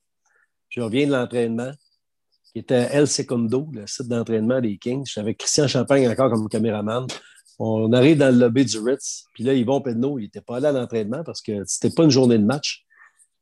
[0.69, 1.73] Je reviens de l'entraînement,
[2.53, 5.05] qui était El Secondo, le site d'entraînement des Kings.
[5.07, 7.07] J'étais avec Christian Champagne encore comme caméraman.
[7.59, 10.69] On arrive dans le lobby du Ritz, puis là, Yvon Pedneau, il n'était pas là
[10.69, 12.85] à l'entraînement parce que c'était pas une journée de match.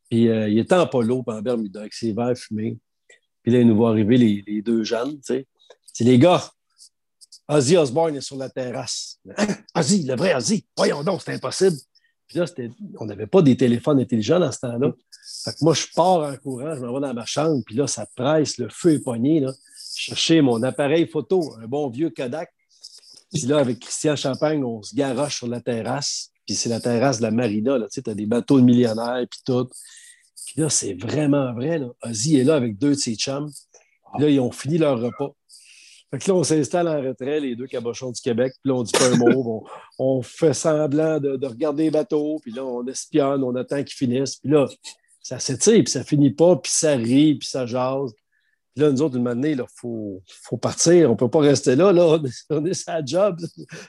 [0.09, 2.79] Puis euh, il était en polo, en Bermuda, avec ses verres fumés.
[3.43, 5.47] Puis là, il nous voit arriver les, les deux jeunes, tu sais.
[5.97, 6.47] C'est les gars.
[7.47, 9.19] Ozzy Osbourne est sur la terrasse.
[9.75, 10.63] Ozzy, le vrai Ozzy.
[10.77, 11.75] Voyons donc, c'est impossible.
[12.27, 12.45] Puis là,
[12.99, 14.91] on n'avait pas des téléphones intelligents dans ce temps-là.
[15.43, 17.87] Fait que moi, je pars en courant, je m'en vais dans ma chambre, puis là,
[17.87, 19.39] ça presse, le feu est poigné.
[19.39, 19.51] Là.
[19.95, 22.53] Chercher mon appareil photo, un bon vieux Kodak.
[23.33, 26.29] Puis là, avec Christian Champagne, on se garoche sur la terrasse.
[26.45, 27.79] Puis c'est la terrasse de la marina.
[27.79, 29.67] Tu sais, as des bateaux de millionnaires, puis tout.
[30.45, 31.79] Puis là, c'est vraiment vrai.
[31.79, 31.87] Là.
[32.03, 33.49] Ozzy est là avec deux de ses chums.
[34.13, 35.33] Puis là, ils ont fini leur repas.
[36.11, 38.83] Fait que là, on s'installe en retrait, les deux cabochons du Québec, puis là, on
[38.83, 39.67] dit pas un mot,
[39.99, 44.37] on, fait semblant de, regarder les bateaux, puis là, on espionne, on attend qu'ils finissent,
[44.37, 44.67] puis là,
[45.21, 48.13] ça s'étire, puis ça finit pas, puis ça rit, puis ça jase.
[48.73, 51.91] Puis là, nous autres, une manière, il faut, faut partir, on peut pas rester là,
[51.91, 52.19] là,
[52.49, 53.39] on est, sa job.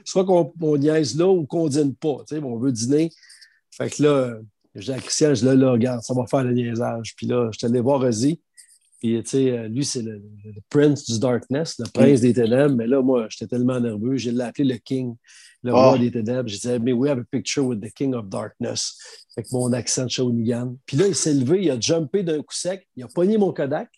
[0.05, 3.11] Soit qu'on niaise là ou qu'on dîne pas, on veut dîner.
[3.71, 4.39] Fait que là,
[4.75, 7.15] j'ai à Christian, je dis là, là, regarde, ça va faire le niaisage.
[7.17, 8.41] Puis là, je suis allé voir Ozzy.
[9.01, 12.75] Puis, tu sais, lui, c'est le, le Prince du Darkness, le prince des ténèbres.
[12.75, 14.17] Mais là, moi, j'étais tellement nerveux.
[14.17, 15.15] J'ai l'appelé le King,
[15.63, 15.99] le roi Oh.
[15.99, 16.49] des ténèbres.
[16.49, 18.99] Je disais, mais we have a picture with the King of Darkness.
[19.37, 20.77] Avec mon accent de Shawinigan.
[20.85, 23.53] Puis là, il s'est levé, il a jumpé d'un coup sec, il a pogné mon
[23.53, 23.89] Kodak,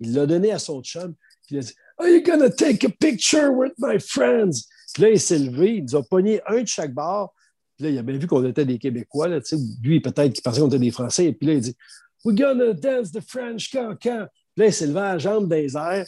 [0.00, 1.14] il l'a donné à son chum.
[1.46, 4.66] Puis il a dit, Are you gonna take a picture with my friends?
[4.94, 7.34] Puis là, il s'est levé, il nous a pogné un de chaque bord.
[7.76, 9.28] Puis là, il a bien vu qu'on était des Québécois.
[9.28, 9.62] Là, tu sais.
[9.82, 11.26] lui, peut-être qu'il pensait qu'on était des Français.
[11.26, 11.76] Et puis là, il dit
[12.24, 14.26] We're gonna dance the French cancan.
[14.58, 16.06] Là, il s'est levé à la jambe les airs.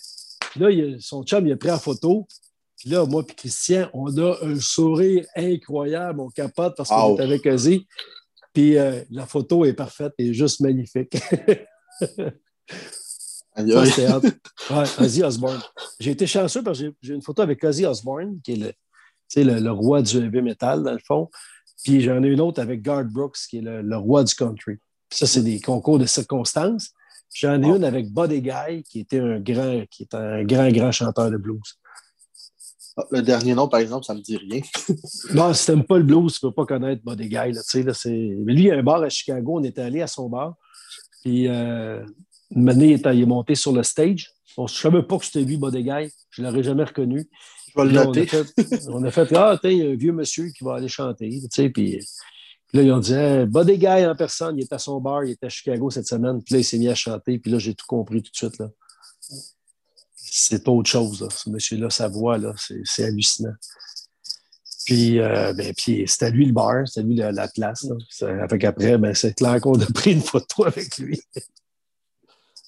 [0.51, 2.27] Puis là, il son chum, il a pris en photo.
[2.77, 6.20] Puis là, moi et Christian, on a un sourire incroyable.
[6.20, 7.86] On capote parce qu'on est avec Ozzy.
[8.52, 11.16] Puis euh, la photo est parfaite et juste magnifique.
[13.86, 14.20] Ça.
[14.70, 15.60] Ouais, Ozzy Osbourne.
[15.98, 18.72] J'ai été chanceux parce que j'ai- une photo avec Ozzy Osbourne, qui est le,
[19.55, 21.28] le, le roi du heavy metal, dans le fond.
[21.85, 24.77] Puis j'en ai une autre avec Garth Brooks, qui est le, le roi du country.
[25.09, 26.90] Puis ça, c'est des concours de circonstances.
[27.35, 27.77] J'en ai Oh.
[27.77, 31.36] une avec Buddy Guy, qui était un grand, qui est un grand, grand chanteur de
[31.36, 31.61] blues.
[32.97, 34.61] Ah, Le dernier nom, par exemple, ça me dit rien.
[35.35, 37.52] Non, si t'aimes pas le blues, tu peux pas connaître Buddy Guy.
[37.52, 39.59] Là, tu là, Mais lui, il a un bar à Chicago.
[39.61, 40.55] On était allé à son bar.
[41.23, 42.05] Puis, euh,
[42.51, 44.32] une année, il est- monté sur le stage.
[44.57, 46.12] Bon, je ne savais pas que c'était lui, Buddy Guy.
[46.31, 47.28] Je ne l'aurais jamais reconnu.
[47.77, 48.27] Je vais le noter.
[48.32, 50.89] On a fait, on a fait Ah, y a un vieux monsieur qui va aller
[50.89, 51.31] chanter.
[51.52, 52.01] Tu puis,
[52.70, 55.24] puis là, ils ont dit hey, Buddy Guy en personne, il est à son bar,
[55.24, 56.40] il est à Chicago cette semaine.
[56.40, 57.40] Puis là, il s'est mis à chanter.
[57.40, 58.59] Puis là, j'ai tout compris tout de suite.
[58.60, 58.68] Là.
[60.14, 61.28] C'est autre chose, là.
[61.30, 63.55] ce monsieur-là, sa voix, là, c'est, hallucinant.
[64.84, 67.84] Puis, euh, ben, puis c'était à lui le bar, c'était lui la, la place.
[67.84, 68.47] Là.
[68.48, 71.20] Fait qu'après, ben, c'est clair qu'on a pris une photo avec lui.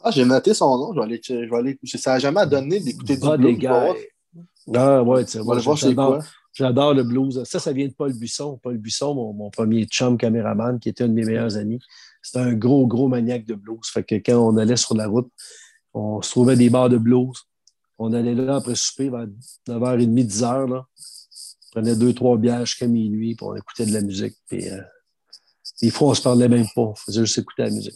[0.03, 0.93] Ah, j'ai noté son nom.
[0.93, 3.95] Je vais aller, je vais aller, ça n'a jamais donné d'écouter du je voir-
[4.75, 6.19] Ah, ouais, tu sais, moi, aller voir c'est quoi.
[6.53, 7.43] J'adore le blues.
[7.45, 8.59] Ça, ça vient de Paul Buisson.
[8.63, 11.81] Paul Buisson, mon, mon premier chum caméraman, qui était un de mes meilleurs amis.
[12.23, 13.81] C'était un gros, gros maniaque de blues.
[13.85, 15.31] Fait que quand on allait sur la route,
[15.95, 17.37] on se trouvait des bars de blues.
[17.99, 19.27] On allait là après souper vers
[19.69, 20.71] 9h30, 10h.
[20.71, 20.87] Là.
[20.87, 24.35] On prenait deux, trois bières jusqu'à minuit, puis on écoutait de la musique.
[24.47, 24.81] Puis, euh,
[25.81, 26.83] des fois, on se parlait même pas.
[26.83, 27.95] On faisait juste écouter la musique.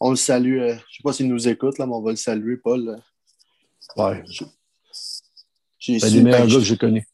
[0.00, 0.58] On le salue.
[0.58, 2.98] euh, je ne sais pas s'il nous écoute, là, mais on va le saluer, Paul.
[3.96, 4.24] Ouais.
[5.78, 7.06] C'est su, des meilleurs ben, gars que j'ai connus.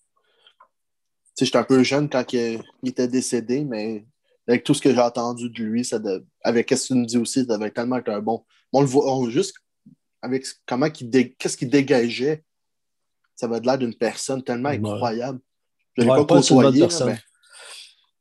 [1.44, 4.04] J'étais un peu jeune quand il, il était décédé, mais
[4.46, 7.18] avec tout ce que j'ai entendu de lui, ça de- avec ce tu nous dis
[7.18, 8.44] aussi, ça devait tellement être un bon.
[8.72, 9.54] On le voit on- juste
[10.20, 12.42] avec comment qu'il dé- qu'est-ce qu'il dégageait.
[13.34, 15.40] Ça va de l'air d'une personne tellement incroyable.
[15.96, 17.18] Je ne Ouais, pas bonne côtoyé, mais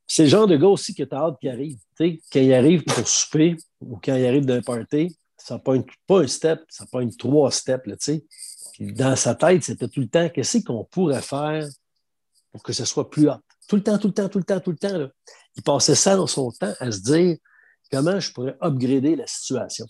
[0.08, 1.78] C'est le genre de gars aussi que tu as hâte qu'il arrive.
[1.98, 6.28] Quand il arrive pour souper ou quand il arrive d'un party, ça pointe pas un
[6.28, 7.86] step, ça pointe trois steps.
[7.88, 7.96] Là.
[8.74, 11.66] Puis dans sa tête, c'était tout le temps qu'est-ce qu'on pourrait faire?
[12.52, 13.40] Pour que ce soit plus hot.
[13.68, 14.98] Tout le temps, tout le temps, tout le temps, tout le temps.
[14.98, 15.10] là.
[15.56, 17.38] Il passait ça dans son temps à se dire
[17.92, 19.86] comment je pourrais upgrader la situation.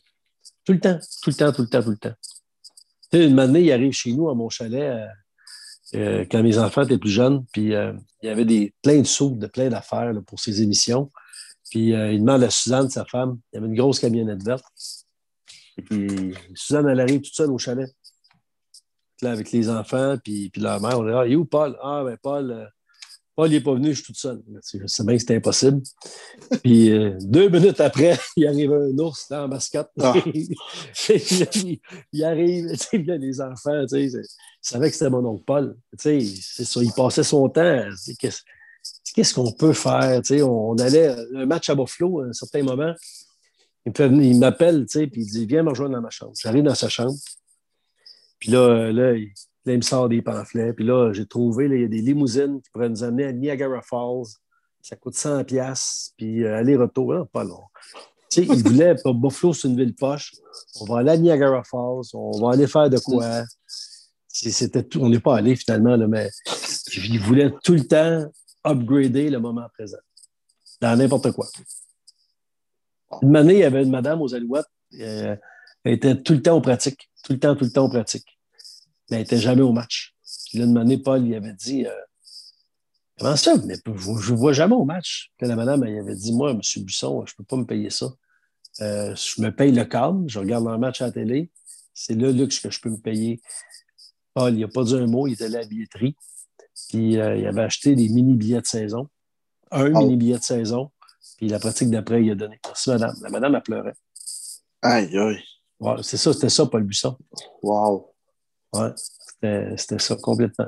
[0.65, 2.13] Tout le temps, tout le temps, tout le temps, tout le temps.
[3.11, 5.07] Sais, une année, il arrive chez nous à mon chalet euh,
[5.95, 9.03] euh, quand mes enfants étaient plus jeunes, puis euh, il y avait des, plein de
[9.03, 11.11] sous, de plein d'affaires pour ses émissions.
[11.69, 14.65] Puis il demande à Suzanne, sa femme, il y avait une grosse camionnette verte.
[15.77, 17.89] Et puis Suzanne, elle arrive toute seule au chalet.
[19.22, 21.77] Là, avec les enfants, puis, puis leur mère, on dit Ah, il est où Paul?
[21.81, 22.65] Ah, ben Paul, euh,
[23.35, 24.41] Paul, il n'est pas venu, je suis toute seule.
[24.73, 25.81] Je sais bien que c'était impossible.
[26.64, 29.89] Puis euh, deux minutes après, il arrive un ours là, en mascotte.
[29.99, 30.14] Ah.
[30.26, 31.80] il,
[32.11, 34.22] il arrive, là, les enfants, tu sais,
[34.61, 35.77] savaient que c'était mon oncle Paul.
[35.98, 37.84] Tu sais, c'est ça, il passait son temps.
[38.19, 40.22] Qu'est-ce qu'on peut faire?
[40.23, 42.93] Tu sais, on, on allait à un match à Buffalo à un certain moment.
[43.85, 46.34] Il m'appelle, tu sais, puis il dit Viens me rejoindre dans ma chambre.
[46.39, 47.15] J'arrive dans sa chambre.
[48.41, 50.73] Puis là, euh, là, il, me sort des pamphlets.
[50.73, 53.81] Puis là, j'ai trouvé, il y a des limousines qui pourraient nous amener à Niagara
[53.81, 54.34] Falls.
[54.81, 55.45] Ça coûte 100$.
[55.45, 57.61] piastres, Puis euh, aller-retour, pas long.
[58.31, 60.34] Tu sais, il voulait, pas Buffalo, c'est une ville poche.
[60.80, 62.09] On va aller à Niagara Falls.
[62.13, 63.43] On va aller faire de quoi.
[64.27, 64.88] C'était.
[64.97, 66.30] On n'est pas allé finalement, là, mais
[66.95, 68.26] il voulait tout le temps
[68.65, 69.99] upgrader le moment présent.
[70.80, 71.45] Dans n'importe quoi.
[73.22, 74.65] Une année, il y avait une madame aux Alouettes.
[74.99, 75.35] euh,
[75.84, 77.10] elle était tout le temps aux pratiques.
[77.23, 78.38] Tout le temps, tout le temps aux pratiques.
[79.10, 80.15] Mais elle n'était jamais au match.
[80.49, 81.91] Puis là, année, Paul lui avait dit euh,
[83.19, 83.56] Comment ça?
[83.65, 85.31] Mais je ne vois jamais au match.
[85.38, 86.61] Puis la madame, elle avait dit Moi, M.
[86.77, 88.07] Buisson, je ne peux pas me payer ça.
[88.80, 91.52] Euh, je me paye le câble, je regarde un match à la télé.
[91.93, 93.41] C'est le luxe que je peux me payer.
[94.34, 96.15] Paul, il n'a pas dit un mot, il était allé à la billetterie.
[96.89, 99.07] Puis euh, il avait acheté des mini-billets de saison.
[99.72, 99.99] Un Oh.
[99.99, 100.89] mini-billet de saison.
[101.38, 102.60] Puis la pratique d'après, il a donné.
[102.65, 103.15] Merci, madame.
[103.22, 103.95] La madame, elle pleurait.
[104.81, 105.39] Aïe, aïe.
[106.03, 107.18] C'est ça, c'était ça, Paul Buisson.
[107.64, 108.14] Wow.
[108.74, 110.68] Ouais, c'était c'était ça complètement.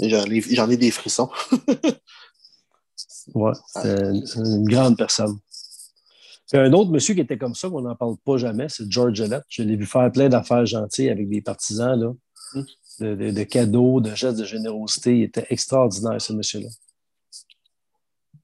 [0.00, 0.26] J'en
[0.70, 1.30] ai, des frissons.
[3.34, 5.38] Ouais, c'est une grande personne.
[6.48, 9.14] Puis un autre monsieur qui était comme ça, qu'on n'en parle pas jamais, c'est George
[9.14, 9.42] Gillette.
[9.48, 12.12] Je l'ai vu faire plein d'affaires gentilles avec des partisans, là,
[12.54, 12.62] Mm.
[13.00, 15.18] de, de- de cadeaux, de gestes de générosité.
[15.18, 16.68] Il était extraordinaire, ce monsieur-là.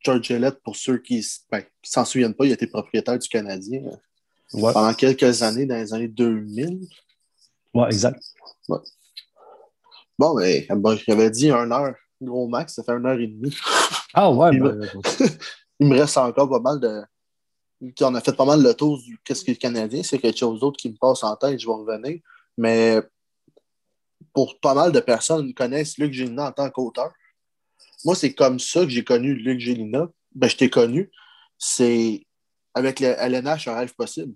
[0.05, 3.97] George Gillette, pour ceux qui ne s'en souviennent pas, il été propriétaire du Canadien euh,
[4.55, 6.87] Ouais, pendant quelques années, dans les années 2000.
[7.75, 8.23] ouais exact.
[10.19, 13.55] Bon, mais bon, j'avais dit une heure, gros max, ça fait une heure et demie.
[14.15, 14.81] Ah ouais, Il ben,
[15.81, 17.03] Il me reste encore pas mal de.
[18.03, 20.61] On a fait pas mal le tour du qu'est-ce que le Canadien, c'est quelque chose
[20.61, 22.21] d'autre qui me passe en tête, je vais revenir.
[22.57, 23.01] Mais
[24.33, 27.13] pour pas mal de personnes qui connaissent Luc Gélina en tant qu'auteur,
[28.05, 30.09] moi, c'est comme ça que j'ai connu Luc Gélina.
[30.35, 31.11] Ben, je t'ai connu.
[31.59, 32.25] C'est
[32.75, 34.35] avec le LNH, un rêve possible.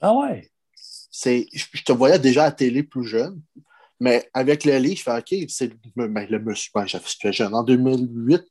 [0.00, 0.50] Ah ouais.
[1.10, 3.40] C'est, je, je te voyais déjà à la télé plus jeune,
[3.98, 6.70] mais avec le lit, je fais OK, c'est le, ben, le monsieur.
[6.74, 8.42] Ben, j'étais jeune en 2008.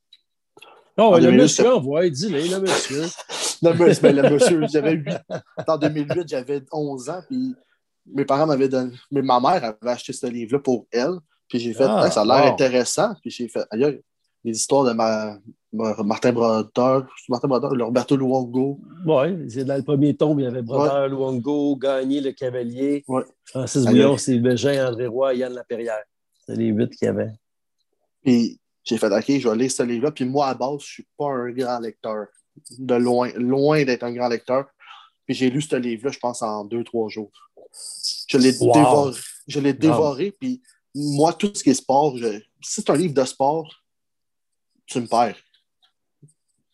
[0.97, 3.03] Non, En le 2008, monsieur, on voit, dis-le, le monsieur.
[3.61, 5.17] Le monsieur, ben, le monsieur, j'avais 8
[5.67, 7.55] En 2008, j'avais 11 ans, puis
[8.05, 8.93] mes parents m'avaient donné.
[9.09, 11.15] Mais ma mère avait acheté ce livre-là pour elle.
[11.47, 12.53] Puis j'ai fait, Ah, ça a l'air wow.
[12.53, 13.13] intéressant.
[13.21, 14.01] Puis j'ai fait, aïe,
[14.43, 15.37] les histoires de ma-
[16.03, 18.79] Martin Brodeur, Martin Brodeur, Roberto Luongo.
[19.05, 23.23] Oui, c'est dans le premier tome, il y avait Brodeur, Luongo, Gagné, Le Cavalier, Ouais.
[23.45, 23.85] Francis.
[23.85, 26.03] Bouillon, Steve Bégin, André Roy, Yann Laperrière.
[26.45, 27.31] C'est les huit qu'il y avait.
[28.23, 30.11] Puis j'ai fait, OK, je vais lire ce livre-là.
[30.11, 32.27] Puis moi, à base, je suis pas un grand lecteur.
[32.79, 34.65] De loin, loin d'être un grand lecteur.
[35.25, 37.31] Puis j'ai lu ce livre-là, je pense, en deux, trois jours.
[38.29, 38.73] Je l'ai Wow.
[38.73, 39.11] dévoré.
[39.47, 40.31] Je l'ai dévoré.
[40.39, 40.61] Puis
[40.93, 43.69] moi, tout ce qui est sport, je- si c'est un livre de sport,
[44.85, 45.35] tu me perds.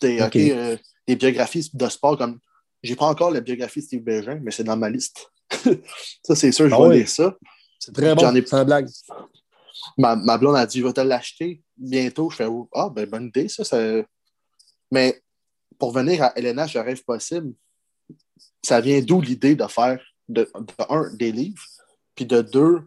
[0.04, 0.36] OK.
[0.36, 2.40] euh, des biographies de sport comme.
[2.84, 5.32] J'ai pas encore la biographie de Steve Bégin, mais c'est dans ma liste.
[6.24, 6.98] ça, c'est sûr, je Ah vais oui.
[6.98, 7.36] lire ça.
[7.80, 8.88] C'est très J'en bon, ai- sans blague.
[9.98, 12.30] Ma, ma blonde a dit vais te l'acheter bientôt.
[12.32, 13.64] Je fais oh, Ah, ben bonne idée, ça.
[13.64, 13.78] ça...
[14.92, 15.22] Mais
[15.78, 17.54] pour venir à LNH, je rêve possible,
[18.64, 21.64] ça vient d'où l'idée de faire, de, de un, des livres,
[22.16, 22.82] puis de deux,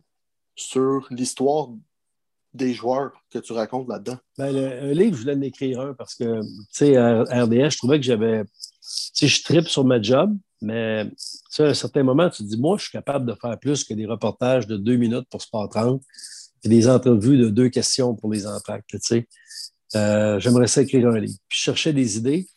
[0.56, 1.68] sur l'histoire
[2.54, 4.16] des joueurs que tu racontes là-dedans?
[4.38, 7.78] Ben, un livre, je voulais en écrire un parce que, tu sais, à RDS, je
[7.78, 8.44] trouvais que j'avais.
[8.44, 8.50] Tu
[8.80, 11.10] sais, je tripe sur ma job, mais
[11.58, 13.94] à un certain moment, tu te dis, moi, je suis capable de faire plus que
[13.94, 16.02] des reportages de deux minutes pour Sport 30
[16.64, 19.28] et des entrevues de deux questions pour les entractes, tu sais.
[19.94, 21.38] Euh, J'aimerais ça écrire un livre.
[21.48, 22.48] Puis je cherchais des idées.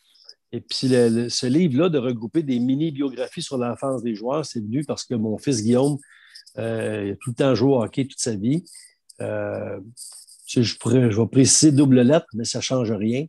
[0.52, 5.04] Et puis ce livre-là, de regrouper des mini-biographies sur l'enfance des joueurs, c'est venu parce
[5.04, 5.98] que mon fils Guillaume,
[6.58, 8.64] euh, il a tout le temps joué au hockey toute sa vie.
[9.22, 9.80] Euh,
[10.48, 13.26] je, pourrais, je vais préciser double lettre, mais ça ne change rien.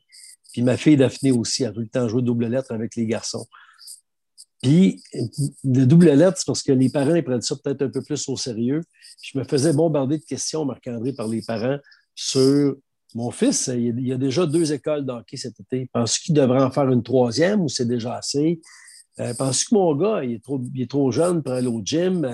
[0.52, 3.46] Puis ma fille Daphné aussi a tout le temps joué double lettre avec les garçons.
[4.62, 5.02] Puis
[5.64, 8.28] le double lettre, c'est parce que les parents ils prennent ça peut-être un peu plus
[8.28, 8.82] au sérieux.
[9.22, 11.78] Je me faisais bombarder de questions, Marc-André, par les parents
[12.14, 12.76] sur
[13.14, 13.70] mon fils.
[13.72, 15.88] Il y a, déjà deux écoles de hockey cet été.
[15.92, 18.60] Penses-tu qu'il devrait en faire une troisième ou c'est déjà assez?
[19.20, 21.80] Euh, Penses-tu que mon gars, il est trop, il est trop jeune pour aller au
[21.84, 22.24] gym?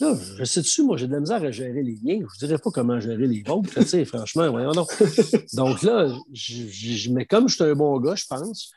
[0.00, 2.18] Là, je sais dessus, moi, j'ai de la misère à gérer les liens.
[2.20, 4.88] Je ne dirais pas comment gérer les vôtres, tu sais, franchement, voyons donc.
[5.52, 8.72] Donc là, je, je- je- mais comme je suis un bon gars, je pense,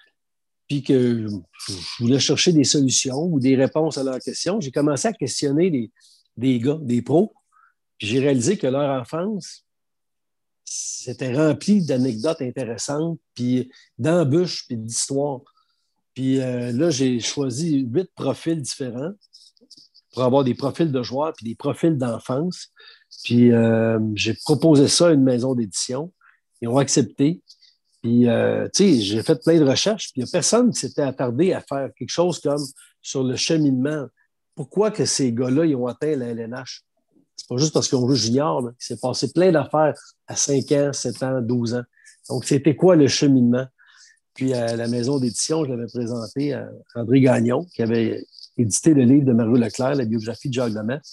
[0.67, 4.71] puis que je, je voulais chercher des solutions ou des réponses à leurs questions, j'ai
[4.71, 5.91] commencé à questionner des,
[6.37, 7.33] des gars, des pros,
[7.97, 9.63] puis j'ai réalisé que leur enfance,
[10.65, 15.41] c'était rempli d'anecdotes intéressantes, puis d'embûches, puis d'histoires.
[16.13, 19.11] Puis euh, là, j'ai choisi huit profils différents
[20.15, 22.69] pour avoir des profils de joueurs puis des profils d'enfance.
[23.23, 26.11] Puis euh, j'ai proposé ça à une maison d'édition.
[26.61, 27.41] Ils ont accepté.
[28.01, 30.11] Puis, euh, tu sais, j'ai fait plein de recherches.
[30.13, 32.63] Puis il n'y a personne qui s'était attardé à faire quelque chose comme
[33.01, 34.05] sur le cheminement.
[34.55, 36.83] Pourquoi que ces gars-là, ils ont atteint la LNH?
[37.35, 38.61] C'est pas juste parce qu'ils ont joué junior.
[38.61, 38.71] là.
[38.79, 39.93] Il s'est passé plein d'affaires
[40.27, 41.83] à 5 ans, 7 ans, 12 ans.
[42.29, 43.65] Donc, c'était quoi le cheminement?
[44.33, 48.23] Puis à la maison d'édition, je l'avais présenté à André Gagnon, qui avait
[48.57, 51.03] édité le livre de Mario Leclerc, la biographie de Jacques Lemaitre.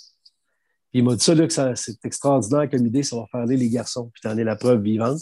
[0.90, 3.46] Puis il m'a dit ça, là, que ça- c'est extraordinaire comme idée, ça va faire
[3.46, 4.10] lire les garçons.
[4.12, 5.20] Puis t'en es la preuve vivante.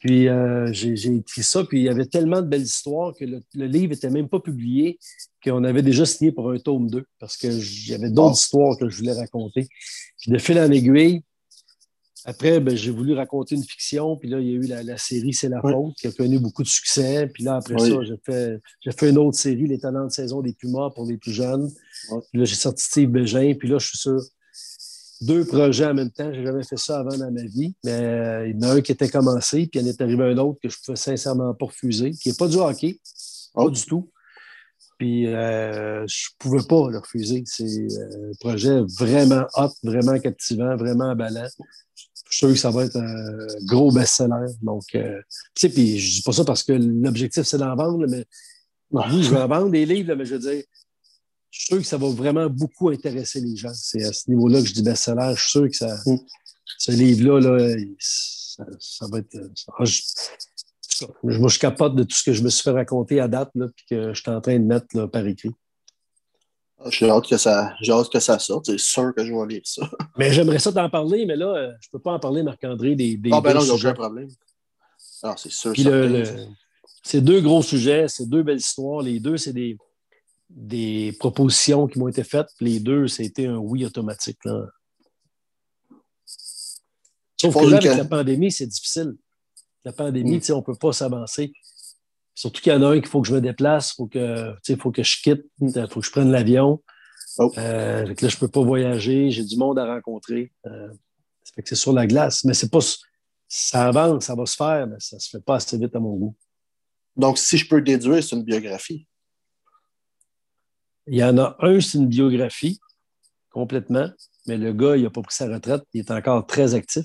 [0.00, 3.24] Puis euh, j'ai j'ai écrit ça, puis il y avait tellement de belles histoires que
[3.24, 4.96] le, le livre n'était même pas publié,
[5.44, 8.34] qu'on avait déjà signé pour un tome 2, parce qu'il y avait d'autres Oh.
[8.34, 9.66] histoires que je voulais raconter.
[10.20, 11.22] Puis de fil en aiguille,
[12.24, 14.98] après, ben, j'ai voulu raconter une fiction, puis là, il y a eu la, la
[14.98, 15.72] série C'est la Oui.
[15.72, 17.26] faute, qui a connu beaucoup de succès.
[17.32, 17.90] Puis là, après Oui.
[17.90, 21.06] ça, j'ai fait, j'ai fait une autre série, Les talents de saison des Pumas pour
[21.06, 21.70] les plus jeunes.
[22.10, 22.20] Oui.
[22.30, 24.20] Puis là, j'ai sorti Steve Bégin, puis là, je suis sûr
[25.20, 26.32] deux projets en même temps.
[26.32, 27.74] J'ai jamais fait ça avant dans ma vie.
[27.84, 30.22] Mais euh, il y en a un qui était commencé, puis il en est arrivé
[30.24, 33.00] un autre que je pouvais sincèrement pas refuser, qui n'est pas du hockey,
[33.54, 33.70] pas Oh.
[33.70, 34.10] du tout.
[34.98, 37.42] Puis euh, je pouvais pas le refuser.
[37.46, 41.46] C'est euh, un projet vraiment hot, vraiment captivant, vraiment emballant.
[42.30, 44.52] Je suis sûr que ça va être un gros best-seller.
[44.62, 45.20] Donc, euh,
[45.54, 48.26] tu sais, puis je dis pas ça parce que l'objectif, c'est d'en vendre, mais
[48.90, 50.62] oui, je vais en vendre des livres, mais je veux dire,
[51.50, 53.72] je suis sûr que ça va vraiment beaucoup intéresser les gens.
[53.72, 55.34] C'est à ce niveau-là que je dis best-seller.
[55.36, 56.18] Je suis sûr que ça, mm.
[56.78, 57.76] ce livre-là, là,
[58.78, 59.36] ça, va être.
[61.22, 63.66] moi, je capote de tout ce que je me suis fait raconter à date, là,
[63.74, 65.52] puis que je suis en train de mettre par écrit.
[66.80, 68.66] Ah, j'ai hâte, que ça, hâte que ça sorte.
[68.66, 69.82] C'est sûr que je vais lire ça.
[70.16, 72.94] Mais j'aimerais ça t'en parler, mais là, euh, je ne peux pas en parler, Marc-André,
[72.94, 73.30] des, des.
[73.32, 74.28] Ah, ben non, il n'y a aucun problème.
[75.22, 75.72] Ah, c'est sûr.
[77.02, 79.02] c'est deux gros sujets, c'est deux belles histoires.
[79.02, 79.76] Les deux, c'est des,
[80.48, 82.48] des propositions qui m'ont été faites.
[82.60, 84.38] Les deux, c'était un oui automatique.
[84.44, 84.66] Là.
[87.40, 89.16] Sauf que là, avec la pandémie, c'est difficile.
[89.84, 90.52] La pandémie, mm.
[90.52, 91.52] on ne peut pas s'avancer.
[92.38, 94.54] Surtout qu'il y en a un qu'il faut que je me déplace, il faut que,
[94.78, 96.80] faut que je quitte, il faut que je prenne l'avion.
[97.38, 97.52] Oh.
[97.58, 100.52] Euh, là, je ne peux pas voyager, j'ai du monde à rencontrer.
[100.66, 100.88] Euh,
[101.42, 102.78] c'est sur la glace, mais c'est pas.
[103.48, 105.98] Ça avance, ça va se faire, mais ça ne se fait pas assez vite à
[105.98, 106.36] mon goût.
[107.16, 109.08] Donc, si je peux déduire, c'est une biographie.
[111.08, 112.78] Il y en a un, c'est une biographie,
[113.50, 114.10] complètement,
[114.46, 117.04] mais le gars, il n'a pas pris sa retraite, il est encore très actif.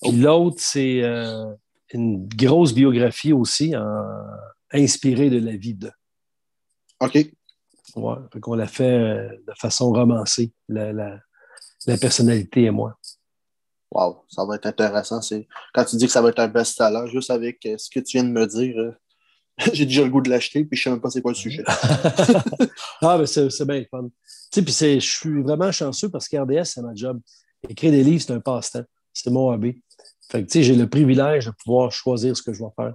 [0.00, 1.52] Puis l'autre, c'est euh,
[1.92, 3.74] une grosse biographie aussi,
[4.72, 5.90] inspirée de la vie de.
[7.00, 7.14] OK.
[7.96, 8.16] Ouais,
[8.46, 11.20] on l'a fait euh, de façon romancée, la,
[12.00, 12.98] personnalité et moi.
[13.90, 15.20] Wow, ça va être intéressant.
[15.72, 18.18] Quand tu dis que ça va être un best-seller, juste avec euh, ce que tu
[18.18, 18.92] viens de me dire, euh,
[19.72, 21.36] j'ai déjà le goût de l'acheter, puis je ne sais même pas c'est quoi le
[21.36, 21.64] sujet.
[23.00, 24.08] ah, mais c'est, bien fun.
[24.52, 27.20] Tu sais, puis je suis vraiment chanceux parce qu'RDS, c'est ma job.
[27.68, 28.84] Écrire des livres, c'est un passe-temps.
[29.12, 29.82] C'est mon hobby.
[30.30, 32.94] Fait que, j'ai le privilège de pouvoir choisir ce que je vais faire.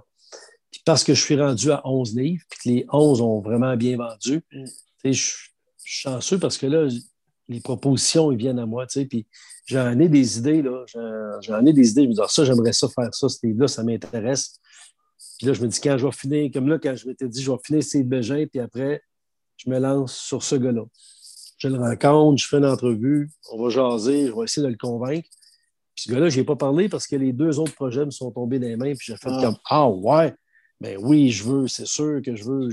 [0.70, 3.76] Puis parce que je suis rendu à 11 livres, puis que les 11 ont vraiment
[3.76, 4.64] bien vendu, mm.
[5.04, 5.50] je suis
[5.84, 6.88] chanceux parce que là,
[7.48, 9.26] les propositions, ils viennent à moi, puis
[9.66, 10.84] j'en ai des idées, là,
[11.42, 13.68] j'en ai des idées, je me dis, ah, ça, j'aimerais ça faire ça, ce livre-là,
[13.68, 14.60] ça m'intéresse.
[15.38, 17.42] Puis là, je me dis, quand je vais finir, comme là, quand je m'étais dit,
[17.42, 19.02] je vais finir Steve Bégin, puis après,
[19.56, 20.84] je me lance sur ce gars-là.
[21.58, 24.76] Je le rencontre, je fais une entrevue, on va jaser, je vais essayer de le
[24.76, 25.28] convaincre.
[25.94, 28.30] Puis ce gars-là, je n'ai pas parlé parce que les deux autres projets me sont
[28.30, 28.94] tombés dans les mains.
[28.94, 29.40] Puis j'ai fait ah.
[29.42, 30.34] comme Ah ouais,
[30.80, 32.68] ben oui, je veux, c'est sûr que je veux.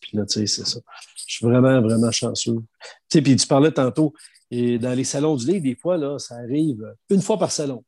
[0.00, 0.80] Puis là, tu sais, c'est ça.
[1.26, 2.56] Je suis vraiment, vraiment chanceux.
[2.56, 4.12] Tu sais, puis tu parlais tantôt,
[4.50, 7.84] et dans les salons du livre, des fois, là, ça arrive une fois par salon.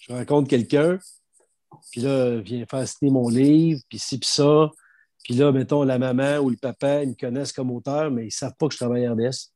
[0.00, 0.98] Je rencontre quelqu'un,
[1.92, 4.70] puis là, vient faire signer mon livre, puis ci, puis ça.
[5.22, 8.26] Puis là, mettons, la maman ou le papa, ils me connaissent comme auteur, mais ils
[8.26, 9.52] ne savent pas que je travaille en RDS.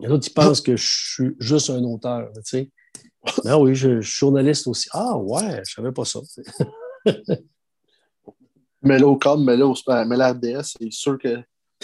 [0.00, 2.70] Il y en a qui pensent que je suis juste un auteur, tu sais.
[3.44, 4.88] Ah oui, je, suis journaliste aussi.
[4.92, 6.20] Ah ouais, je savais pas ça.
[8.82, 9.74] mais là, au cadre, mais là, au,
[10.06, 11.42] mais l'RDS, c'est sûr que.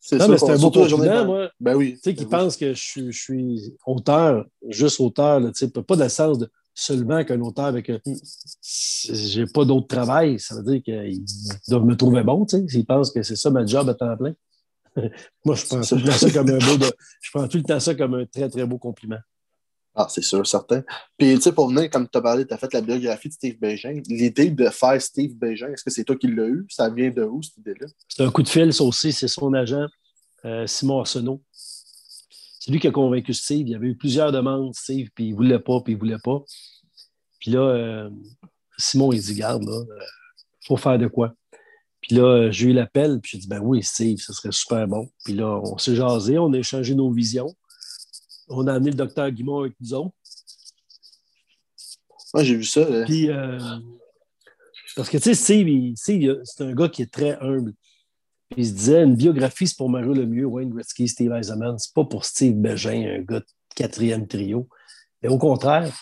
[0.00, 1.50] c'est non, mais c'est un beau compliment, moi.
[1.60, 1.94] Ben oui.
[1.94, 5.96] Tu sais, qui ben pense que je, je, suis auteur, juste auteur, tu sais, pas
[5.96, 7.90] dans le sens de seulement qu'un auteur avec.
[8.62, 11.24] J'ai pas d'autre travail, ça veut dire qu'ils
[11.68, 14.16] doivent me trouver bon, tu sais, s'ils pensent que c'est ça ma job à temps
[14.16, 14.34] plein.
[15.44, 16.84] moi, je prends, tout le temps ça comme un beau
[17.20, 19.18] je prends tout le temps ça comme un très, très beau compliment.
[20.00, 20.84] Ah, c'est sûr, certain.
[21.16, 23.32] Puis, tu sais, pour venir, comme tu as parlé, tu as fait la biographie de
[23.34, 24.00] Steve Bégin.
[24.06, 26.64] L'idée de faire Steve Bégin, est-ce que c'est toi qui l'as eu?
[26.70, 27.88] Ça vient de où, cette idée-là?
[28.06, 29.12] C'est un coup de fil, ça aussi.
[29.12, 29.88] C'est son agent,
[30.44, 31.42] euh, Simon Arsenault.
[31.50, 33.66] C'est lui qui a convaincu Steve.
[33.66, 36.00] Il y avait eu plusieurs demandes, Steve, puis il ne voulait pas, puis il ne
[36.00, 36.44] voulait pas.
[37.40, 38.10] Puis là, euh,
[38.76, 40.04] Simon, il dit Garde, là, il euh,
[40.64, 41.34] faut faire de quoi?
[42.02, 45.10] Puis là, j'ai eu l'appel, puis j'ai dit Ben oui, Steve, ce serait super bon.
[45.24, 47.52] Puis là, on s'est jasé, on a échangé nos visions
[48.48, 50.14] on a amené le docteur Guimond avec nous autres.
[52.34, 52.84] Moi, j'ai vu ça.
[53.06, 53.58] Puis, euh,
[54.96, 55.94] parce que, tu sais, Steve,
[56.44, 57.72] c'est un gars qui est très humble.
[58.50, 61.78] Puis, il se disait, une biographie, c'est pour Mario Lemieux, Wayne Gretzky, Steve Eisenman.
[61.78, 64.68] C'est pas pour Steve Bégin, un gars de quatrième trio.
[65.22, 65.92] Mais au contraire,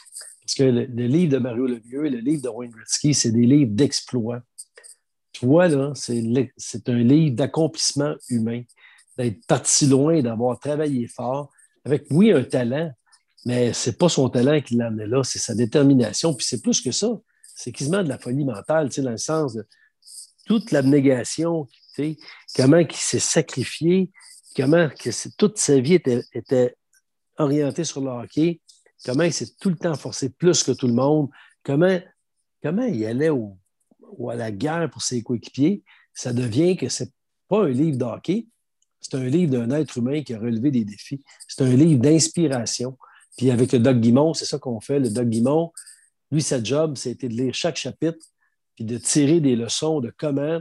[0.41, 3.47] parce que le, livre de Mario Lemieux et le livre de Wayne Gretzky, c'est des
[3.47, 4.43] livres d'exploit.
[5.33, 8.63] Tu vois, là, c'est un livre d'accomplissement humain,
[9.19, 11.51] d'être parti loin, d'avoir travaillé fort,
[11.87, 12.91] avec, oui, un talent,
[13.45, 16.35] mais ce n'est pas son talent qui l'a amené là, c'est sa détermination.
[16.35, 17.09] Puis c'est plus que ça.
[17.55, 19.67] C'est quasiment de la folie mentale, dans le sens de
[20.47, 21.67] toute l'abnégation,
[22.55, 24.11] comment il s'est sacrifié,
[24.57, 26.77] comment que toute sa vie était,
[27.39, 28.61] orientée sur le hockey,
[29.05, 31.29] comment il s'est tout le temps forcé plus que tout le monde,
[31.63, 32.01] comment,
[32.63, 35.85] comment il allait à la guerre pour ses coéquipiers.
[36.15, 37.11] Ça devient que ce n'est
[37.49, 38.49] pas un livre de hockey,
[39.09, 41.23] c'est un livre d'un être humain qui a relevé des défis.
[41.49, 42.97] C'est un livre d'inspiration.
[43.37, 44.99] Puis avec le Doc Guimont, c'est ça qu'on fait.
[44.99, 45.73] Le Doc Guimont,
[46.31, 48.27] lui, sa job, c'était de lire chaque chapitre
[48.75, 50.61] puis de tirer des leçons de comment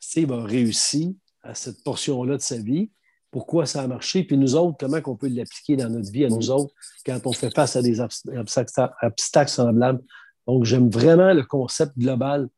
[0.00, 2.90] Steve a réussi à cette portion-là de sa vie
[3.36, 6.28] pourquoi ça a marché, puis nous autres, comment on peut l'appliquer dans notre vie à
[6.28, 6.72] nous autres
[7.04, 10.02] quand on fait face à des obstacles semblables.
[10.46, 12.48] Donc, j'aime vraiment le concept global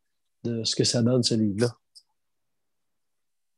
[0.45, 1.75] de ce que ça donne, ce livre-là.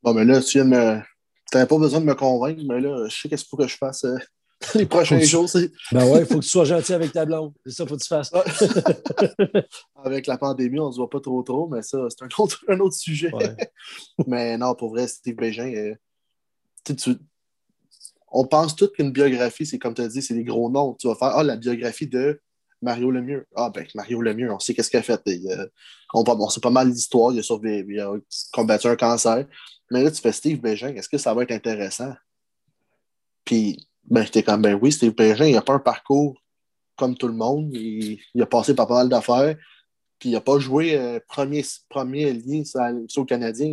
[0.03, 1.03] Bon, mais là, tu viens.
[1.51, 3.66] Tu n'avais pas besoin de me convaincre, mais là, je sais qu'est-ce qu'il faut que
[3.66, 4.16] je fasse euh,
[4.74, 5.48] les prochains jours.
[5.93, 7.52] Ben ouais, il faut que tu sois gentil avec ta blonde.
[7.64, 8.32] C'est ça qu'il faut que tu fasses.
[10.05, 12.64] avec la pandémie, on ne se voit pas trop trop, mais ça, c'est un autre,
[12.68, 13.32] un autre sujet.
[14.27, 15.94] mais non, pour vrai, Steve Bégin, euh,
[16.85, 17.16] tu,
[18.31, 20.94] on pense tout qu'une biographie, c'est comme tu as dit, c'est des gros noms.
[20.94, 22.40] Tu vas faire Ah, la biographie de
[22.82, 23.47] Mario Lemieux.
[23.55, 25.20] Ah, ben, Mario Lemieux, on sait qu'est-ce qu'il a fait.
[26.14, 27.32] on, sait pas mal d'histoires.
[27.32, 27.43] Il,
[27.89, 28.14] il, a
[28.52, 29.47] combattu un cancer.
[29.91, 32.15] Mais là, tu fais Steve Bégin, est-ce que ça va être intéressant?
[33.45, 36.41] Puis, ben, j'étais comme, ben oui, Steve Bégin, il n'a pas un parcours
[36.97, 37.75] comme tout le monde.
[37.75, 39.57] Il, a passé par pas mal d'affaires.
[40.19, 43.73] Puis, il n'a pas joué euh, premier, premier lien sur le Canadien.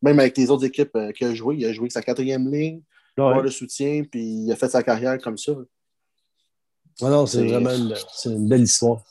[0.00, 2.82] Même avec les autres équipes euh, qu'il a joué, il a joué sa quatrième ligne,
[3.18, 3.42] ouais.
[3.42, 5.52] le soutien, puis il a fait sa carrière comme ça.
[7.02, 9.02] non, c'est vraiment une, belle histoire.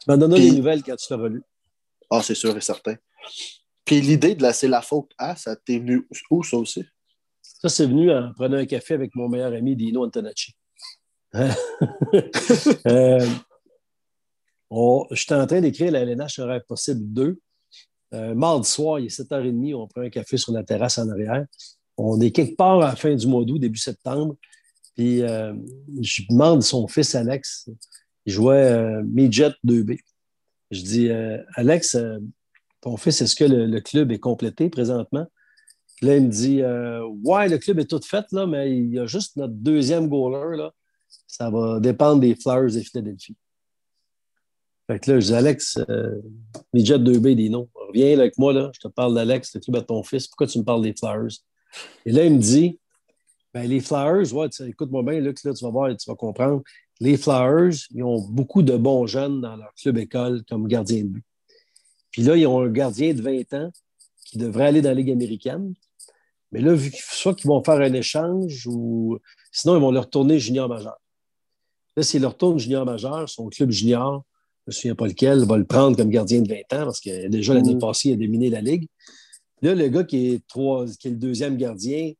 [0.00, 1.42] Tu m'as donné des nouvelles quand tu l'as relu.
[2.08, 2.94] Ah, c'est sûr et certain.
[3.84, 6.84] Puis l'idée de laisser la faute à, ça t'est venu où, ça aussi?
[7.42, 10.54] Ça, c'est venu en prenant un café avec mon meilleur ami Dino Antonacci.
[12.86, 13.26] euh,
[15.10, 17.38] J'étais en train d'écrire la LNH Horaire Possible 2.
[18.12, 21.44] Euh, mardi soir, il est 7h30, on prend un café sur la terrasse en arrière.
[21.96, 24.36] On est quelque part à la fin du mois d'août, début septembre.
[24.96, 25.54] Puis euh,
[26.00, 27.68] je demande son fils Alex,
[28.26, 29.98] il jouait euh, Midget 2B.
[30.70, 31.10] Je dis
[31.56, 31.96] Alex,
[32.80, 35.26] ton fils, est-ce que le, club est complété présentement?
[36.02, 36.62] là, il me dit
[37.24, 40.56] Ouais, le club est tout fait, là, mais il y a juste notre deuxième goaler.
[40.56, 40.72] Là.
[41.26, 43.36] Ça va dépendre des Flowers et Philadelphie.
[44.90, 46.20] Fait que là, je dis Alex, euh,
[46.74, 47.68] Midget 2B, des noms.
[47.74, 50.26] Reviens avec moi, là, je te parle d'Alex, le club de ton fils.
[50.26, 51.36] Pourquoi tu me parles des Flowers?
[52.06, 52.80] Et là, il me dit
[53.54, 56.62] ben, les Flowers, ouais, écoute-moi bien, Luc, là, tu vas voir, tu vas comprendre.
[56.98, 61.08] Les Flowers, ils ont beaucoup de bons jeunes dans leur club école comme gardien de
[61.08, 61.24] but.
[62.10, 63.70] Puis là, ils ont un gardien de 20 ans
[64.24, 65.74] qui devrait aller dans la Ligue américaine.
[66.52, 69.18] Mais là, vu soit qu'ils vont faire un échange ou
[69.52, 70.98] sinon, ils vont leur retourner junior majeur.
[71.96, 74.24] Là, s'ils leur retournent junior majeur, son club junior,
[74.66, 77.00] je ne me souviens pas lequel, va le prendre comme gardien de 20 ans parce
[77.00, 77.80] que déjà l'année mm.
[77.80, 78.88] passée, il a dominé la Ligue.
[79.62, 82.12] Là, le gars qui est, trois, qui est le deuxième gardien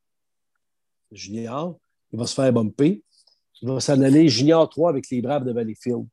[1.10, 1.78] junior,
[2.12, 3.02] il va se faire bumper.
[3.62, 6.06] Il va s'en aller junior 3 avec les Braves de Valleyfield.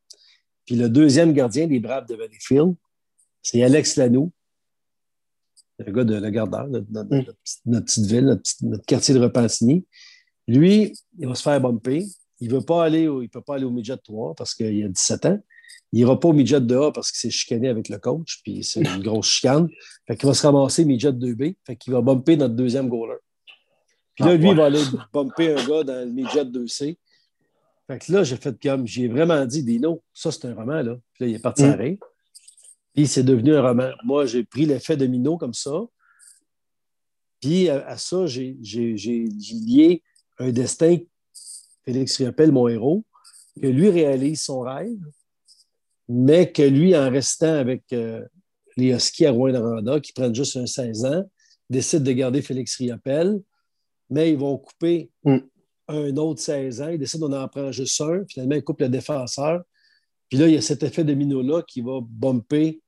[0.65, 2.75] Puis le deuxième gardien des Braves de Valleyfield,
[3.41, 4.31] c'est Alex Lanoux,
[5.79, 7.25] le gars de la gardeur, notre, mm.
[7.65, 9.85] notre, petite ville, notre, quartier de Repentigny.
[10.47, 12.05] Lui, il va se faire bumper.
[12.39, 15.25] Il ne pas aller il peut pas aller au midget 3 parce qu'il a 17
[15.25, 15.39] ans.
[15.91, 18.63] Il n'ira pas au midget de A parce qu'il s'est chicané avec le coach, puis
[18.63, 19.69] c'est une grosse chicane.
[20.05, 21.55] Fait qu'il va se ramasser midget 2B.
[21.65, 23.17] Fait qu'il va bumper notre deuxième goaler.
[24.15, 24.81] Puis là, ah, lui, il va aller
[25.13, 26.97] bumper un gars dans le midget 2C.
[27.87, 30.97] Fait que là, j'ai fait comme, j'ai vraiment dit, Dino, ça c'est un roman, là.
[31.13, 31.97] Puis là, il est parti à mm.
[32.97, 33.91] Puis c'est devenu un roman.
[34.03, 35.85] Moi, j'ai pris l'effet domino comme ça.
[37.39, 40.01] Puis à, ça, j'ai lié
[40.39, 40.97] un destin,
[41.85, 43.05] Félix Riopel, mon héros,
[43.61, 44.97] que lui réalise son rêve,
[46.09, 48.25] mais que lui, en restant avec euh,
[48.77, 51.23] les Huskies à Rouen-Noranda, qui prennent juste un 16 ans,
[51.69, 53.39] décide de garder Félix Riappel,
[54.09, 55.37] mais ils vont couper mm.
[55.89, 59.61] un autre 16 ans, ils décident d'en prendre juste un, finalement, ils coupent le défenseur.
[60.29, 62.81] Puis là, il y a cet effet domino-là qui va bumper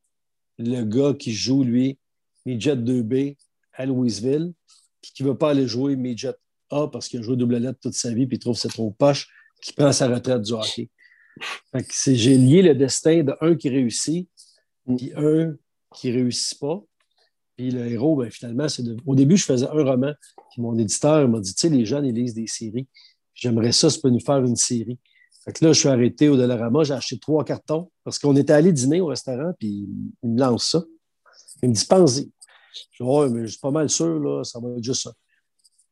[0.59, 1.97] le gars qui joue, lui,
[2.45, 3.37] Midget 2B
[3.73, 4.53] à Louisville,
[5.01, 6.35] puis qui ne veut pas aller jouer Midget
[6.69, 8.67] A parce qu'il a joué double lettre toute sa vie, puis il trouve que c'est
[8.67, 9.27] trop poche,
[9.61, 10.89] qui prend sa retraite du hockey.
[12.07, 14.29] J'ai lié le destin d'un qui réussit,
[14.85, 14.95] mm.
[14.97, 15.55] puis un
[15.95, 16.83] qui ne réussit pas.
[17.55, 20.13] Puis le héros, ben, finalement, c'est au début, je faisais un roman.
[20.51, 22.87] Puis mon éditeur m'a dit, tu sais, les jeunes, ils lisent des séries.
[23.33, 24.99] J'aimerais ça, ça peut nous faire une série.
[25.43, 28.53] Fait que là, je suis arrêté au Dollarama, j'ai acheté trois cartons parce qu'on était
[28.53, 29.87] allé dîner au restaurant, puis
[30.23, 30.83] il me lance ça.
[31.63, 32.31] Il me dit, pense-y.
[32.73, 35.13] Je dis, ouais, mais je suis pas mal sûr, là, ça va être juste ça.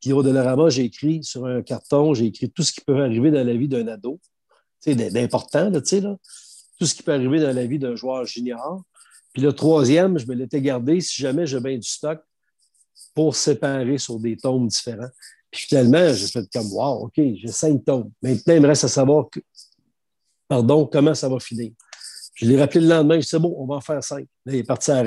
[0.00, 3.30] Puis au Dollarama, j'ai écrit sur un carton, j'ai écrit tout ce qui peut arriver
[3.30, 4.20] dans la vie d'un ado
[4.86, 8.82] d'important, là, tout ce qui peut arriver dans la vie d'un joueur junior.
[9.32, 12.20] Puis le troisième, je me l'étais gardé si jamais j'ai bien du stock
[13.14, 15.10] pour séparer sur des tomes différents.
[15.50, 18.10] Puis finalement, j'ai fait comme Wow, OK, j'ai cinq tomes.
[18.22, 19.28] Maintenant, il me reste à savoir
[20.48, 21.72] pardon, comment ça va finir.
[22.34, 24.26] Je l'ai rappelé le lendemain, je dit, c'est bon, on va en faire cinq.
[24.46, 25.04] Là, il est parti à.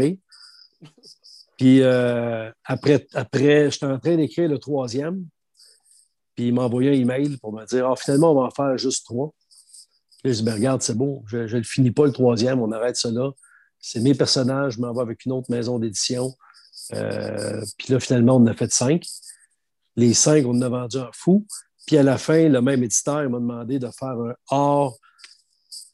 [1.57, 5.25] Puis euh, après, après j'étais en train d'écrire le troisième.
[6.35, 8.77] Puis il m'a envoyé un email pour me dire Ah, finalement, on va en faire
[8.77, 9.33] juste trois.
[10.23, 12.71] Là, je dis, ben, regarde, c'est bon, je ne le finis pas le troisième, on
[12.71, 13.31] arrête cela.
[13.79, 16.35] C'est mes personnages, je m'en vais avec une autre maison d'édition.
[16.93, 19.03] Euh, puis là, finalement, on en a fait cinq.
[19.95, 21.45] Les cinq, on en a vendu un fou.
[21.85, 24.97] Puis à la fin, le même éditeur m'a demandé de faire un hors,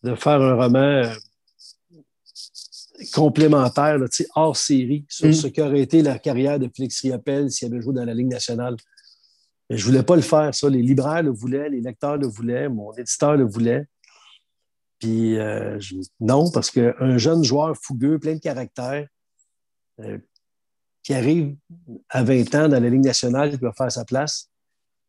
[0.03, 1.13] de faire un roman euh,
[3.13, 3.97] complémentaire,
[4.35, 5.33] hors série, sur mm.
[5.33, 8.75] ce qu'aurait été la carrière de Félix Riappel s'il avait joué dans la Ligue nationale.
[9.69, 10.69] Mais je ne voulais pas le faire, ça.
[10.69, 13.85] Les libraires le voulaient, les lecteurs le voulaient, mon éditeur le voulait.
[14.99, 15.79] Puis euh,
[16.19, 19.07] non, parce qu'un jeune joueur fougueux, plein de caractère,
[19.99, 20.17] euh,
[21.07, 21.55] qui arrive
[22.09, 24.49] à 20 ans dans la Ligue nationale, qui va faire sa place,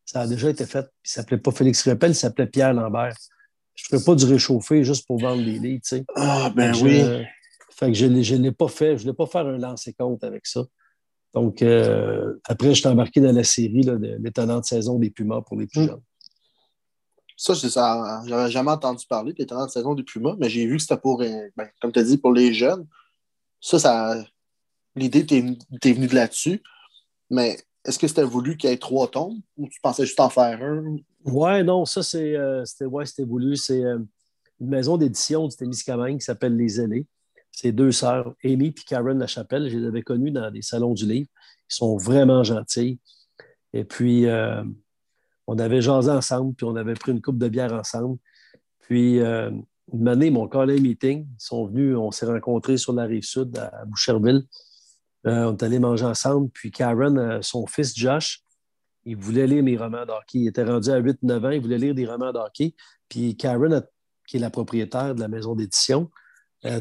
[0.05, 0.89] ça a déjà été fait.
[1.05, 3.17] il ne s'appelait pas Félix Riappel, il s'appelait Pierre Lambert.
[3.75, 6.05] Je ne ferais pas du réchauffer juste pour vendre des tu sais.
[6.15, 7.03] Ah, ben oui.
[7.71, 8.91] fait que je ne l'ai pas fait.
[8.91, 10.63] Je ne voulais pas faire un lancer-compte avec ça.
[11.35, 15.59] Donc, euh, après, je suis embarqué dans la série de l'étonnante saison des Pumas pour
[15.59, 15.87] les plus hmm.
[15.89, 16.03] jeunes.
[17.37, 20.83] Ça, ça j'avais jamais entendu parler de l'étonnante saison des Pumas, mais j'ai vu que
[20.83, 22.87] c'était pour, euh, ben, comme tu as dit, pour les jeunes.
[23.61, 24.15] Ça, ça
[24.99, 25.41] l'idée t'es
[25.93, 26.63] venu de là-dessus.
[27.31, 30.31] Mais est-ce que c'était voulu qu'il y ait trois tombes ou tu pensais juste en
[30.31, 30.97] faire un?
[31.25, 33.57] Ouais, non, ça, c'est, euh, c'était, ouais, voulu.
[33.57, 34.07] C'est une
[34.61, 37.07] maison d'édition du Témiscamingue qui s'appelle Les Aînés
[37.59, 39.69] ces deux sœurs, Amy et Karen Lachapelle.
[39.69, 41.29] Je les avais connues dans des salons du livre.
[41.71, 43.01] Ils sont vraiment gentils.
[43.73, 44.63] Et puis, euh,
[45.49, 48.19] on avait jasé ensemble, puis on avait pris une coupe de bière ensemble.
[48.81, 49.51] Puis, euh,
[49.93, 53.59] une année, mon collègue meeting, ils sont venus, on s'est rencontrés sur la rive sud
[53.59, 54.45] à Boucherville.
[55.27, 56.51] Euh, on est allé manger ensemble.
[56.51, 58.43] Puis, Karen, son fils Josh,
[59.05, 60.39] il voulait lire mes romans d'hockey.
[60.39, 62.75] Il était rendu à 8-9 ans, il voulait lire des romans d'hockey.
[63.09, 63.83] Puis, Karen,
[64.27, 66.11] qui est la propriétaire de la maison d'édition,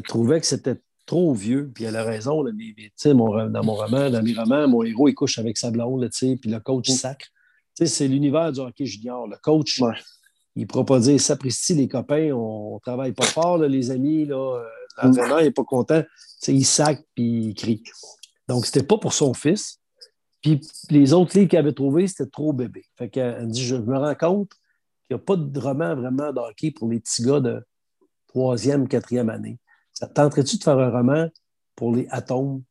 [0.04, 2.42] trouvait que c'était trop vieux, puis elle a raison.
[2.42, 2.74] Là, mais,
[3.14, 6.38] mon, dans mon roman, dans mes romans, mon héros, il couche avec sa blonde, puis
[6.44, 6.92] le coach mm.
[6.92, 7.26] sacre.
[7.74, 9.26] C'est l'univers du hockey junior.
[9.26, 9.80] Le coach,
[10.54, 14.26] il ne pourra pas dire Sapristi, les copains, on ne travaille pas fort, les amis.
[14.26, 14.64] Là, euh,
[15.02, 16.02] l'entraîneur n'est pas content.
[16.46, 17.82] il sac puis il crie.
[18.48, 19.78] Donc, c'était pas pour son fils.
[20.42, 20.60] Puis
[20.90, 22.84] les autres livres qu'elle avait trouvés, c'était trop bébé.
[22.96, 24.50] Fait qu'elle dit Je me rends compte
[25.06, 27.62] qu'il n'y a pas de roman vraiment de hockey pour les petits gars de
[28.28, 29.58] troisième, quatrième année.
[29.92, 31.28] Ça tenterait-tu de faire un roman
[31.74, 32.62] pour les atomes,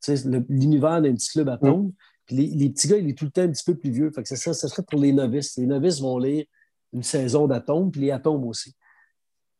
[0.49, 1.87] l'univers d'un petit club atome?
[1.87, 1.93] Mm.
[2.25, 4.11] Puis les, petits gars, il est tout le temps un petit peu plus vieux.
[4.11, 5.57] Fait que ça, ça serait pour les novices.
[5.57, 6.45] Les novices vont lire
[6.93, 8.75] une saison d'atomes, puis les atomes aussi.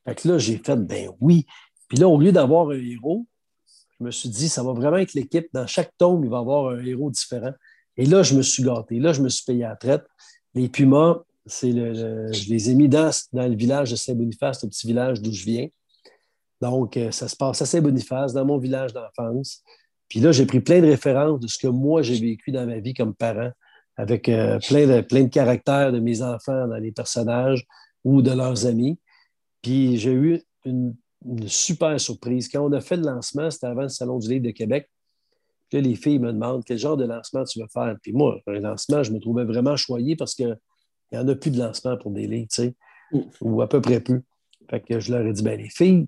[0.06, 1.46] Fait que là, j'ai fait, ben oui.
[1.88, 3.26] Puis là, au lieu d'avoir un héros,
[4.00, 5.48] je me suis dit, ça va vraiment être l'équipe.
[5.54, 7.54] Dans chaque tome, il va y avoir un héros différent.
[7.98, 9.00] Et là, je me suis gâté.
[9.00, 10.06] Là, je me suis payé à la traite.
[10.54, 14.70] Les Pumas, c'est le, je les ai mis dans, dans le village de Saint-Boniface, le
[14.70, 15.68] petit village d'où je viens.
[16.62, 19.64] Donc, euh, ça se passe à Saint-Boniface, dans mon village d'enfance.
[20.10, 22.80] Puis là, j'ai pris plein de références de ce que moi, j'ai vécu dans ma
[22.80, 23.52] vie comme parent,
[23.96, 27.66] avec euh, plein, de, plein de caractères de mes enfants dans les personnages
[28.04, 29.00] ou de leurs amis.
[29.62, 30.96] Puis j'ai eu une,
[31.48, 32.50] super surprise.
[32.50, 34.90] Quand on a fait le lancement, c'était avant le Salon du Livre de Québec.
[35.70, 37.96] Puis là, les filles me demandent quel genre de lancement tu veux faire?
[38.02, 40.58] Puis moi, un lancement, je me trouvais vraiment choyé parce qu'il
[41.12, 42.76] n'y en a plus de lancement pour des livres, tu sais,
[43.12, 43.22] mm.
[43.42, 44.24] ou à peu près plus.
[44.70, 46.08] Fait que je leur ai dit, ben les filles,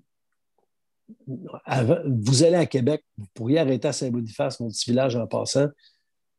[1.66, 5.68] vous allez à Québec, vous pourriez arrêter à Saint-Boniface, mon petit village en passant.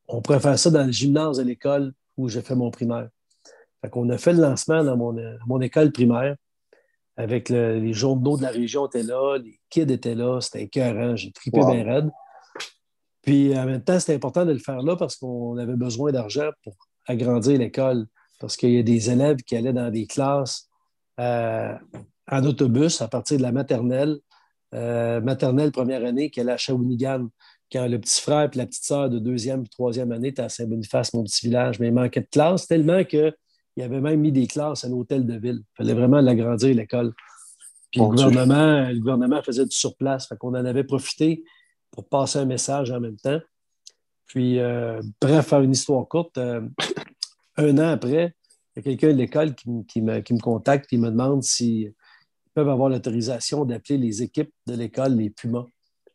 [0.08, 3.10] On pourrait faire ça dans le gymnase de l'école où j'ai fait mon primaire.
[3.82, 6.36] Fait qu'on a fait le lancement dans mon, école primaire
[7.18, 11.32] avec les journaux de la région étaient là, les kids étaient là, c'était écœurant, j'ai
[11.32, 12.10] trippé bien raide.
[13.22, 16.50] Puis en même temps, c'était important de le faire là parce qu'on avait besoin d'argent
[16.64, 16.76] pour
[17.08, 18.08] agrandir l'école.
[18.40, 20.68] Parce qu'il y a des élèves qui allaient dans des classes
[21.20, 21.76] euh,
[22.32, 24.18] en autobus à partir de la maternelle
[24.74, 27.28] euh, maternelle première année qu'elle est à Shawinigan,
[27.72, 30.50] quand le petit frère et la petite sœur de deuxième et troisième année étaient à
[30.50, 31.80] Saint-Boniface, mon petit village.
[31.80, 33.04] Mais il manquait de classe tellement
[33.73, 35.61] qu'il avait même mis des classes à l'hôtel de ville.
[35.61, 37.14] Il fallait vraiment l'agrandir, l'école.
[37.91, 40.27] Puis le gouvernement, le gouvernement faisait du surplace.
[40.27, 41.43] Fait qu'on en avait profité
[41.91, 43.39] pour passer un message en même temps.
[44.27, 46.61] Puis, euh, bref, faire une histoire courte, euh,
[47.57, 48.34] un an après,
[48.76, 49.84] il y a quelqu'un de l'école qui, me,
[50.22, 51.89] qui, me, contacte et me demande si
[52.53, 55.65] peuvent avoir l'autorisation d'appeler les équipes de l'école les Pumas.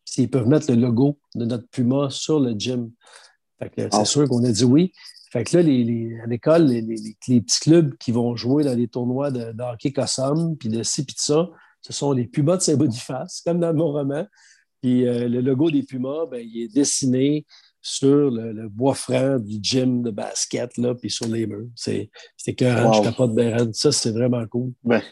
[0.04, 2.90] S'ils peuvent mettre le logo de notre Puma sur le gym.
[3.60, 4.04] c'est ah.
[4.04, 4.92] sûr qu'on a dit oui.
[5.30, 9.30] Fait que là, les, à l'école, les, petits clubs qui vont jouer dans les tournois
[9.30, 11.48] de, hockey Cossum, puis de ci, puis de ça,
[11.80, 14.26] ce sont les Pumas de Saint-Boniface, comme dans mon roman.
[14.82, 17.44] Puis euh, le logo des Pumas, ben, il est dessiné
[17.80, 21.68] sur le, bois franc du gym de basket, là, puis sur les murs.
[21.74, 22.10] C'est
[22.46, 23.04] écœurant, wow.
[23.04, 24.72] je pas de Ça, c'est vraiment cool.
[24.82, 25.02] Ben,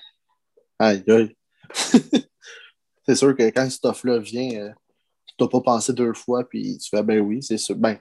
[0.79, 1.37] Aïe, aïe.
[3.07, 4.71] c'est sûr que quand cette offre-là vient, euh,
[5.27, 7.77] tu n'as pas pensé deux fois, puis tu fais, ben oui, c'est sûr.
[7.77, 7.99] Ben,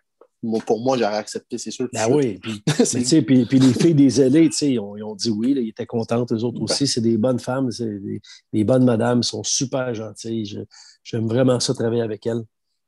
[0.66, 1.88] pour moi, j'aurais accepté, c'est sûr.
[1.94, 2.62] Ben oui, puis,
[3.22, 6.34] puis, puis, les filles des ailés, ils ont, ils ont dit oui, ils étaient contentes,
[6.34, 6.86] eux autres aussi.
[6.86, 8.00] C'est des bonnes femmes, c'est
[8.52, 10.66] des, bonnes madames, sont super gentilles.
[11.04, 12.44] J'aime vraiment ça travailler avec elles.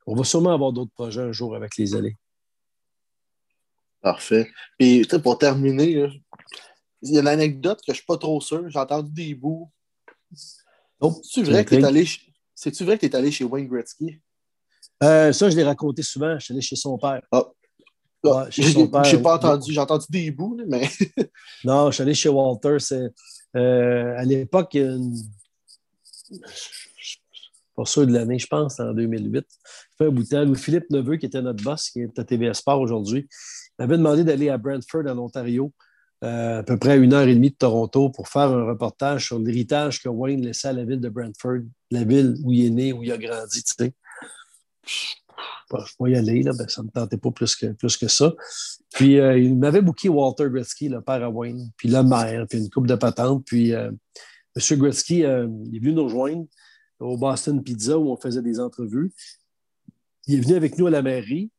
[0.05, 2.15] On va sûrement avoir d'autres projets un jour avec les ailés.
[4.01, 4.51] Parfait.
[4.77, 6.09] Puis, pour terminer,
[7.01, 8.69] il y a une anecdote que je ne suis pas trop sûr.
[8.69, 9.71] J'ai entendu des bouts.
[10.99, 11.69] Oh, C'est-tu vrai que
[13.05, 14.19] tu es allé chez Wayne Gretzky?
[15.03, 16.37] Euh, ça, je l'ai raconté souvent.
[16.39, 17.21] Je suis allé chez son père.
[17.31, 17.43] Ah.
[18.25, 19.71] ah je n'ai pas entendu.
[19.71, 20.87] J'ai entendu des bouts, mais.
[21.63, 22.77] non, je suis allé chez Walter.
[22.79, 23.09] C'est,
[23.55, 25.13] euh, à l'époque, une...
[27.75, 29.45] pas sûr de l'année, je pense, en 2008.
[29.97, 30.43] fait un bout de temps.
[30.43, 33.27] Louis-Philippe Neveu, qui était notre boss, qui est à TVA Sport aujourd'hui,
[33.79, 35.73] m'avait demandé d'aller à Brantford, en Ontario,
[36.23, 39.25] euh, à peu près à une heure et demie de Toronto, pour faire un reportage
[39.25, 41.61] sur l'héritage que Wayne laissait à la ville de Brantford,
[41.91, 43.63] la ville où il est né, où il a grandi.
[43.63, 43.93] Tu sais.
[44.85, 48.07] Je vais y aller, là, ben, ça ne me tentait pas plus que, plus que
[48.07, 48.33] ça.
[48.93, 52.59] Puis euh, il m'avait booké Walter Gretzky, le père à Wayne, puis le maire, puis
[52.59, 53.43] une coupe de patente.
[53.45, 53.91] Puis euh,
[54.55, 54.79] M.
[54.79, 56.45] Gretzky il est venu nous rejoindre
[56.99, 59.11] au Boston Pizza où on faisait des entrevues.
[60.27, 61.51] Il est venu avec nous à la mairie.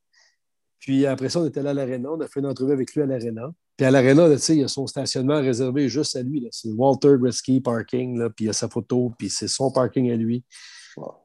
[0.78, 2.10] Puis après ça, on était là à l'Arena.
[2.12, 3.52] On a fait une entrevue avec lui à l'Arena.
[3.76, 6.46] Puis à l'Arena, il y a son stationnement réservé juste à lui.
[6.50, 10.10] C'est Walter Gretzky Parking, là, puis il y a sa photo, puis c'est son parking
[10.10, 10.44] à lui.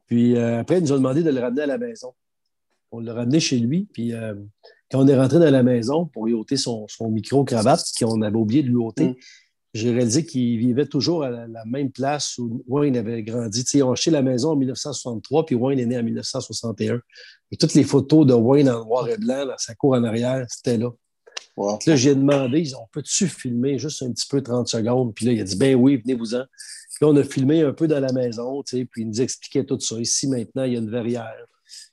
[0.06, 2.12] Puis euh, après, il nous a demandé de le ramener à la maison.
[2.90, 4.34] On l'a ramené chez lui, puis euh,
[4.90, 8.62] quand on est rentré dans la maison pour lui ôter son, micro-cravate, qu'on avait oublié
[8.62, 9.14] de lui ôter, mm.
[9.72, 13.64] j'ai réalisé qu'il vivait toujours à la, même place où Wayne avait grandi.
[13.72, 17.00] ils ont acheté la maison en 1963, puis Wayne est né en 1961.
[17.50, 20.44] Et toutes les photos de Wayne en noir et blanc, dans sa cour en arrière,
[20.48, 20.90] c'était là.
[21.56, 25.14] Là, j'ai demandé, on peut-tu filmer juste un petit peu 30 secondes?
[25.14, 26.44] Puis là, il a dit, ben oui, venez-vous-en.
[27.02, 29.98] Là, on a filmé un peu dans la maison, puis il nous expliquait tout ça.
[29.98, 31.34] Ici, maintenant, il y a une verrière.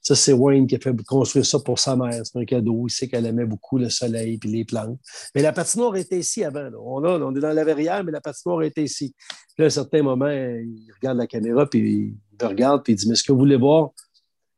[0.04, 2.22] Ça, c'est Wayne qui a fait construire ça pour sa mère.
[2.24, 2.86] C'est un cadeau.
[2.88, 5.00] Il sait qu'elle aimait beaucoup le soleil et les plantes.
[5.34, 6.70] Mais la patinoire était ici avant.
[6.78, 9.16] On, on est dans la verrière, mais la patinoire était ici.
[9.56, 13.10] Puis à un certain moment, il regarde la caméra, puis il regarde, puis il dit
[13.10, 13.90] Mais ce que vous voulez voir,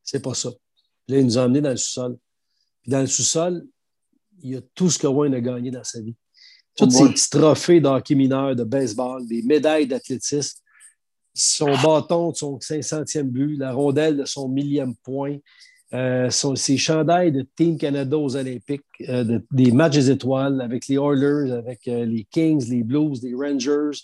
[0.03, 0.49] c'est pas ça.
[1.07, 2.17] Là, il nous a emmenés dans le sous-sol.
[2.81, 3.65] Puis dans le sous-sol,
[4.43, 6.17] il y a tout ce que Wayne a gagné dans sa vie.
[6.77, 10.59] Tous ces petits trophées d'hockey mineur, de baseball, des médailles d'athlétisme,
[11.33, 15.37] son bâton de son 500e but, la rondelle de son millième point,
[15.93, 20.95] euh, ses chandails de Team Canada aux Olympiques, euh, des matchs des étoiles avec les
[20.95, 23.99] Oilers, avec euh, les Kings, les Blues, les Rangers.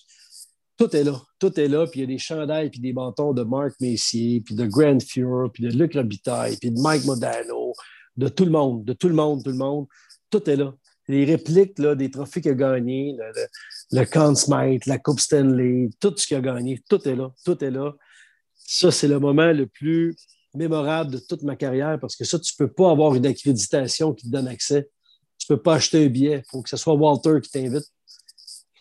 [0.78, 1.22] Tout est là.
[1.40, 1.88] Tout est là.
[1.88, 5.02] Puis il y a des chandails puis des bâtons de Marc Messier, puis de Grand
[5.02, 7.74] Fuhr, puis de Luc Robitaille, puis de Mike Modano,
[8.18, 9.88] de tout le monde, de tout le monde, tout le monde.
[10.30, 10.74] Tout est là.
[11.08, 16.14] Les répliques là, des trophées qu'il a gagnés, le, le, Smythe, la Coupe Stanley, tout
[16.18, 17.32] ce qu'il a gagné, tout est là.
[17.46, 17.94] Tout est là.
[18.56, 20.16] Ça, c'est le moment le plus
[20.54, 24.14] mémorable de toute ma carrière parce que ça, tu ne peux pas avoir une accréditation
[24.14, 24.90] qui te donne accès.
[25.38, 26.44] Tu ne peux pas acheter un billet.
[26.46, 27.86] Il faut que ce soit Walter qui t'invite.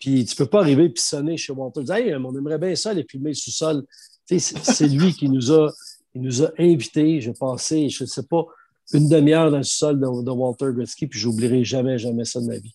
[0.01, 1.83] Puis tu ne peux pas arriver et sonner chez Walter.
[1.85, 3.85] Dire, hey, on aimerait bien ça, aller filmer le sous-sol.
[4.27, 5.73] C'est lui qui nous a,
[6.15, 7.21] nous a invités.
[7.21, 8.45] J'ai passé, je ne sais pas,
[8.93, 12.59] une demi-heure dans le sol de, Walter Gretzky, puis j'oublierai jamais, jamais ça de ma
[12.59, 12.75] vie.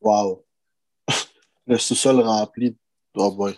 [0.00, 0.44] Wow!
[1.66, 2.76] le sous-sol rempli.
[3.14, 3.54] Oh boy.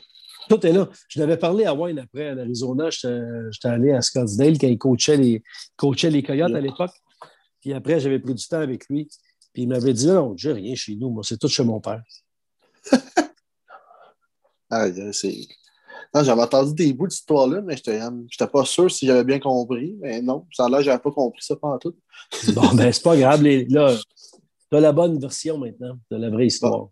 [0.48, 0.88] Tout est là.
[1.08, 2.90] Je l'avais parlé à Wayne après, en Arizona.
[2.90, 5.42] J'étais allé à Scottsdale quand il coachait les,
[5.76, 6.90] coachait les Coyotes à l'époque.
[7.60, 9.08] Puis après, j'avais pris du temps avec lui.
[9.52, 11.10] Puis il m'avait dit Non, j'ai rien chez nous.
[11.10, 12.02] Moi, c'est tout chez mon père.
[14.70, 15.46] ah, c'est
[16.14, 19.96] j'avais entendu des bouts d'histoire là, mais je n'étais pas sûr si j'avais bien compris.
[20.00, 21.94] Mais non, ça que j'avais pas compris ça pendant tout.
[22.54, 23.42] bon, ben, c'est pas grave.
[23.42, 23.96] là,
[24.70, 26.88] tu as la bonne version maintenant de la vraie histoire.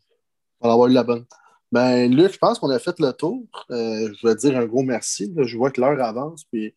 [0.60, 1.24] on va avoir eu la bonne.
[1.70, 3.44] Ben, Luc, je pense qu'on a fait le tour.
[3.70, 5.32] Euh, je veux dire un gros merci.
[5.36, 6.74] je vois que l'heure avance, puis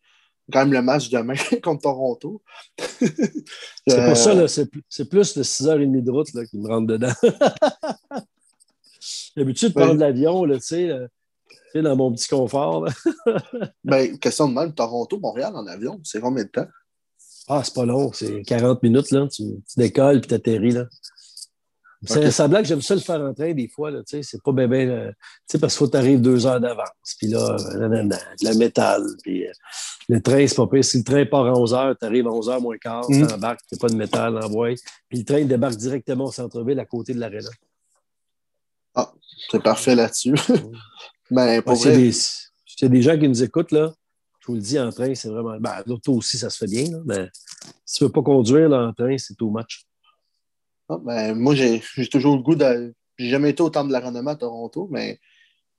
[0.52, 2.42] quand même le match demain contre Toronto.
[2.98, 7.12] c'est pour ça, c'est plus de 6h30 de route là, qui me rentre dedans.
[9.00, 10.90] J'ai l'habitude de prendre l'avion, tu sais
[11.80, 12.86] dans mon petit confort.
[13.84, 16.66] ben, question de même, Toronto, Montréal en avion, c'est combien de temps?
[17.48, 19.26] Ah, c'est pas long, c'est 40 minutes, là.
[19.28, 19.42] Tu,
[19.76, 20.86] décolles puis atterris, là.
[22.04, 22.48] C'est okay.
[22.48, 24.86] blague, j'aime ça le faire en train des fois, là, tu sais, c'est pas bébé,
[24.86, 25.14] tu
[25.46, 29.52] sais, parce qu'il faut que tu deux heures d'avance, puis là, le métal, puis euh,
[30.08, 30.84] le train, c'est pas pire.
[30.84, 33.22] Si le train part à 11 heures, tu arrives à 11 heures moins quart, tu
[33.22, 33.34] mm.
[33.34, 34.74] embarques, pas de métal en bois,
[35.08, 37.50] puis le train débarque directement au centre-ville à côté de l'aréna.
[38.96, 39.12] Ah,
[39.50, 40.34] c'est parfait là-dessus.
[41.32, 41.96] Ben, pour vrai...
[41.96, 43.92] des, des gens qui nous écoutent, là,
[44.40, 45.58] je vous le dis, en train, c'est vraiment.
[45.58, 47.28] Ben, l'auto aussi, ça se fait bien, là, mais
[47.86, 49.86] si tu ne veux pas conduire là, en train, c'est too much.
[50.88, 51.80] Ah, ben, moi, j'ai
[52.10, 52.94] toujours le goût de.
[53.18, 55.20] J'ai jamais été au temps de la renommée à Toronto, mais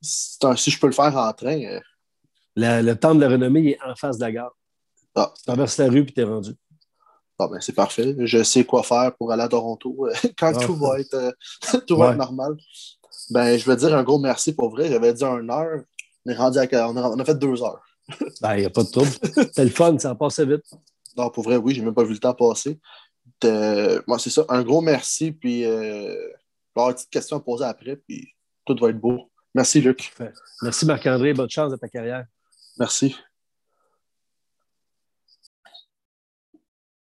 [0.01, 1.61] si je peux le faire en train.
[1.61, 1.79] Euh,
[2.55, 4.55] le temps de la renommée est en face de la gare.
[5.15, 5.31] Ah.
[5.35, 6.51] Tu traverses la rue et tu es rendu.
[7.39, 8.15] Ah, ben, c'est parfait.
[8.19, 11.97] Je sais quoi faire pour aller à Toronto euh, quand tout va être, euh, tout
[11.97, 12.55] va être normal.
[13.29, 14.89] Ben, je veux dire un gros merci pour vrai.
[14.89, 15.81] J'avais dit une heure.
[16.25, 16.89] On est rendu à...
[16.89, 17.25] on, a...
[17.25, 17.83] fait deux heures.
[18.41, 19.11] ben, il n'y a pas de trouble.
[19.23, 20.63] C'était le fun, ça a passé vite.
[21.17, 22.79] Non, pour vrai, oui, j'ai même pas vu le temps passer.
[24.07, 24.45] moi, c'est ça.
[24.49, 25.31] Un gros merci.
[25.31, 26.15] Puis, euh,
[26.75, 27.97] avoir une petite question à poser après.
[27.97, 28.29] Puis,
[28.65, 29.29] tout va être beau.
[29.53, 30.13] Merci, Luc.
[30.61, 31.33] Merci, Marc-André.
[31.33, 32.25] Bonne chance dans ta carrière.
[32.79, 33.15] Merci.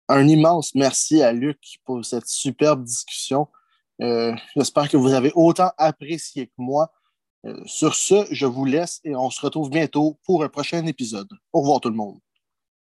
[0.08, 3.48] Un immense merci à Luc pour cette superbe discussion.
[4.02, 6.92] Euh, j'espère que vous avez autant apprécié que moi.
[7.44, 11.28] Euh, sur ce, je vous laisse et on se retrouve bientôt pour un prochain épisode.
[11.52, 12.18] Au revoir tout le monde.